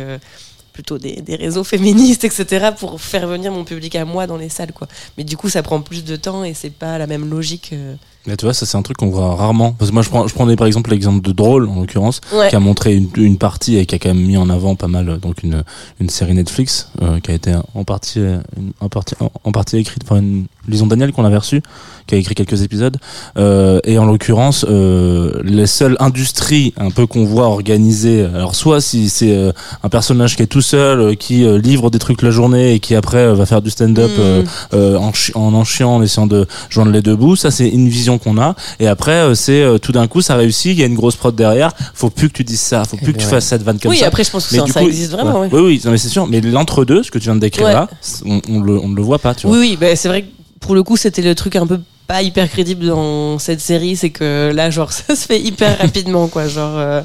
[0.73, 4.73] plutôt des, réseaux féministes, etc., pour faire venir mon public à moi dans les salles,
[4.73, 4.89] quoi.
[5.19, 7.71] Mais du coup, ça prend plus de temps et c'est pas la même logique.
[7.73, 7.95] euh.
[8.27, 9.73] Mais tu vois, ça c'est un truc qu'on voit rarement.
[9.73, 12.49] Parce que moi, je prends, je prenais par exemple l'exemple de Drôle, en l'occurrence, Ouais.
[12.51, 14.87] qui a montré une, une partie et qui a quand même mis en avant pas
[14.87, 15.65] mal, donc une,
[16.01, 19.77] une série Netflix, euh, qui a été en partie, une- en partie, en, en partie
[19.79, 21.61] écrite par une Lison Daniel qu'on avait reçue,
[22.07, 22.97] qui a écrit quelques épisodes.
[23.39, 28.81] Euh, et en l'occurrence, euh, les seules industries un peu qu'on voit organisées, alors soit
[28.81, 29.51] si c'est euh,
[29.83, 32.79] un personnage qui est tout seul, euh, qui euh, livre des trucs la journée et
[32.79, 34.21] qui après euh, va faire du stand-up Mm.
[34.21, 34.43] euh,
[34.75, 37.35] euh, en, en en chiant, en essayant de joindre les deux bouts.
[37.35, 38.55] Ça, c'est une vision qu'on a.
[38.81, 40.73] Et après, euh, c'est euh, tout d'un coup, ça réussit.
[40.73, 41.73] Il y a une grosse prod derrière.
[41.95, 42.85] Faut plus que tu dises ça.
[42.85, 43.31] Faut plus que tu ouais.
[43.31, 44.07] fasses cette vanne comme oui, ça.
[44.07, 45.41] après, je pense que ça, existe vraiment.
[45.41, 45.49] ouais.
[45.49, 45.61] ouais.
[45.61, 46.27] Oui, oui, non, mais c'est sûr.
[46.27, 47.89] Mais l'entre-deux, ce que tu viens de décrire là,
[48.25, 49.57] on, on le, on ne le voit pas, tu vois.
[49.57, 50.29] Oui, oui, bah, c'est vrai que
[50.61, 54.11] pour le coup, c'était le truc un peu pas hyper crédible dans cette série, c'est
[54.11, 56.49] que là, genre, ça se fait hyper rapidement, quoi.
[56.49, 57.03] Genre, euh,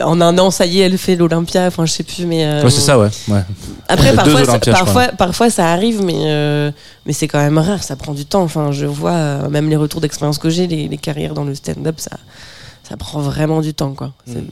[0.00, 2.44] en un an, ça y est, elle fait l'Olympia, enfin, je sais plus, mais.
[2.44, 3.08] euh, Ouais, c'est ça, ouais.
[3.28, 3.42] ouais.
[3.88, 6.70] Après, parfois, ça, parfois, parfois, ça arrive, mais, euh,
[7.06, 8.42] mais c'est quand même rare, ça prend du temps.
[8.42, 11.54] Enfin, je vois, euh, même les retours d'expérience que j'ai, les, les carrières dans le
[11.54, 12.16] stand-up, ça,
[12.88, 14.12] ça prend vraiment du temps, quoi.
[14.26, 14.44] C'est-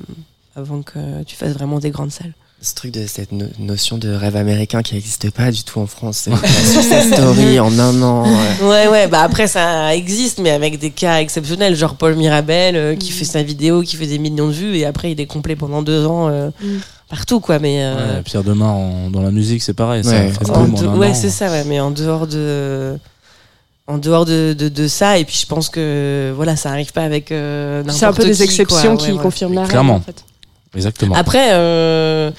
[0.56, 2.32] Avant que tu fasses vraiment des grandes salles.
[2.60, 5.86] Ce truc de cette no- notion de rêve américain qui n'existe pas du tout en
[5.86, 6.22] France.
[6.24, 8.24] C'est la success story en un an.
[8.24, 8.66] ouais.
[8.68, 12.96] Ouais, ouais, bah après ça existe, mais avec des cas exceptionnels, genre Paul Mirabel euh,
[12.96, 15.54] qui fait sa vidéo, qui fait des millions de vues, et après il est complet
[15.54, 16.78] pendant deux ans euh, Mm.
[17.08, 17.60] partout, quoi.
[17.60, 20.02] Mais euh, Ouais, Pierre Demar en- dans la musique, c'est pareil.
[20.02, 20.32] Ça Ouais.
[20.96, 21.14] ouais, an.
[21.14, 22.98] c'est ça, ouais, mais en dehors de.
[23.86, 27.02] En dehors de, de, de ça, et puis je pense que voilà, ça arrive pas
[27.04, 29.06] avec euh, C'est un peu des qui, exceptions quoi.
[29.06, 29.22] qui Ouais, ouais.
[29.22, 29.70] confirment la règle.
[29.70, 29.94] Clairement.
[29.94, 30.24] En fait.
[30.74, 31.14] Exactement.
[31.14, 32.30] Après, euh,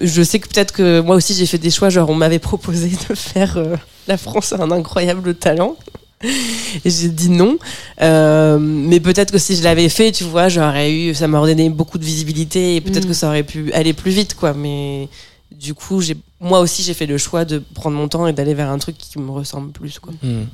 [0.00, 2.90] je sais que peut-être que moi aussi j'ai fait des choix, genre on m'avait proposé
[3.08, 3.76] de faire euh,
[4.08, 5.76] La France a un incroyable talent.
[6.22, 7.56] Et j'ai dit non.
[8.02, 11.70] Euh, mais peut-être que si je l'avais fait, tu vois, j'aurais eu, ça m'aurait donné
[11.70, 13.08] beaucoup de visibilité et peut-être Mm.
[13.08, 14.52] que ça aurait pu aller plus vite, quoi.
[14.52, 15.08] Mais
[15.50, 18.52] du coup, j'ai, moi aussi, j'ai fait le choix de prendre mon temps et d'aller
[18.52, 20.12] vers un truc qui me ressemble plus, quoi.
[20.22, 20.44] Hmm.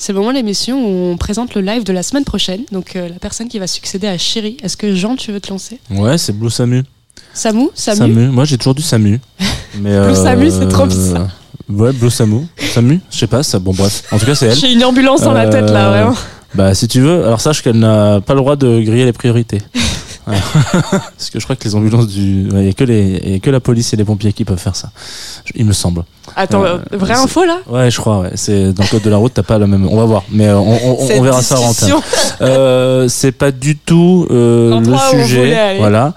[0.00, 2.60] C'est le moment de l'émission où on présente le live de la semaine prochaine.
[2.70, 4.56] Donc euh, la personne qui va succéder à Chéri.
[4.62, 5.80] Est-ce que Jean, tu veux te lancer?
[5.90, 6.84] Ouais, c'est Blue Samu.
[7.34, 9.20] Samu Samu, Moi, j'ai toujours du Samu.
[9.80, 11.28] Mais, Blue Samu, c'est trop bizarre.
[11.68, 12.46] Ouais, Blue Samu.
[12.72, 13.58] Samu, je sais pas, ça.
[13.58, 14.04] Bon, bref.
[14.12, 14.56] En tout cas, c'est elle.
[14.56, 16.16] J'ai une ambulance dans la tête là, Euh, vraiment.
[16.54, 19.58] Bah, si tu veux, alors sache qu'elle n'a pas le droit de griller les priorités.
[20.90, 22.48] Parce que je crois que les ambulances du.
[22.48, 24.58] Il n'y a, que les- y a que la police et les pompiers qui peuvent
[24.58, 24.90] faire ça.
[25.54, 26.04] Il me semble.
[26.36, 27.58] Attends, euh, euh, vraie info là?
[27.68, 28.32] Ouais, je crois, ouais.
[28.34, 29.86] C'est dans le code de la route, t'as pas la même.
[29.90, 30.24] On va voir.
[30.30, 32.02] Mais euh, on, on- on Cette verra ça en discussion.
[32.42, 36.12] Euh, c'est pas du tout euh, le sujet, voilà,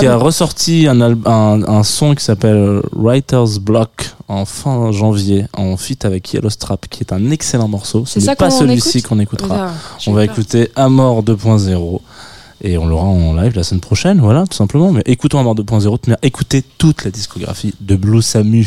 [0.00, 5.46] qui a ressorti un, al- un, un son qui s'appelle Writer's Block en fin janvier
[5.56, 8.04] en feat avec Yellow Strap, qui est un excellent morceau.
[8.06, 9.70] Ce n'est pas celui-ci qu'on écoutera.
[10.06, 10.32] On va peur.
[10.34, 12.00] écouter Amor 2.0
[12.62, 14.92] et on l'aura en live la semaine prochaine, voilà, tout simplement.
[14.92, 18.66] Mais écoutons Amor 2.0, mais écoutez toute la discographie de Blue Samu.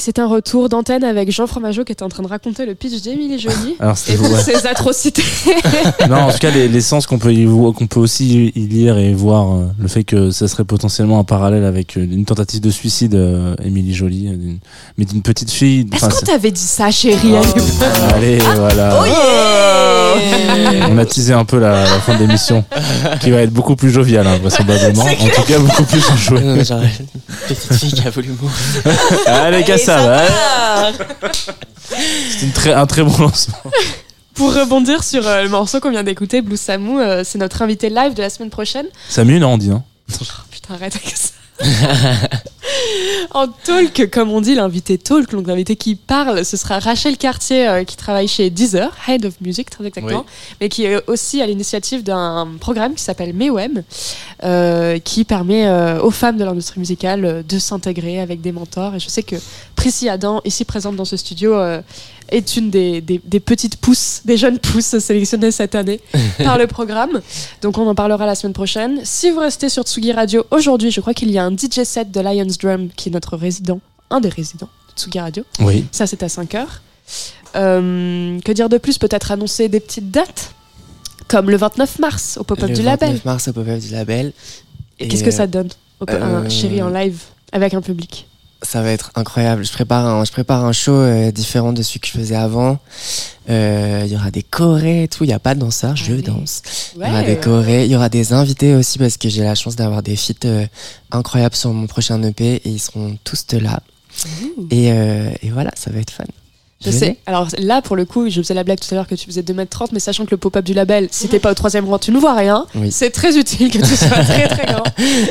[0.00, 3.02] c'est un retour d'antenne avec Jean Fromageau qui était en train de raconter le pitch
[3.02, 4.42] d'Émilie Jolie Alors, et ouais.
[4.42, 5.22] ses atrocités.
[6.08, 7.32] non, en tout cas, les- l'essence qu'on peut,
[7.76, 11.24] qu'on peut aussi y lire et voir, euh, le fait que ça serait potentiellement un
[11.24, 14.58] parallèle avec euh, une tentative de suicide, euh, Émilie Jolie, d'une-
[14.98, 15.86] mais d'une petite fille.
[15.92, 18.98] Est-ce qu'on t'avait dit ça, chérie c'est- Allez, voilà.
[19.00, 19.89] Oh yeah
[20.90, 22.64] On a teasé un peu la, la fin de l'émission,
[23.20, 25.02] qui va être beaucoup plus joviale, hein, vraisemblablement.
[25.04, 26.40] En tout cas, beaucoup plus enjouée.
[26.40, 27.06] Non, genre, une
[27.48, 28.54] petite fille qui a voulu mourir.
[29.26, 30.22] Allez, va.
[31.20, 31.30] part.
[32.30, 33.58] C'est une très, un très bon lancement.
[34.34, 37.90] Pour rebondir sur euh, le morceau qu'on vient d'écouter, Blue Samu, euh, c'est notre invité
[37.90, 38.86] live de la semaine prochaine.
[39.08, 39.82] Samu, non, on dit, non
[40.50, 41.30] Putain, arrête avec ça.
[43.32, 47.68] en talk, comme on dit, l'invité talk, donc l'invité qui parle, ce sera Rachel Cartier
[47.68, 50.24] euh, qui travaille chez Deezer, Head of Music très exactement,
[50.60, 53.82] mais qui est aussi à l'initiative d'un programme qui s'appelle MEWEM,
[54.42, 58.94] euh, qui permet euh, aux femmes de l'industrie musicale de s'intégrer avec des mentors.
[58.94, 59.36] Et je sais que
[59.76, 61.54] Prissy Adam, ici présente dans ce studio,
[62.30, 66.00] est une des, des- des petites pousses, des jeunes pousses sélectionnées cette année
[66.44, 67.20] par le programme.
[67.62, 69.00] Donc on en parlera la semaine prochaine.
[69.04, 72.10] Si vous restez sur Tsugi Radio, aujourd'hui, je crois qu'il y a un DJ set
[72.10, 73.80] de Lions Drum qui est notre résident,
[74.10, 75.44] un des résidents de Tsugi Radio.
[75.60, 75.84] Oui.
[75.92, 76.82] Ça, c'est à 5 heures.
[77.56, 78.98] Euh, que dire de plus?
[78.98, 80.54] Peut-être annoncer des petites dates?
[81.28, 83.20] Comme le 29 mars au pop-up Le du 29 label.
[83.24, 84.32] mars au pop-up du label.
[84.98, 85.68] Et Et, Qu'est-ce que euh, ça donne
[86.00, 87.20] au un euh, chéri en live
[87.52, 88.26] avec un public?
[88.62, 89.64] Ça va être incroyable.
[89.64, 92.78] Je prépare un, je prépare un show euh, différent de celui que je faisais avant.
[93.48, 95.24] Euh, Il y aura des chorés et tout.
[95.24, 96.22] Il n'y a pas de danseurs, je Allez.
[96.22, 96.62] danse.
[96.96, 97.84] Il y aura des chorés.
[97.86, 100.66] Il y aura des invités aussi parce que j'ai la chance d'avoir des feats euh,
[101.10, 103.80] incroyables sur mon prochain EP et ils seront tous là.
[104.70, 106.24] Et, et voilà, ça va être fun.
[106.84, 107.18] Je sais.
[107.26, 109.42] Alors là, pour le coup, je faisais la blague tout à l'heure que tu faisais
[109.42, 112.10] 2m30, mais sachant que le pop-up du label, si t'es pas au troisième rang, tu
[112.10, 112.66] ne vois rien.
[112.74, 112.90] Oui.
[112.90, 114.82] C'est très utile que tu sois très très grand.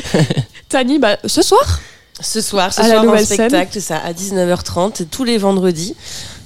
[0.69, 1.79] Tani, bah, ce soir
[2.21, 5.95] Ce soir, ce À soir, un spectacle, ça, à 19h30, tous les vendredis.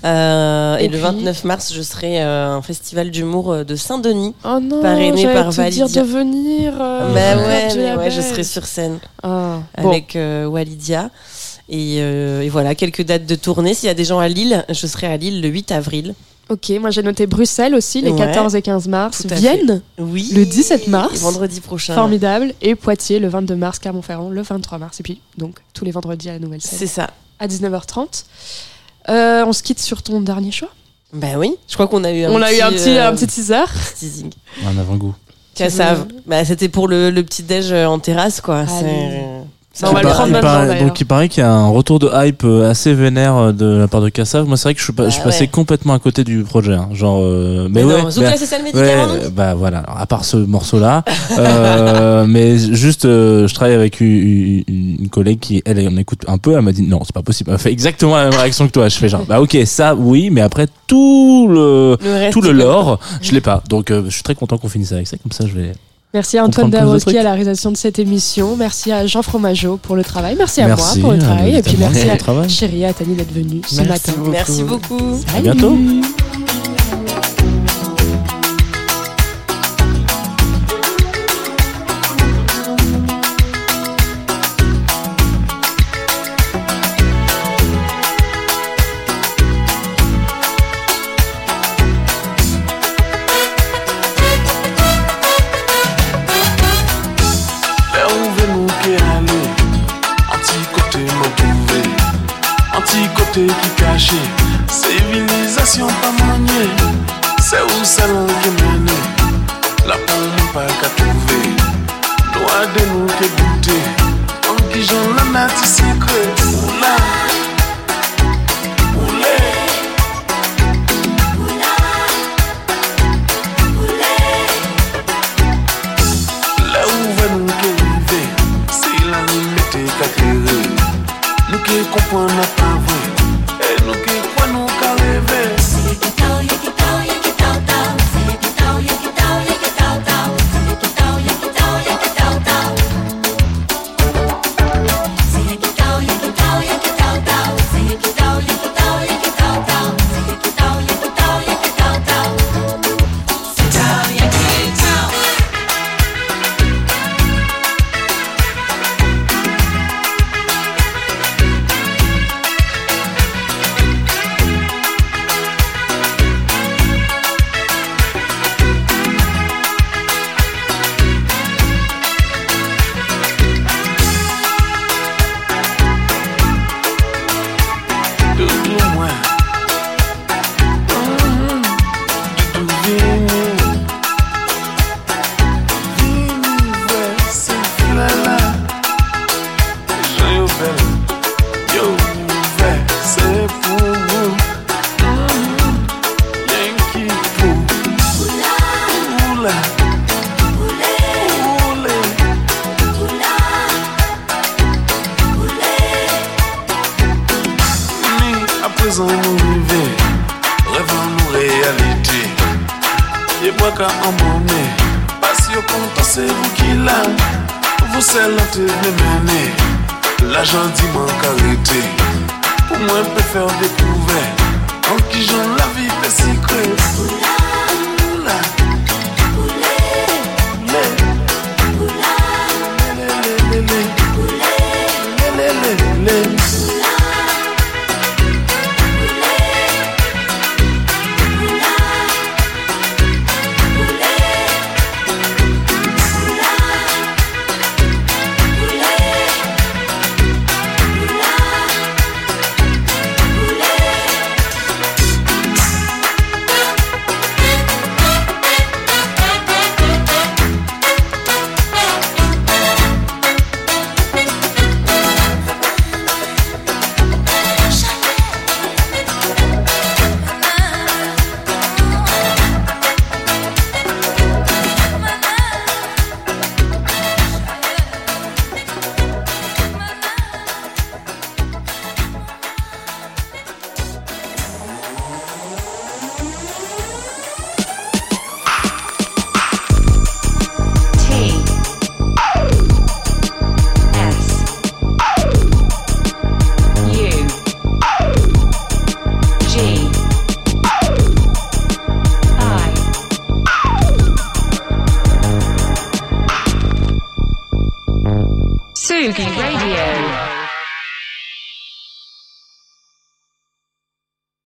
[0.06, 3.76] Euh, et, Et le puis 29 mars, je serai euh, un festival d'humour euh, de
[3.76, 4.36] Saint-Denis.
[4.44, 6.02] Oh Parrainé par te dire Validia.
[6.04, 6.74] de venir.
[6.80, 9.90] euh, bah ouais, mais ouais, je serai sur scène Ah, bon.
[9.90, 11.10] avec euh, Walidia.
[11.70, 13.74] Et, euh, et voilà, quelques dates de tournée.
[13.74, 16.14] S'il y a des gens à Lille, je serai à Lille le 8 avril.
[16.50, 18.18] Ok, moi j'ai noté Bruxelles aussi, les Ouais.
[18.18, 19.26] 14 et 15 mars.
[19.26, 20.30] Vienne, Oui.
[20.36, 21.20] Le 17 mars.
[21.22, 21.96] Vendredi prochain.
[21.96, 22.54] formidable.
[22.62, 23.80] Et Poitiers, le 22 mars.
[23.80, 25.00] Clermont-Ferrand, le 23 mars.
[25.00, 26.78] Et puis, donc, tous les vendredis à la nouvelle scène.
[26.78, 27.10] C'est ça.
[27.40, 28.26] À 19h30.
[29.10, 30.70] Euh, on se quitte sur ton dernier choix.
[31.14, 33.08] Bah oui, je crois qu'on a eu un on petit, a eu un petit, euh,
[33.10, 33.64] un petit teaser.
[33.98, 34.32] teasing.
[34.66, 35.14] Un avant-goût.
[35.56, 36.08] Cassav.
[36.26, 38.66] Bah, c'était pour le, le petit déj euh, en terrasse, quoi.
[39.82, 40.86] Bah, on va Il le par- prendre il maintenant, paraît- d'ailleurs.
[40.88, 43.66] Donc il paraît qu'il y a un retour de hype euh, assez vénère euh, de
[43.66, 44.46] la part de Kassav.
[44.48, 45.48] Moi c'est vrai que je suis, pas, Bah je suis passé ouais.
[45.48, 46.74] complètement à côté du projet.
[46.74, 46.90] hein.
[46.94, 49.56] Genre, euh, mais, Mais ouais, non, Zouk, là, c'est ça le ouais, médicament, euh, bah
[49.56, 49.80] voilà.
[49.80, 51.04] Alors, à part ce morceau-là,
[51.40, 56.38] euh, mais juste, euh, je travaille avec une, une- collègue qui, elle, on écoute un
[56.38, 56.54] peu.
[56.56, 57.50] Elle m'a dit non, c'est pas possible.
[57.52, 58.90] Elle fait exactement la même réaction que toi.
[58.90, 63.00] Je fais genre, bah ok, ça oui, mais après tout le Le tout le lore,
[63.22, 63.64] je l'ai pas.
[63.70, 65.18] Donc euh, je suis très content qu'on finisse avec ça.
[65.18, 65.72] Comme ça, je vais.
[66.14, 68.56] Merci à Antoine Dabrowski à la réalisation de cette émission.
[68.56, 70.36] Merci à Jean Fromageau pour le travail.
[70.38, 71.56] Merci à Merci, moi pour le travail.
[71.56, 72.48] Et puis merci à.
[72.48, 74.12] Chérie et à Tani d'être venue ce Merci matin.
[74.20, 74.32] beaucoup.
[74.32, 75.22] Merci beaucoup.
[75.36, 75.76] À bientôt.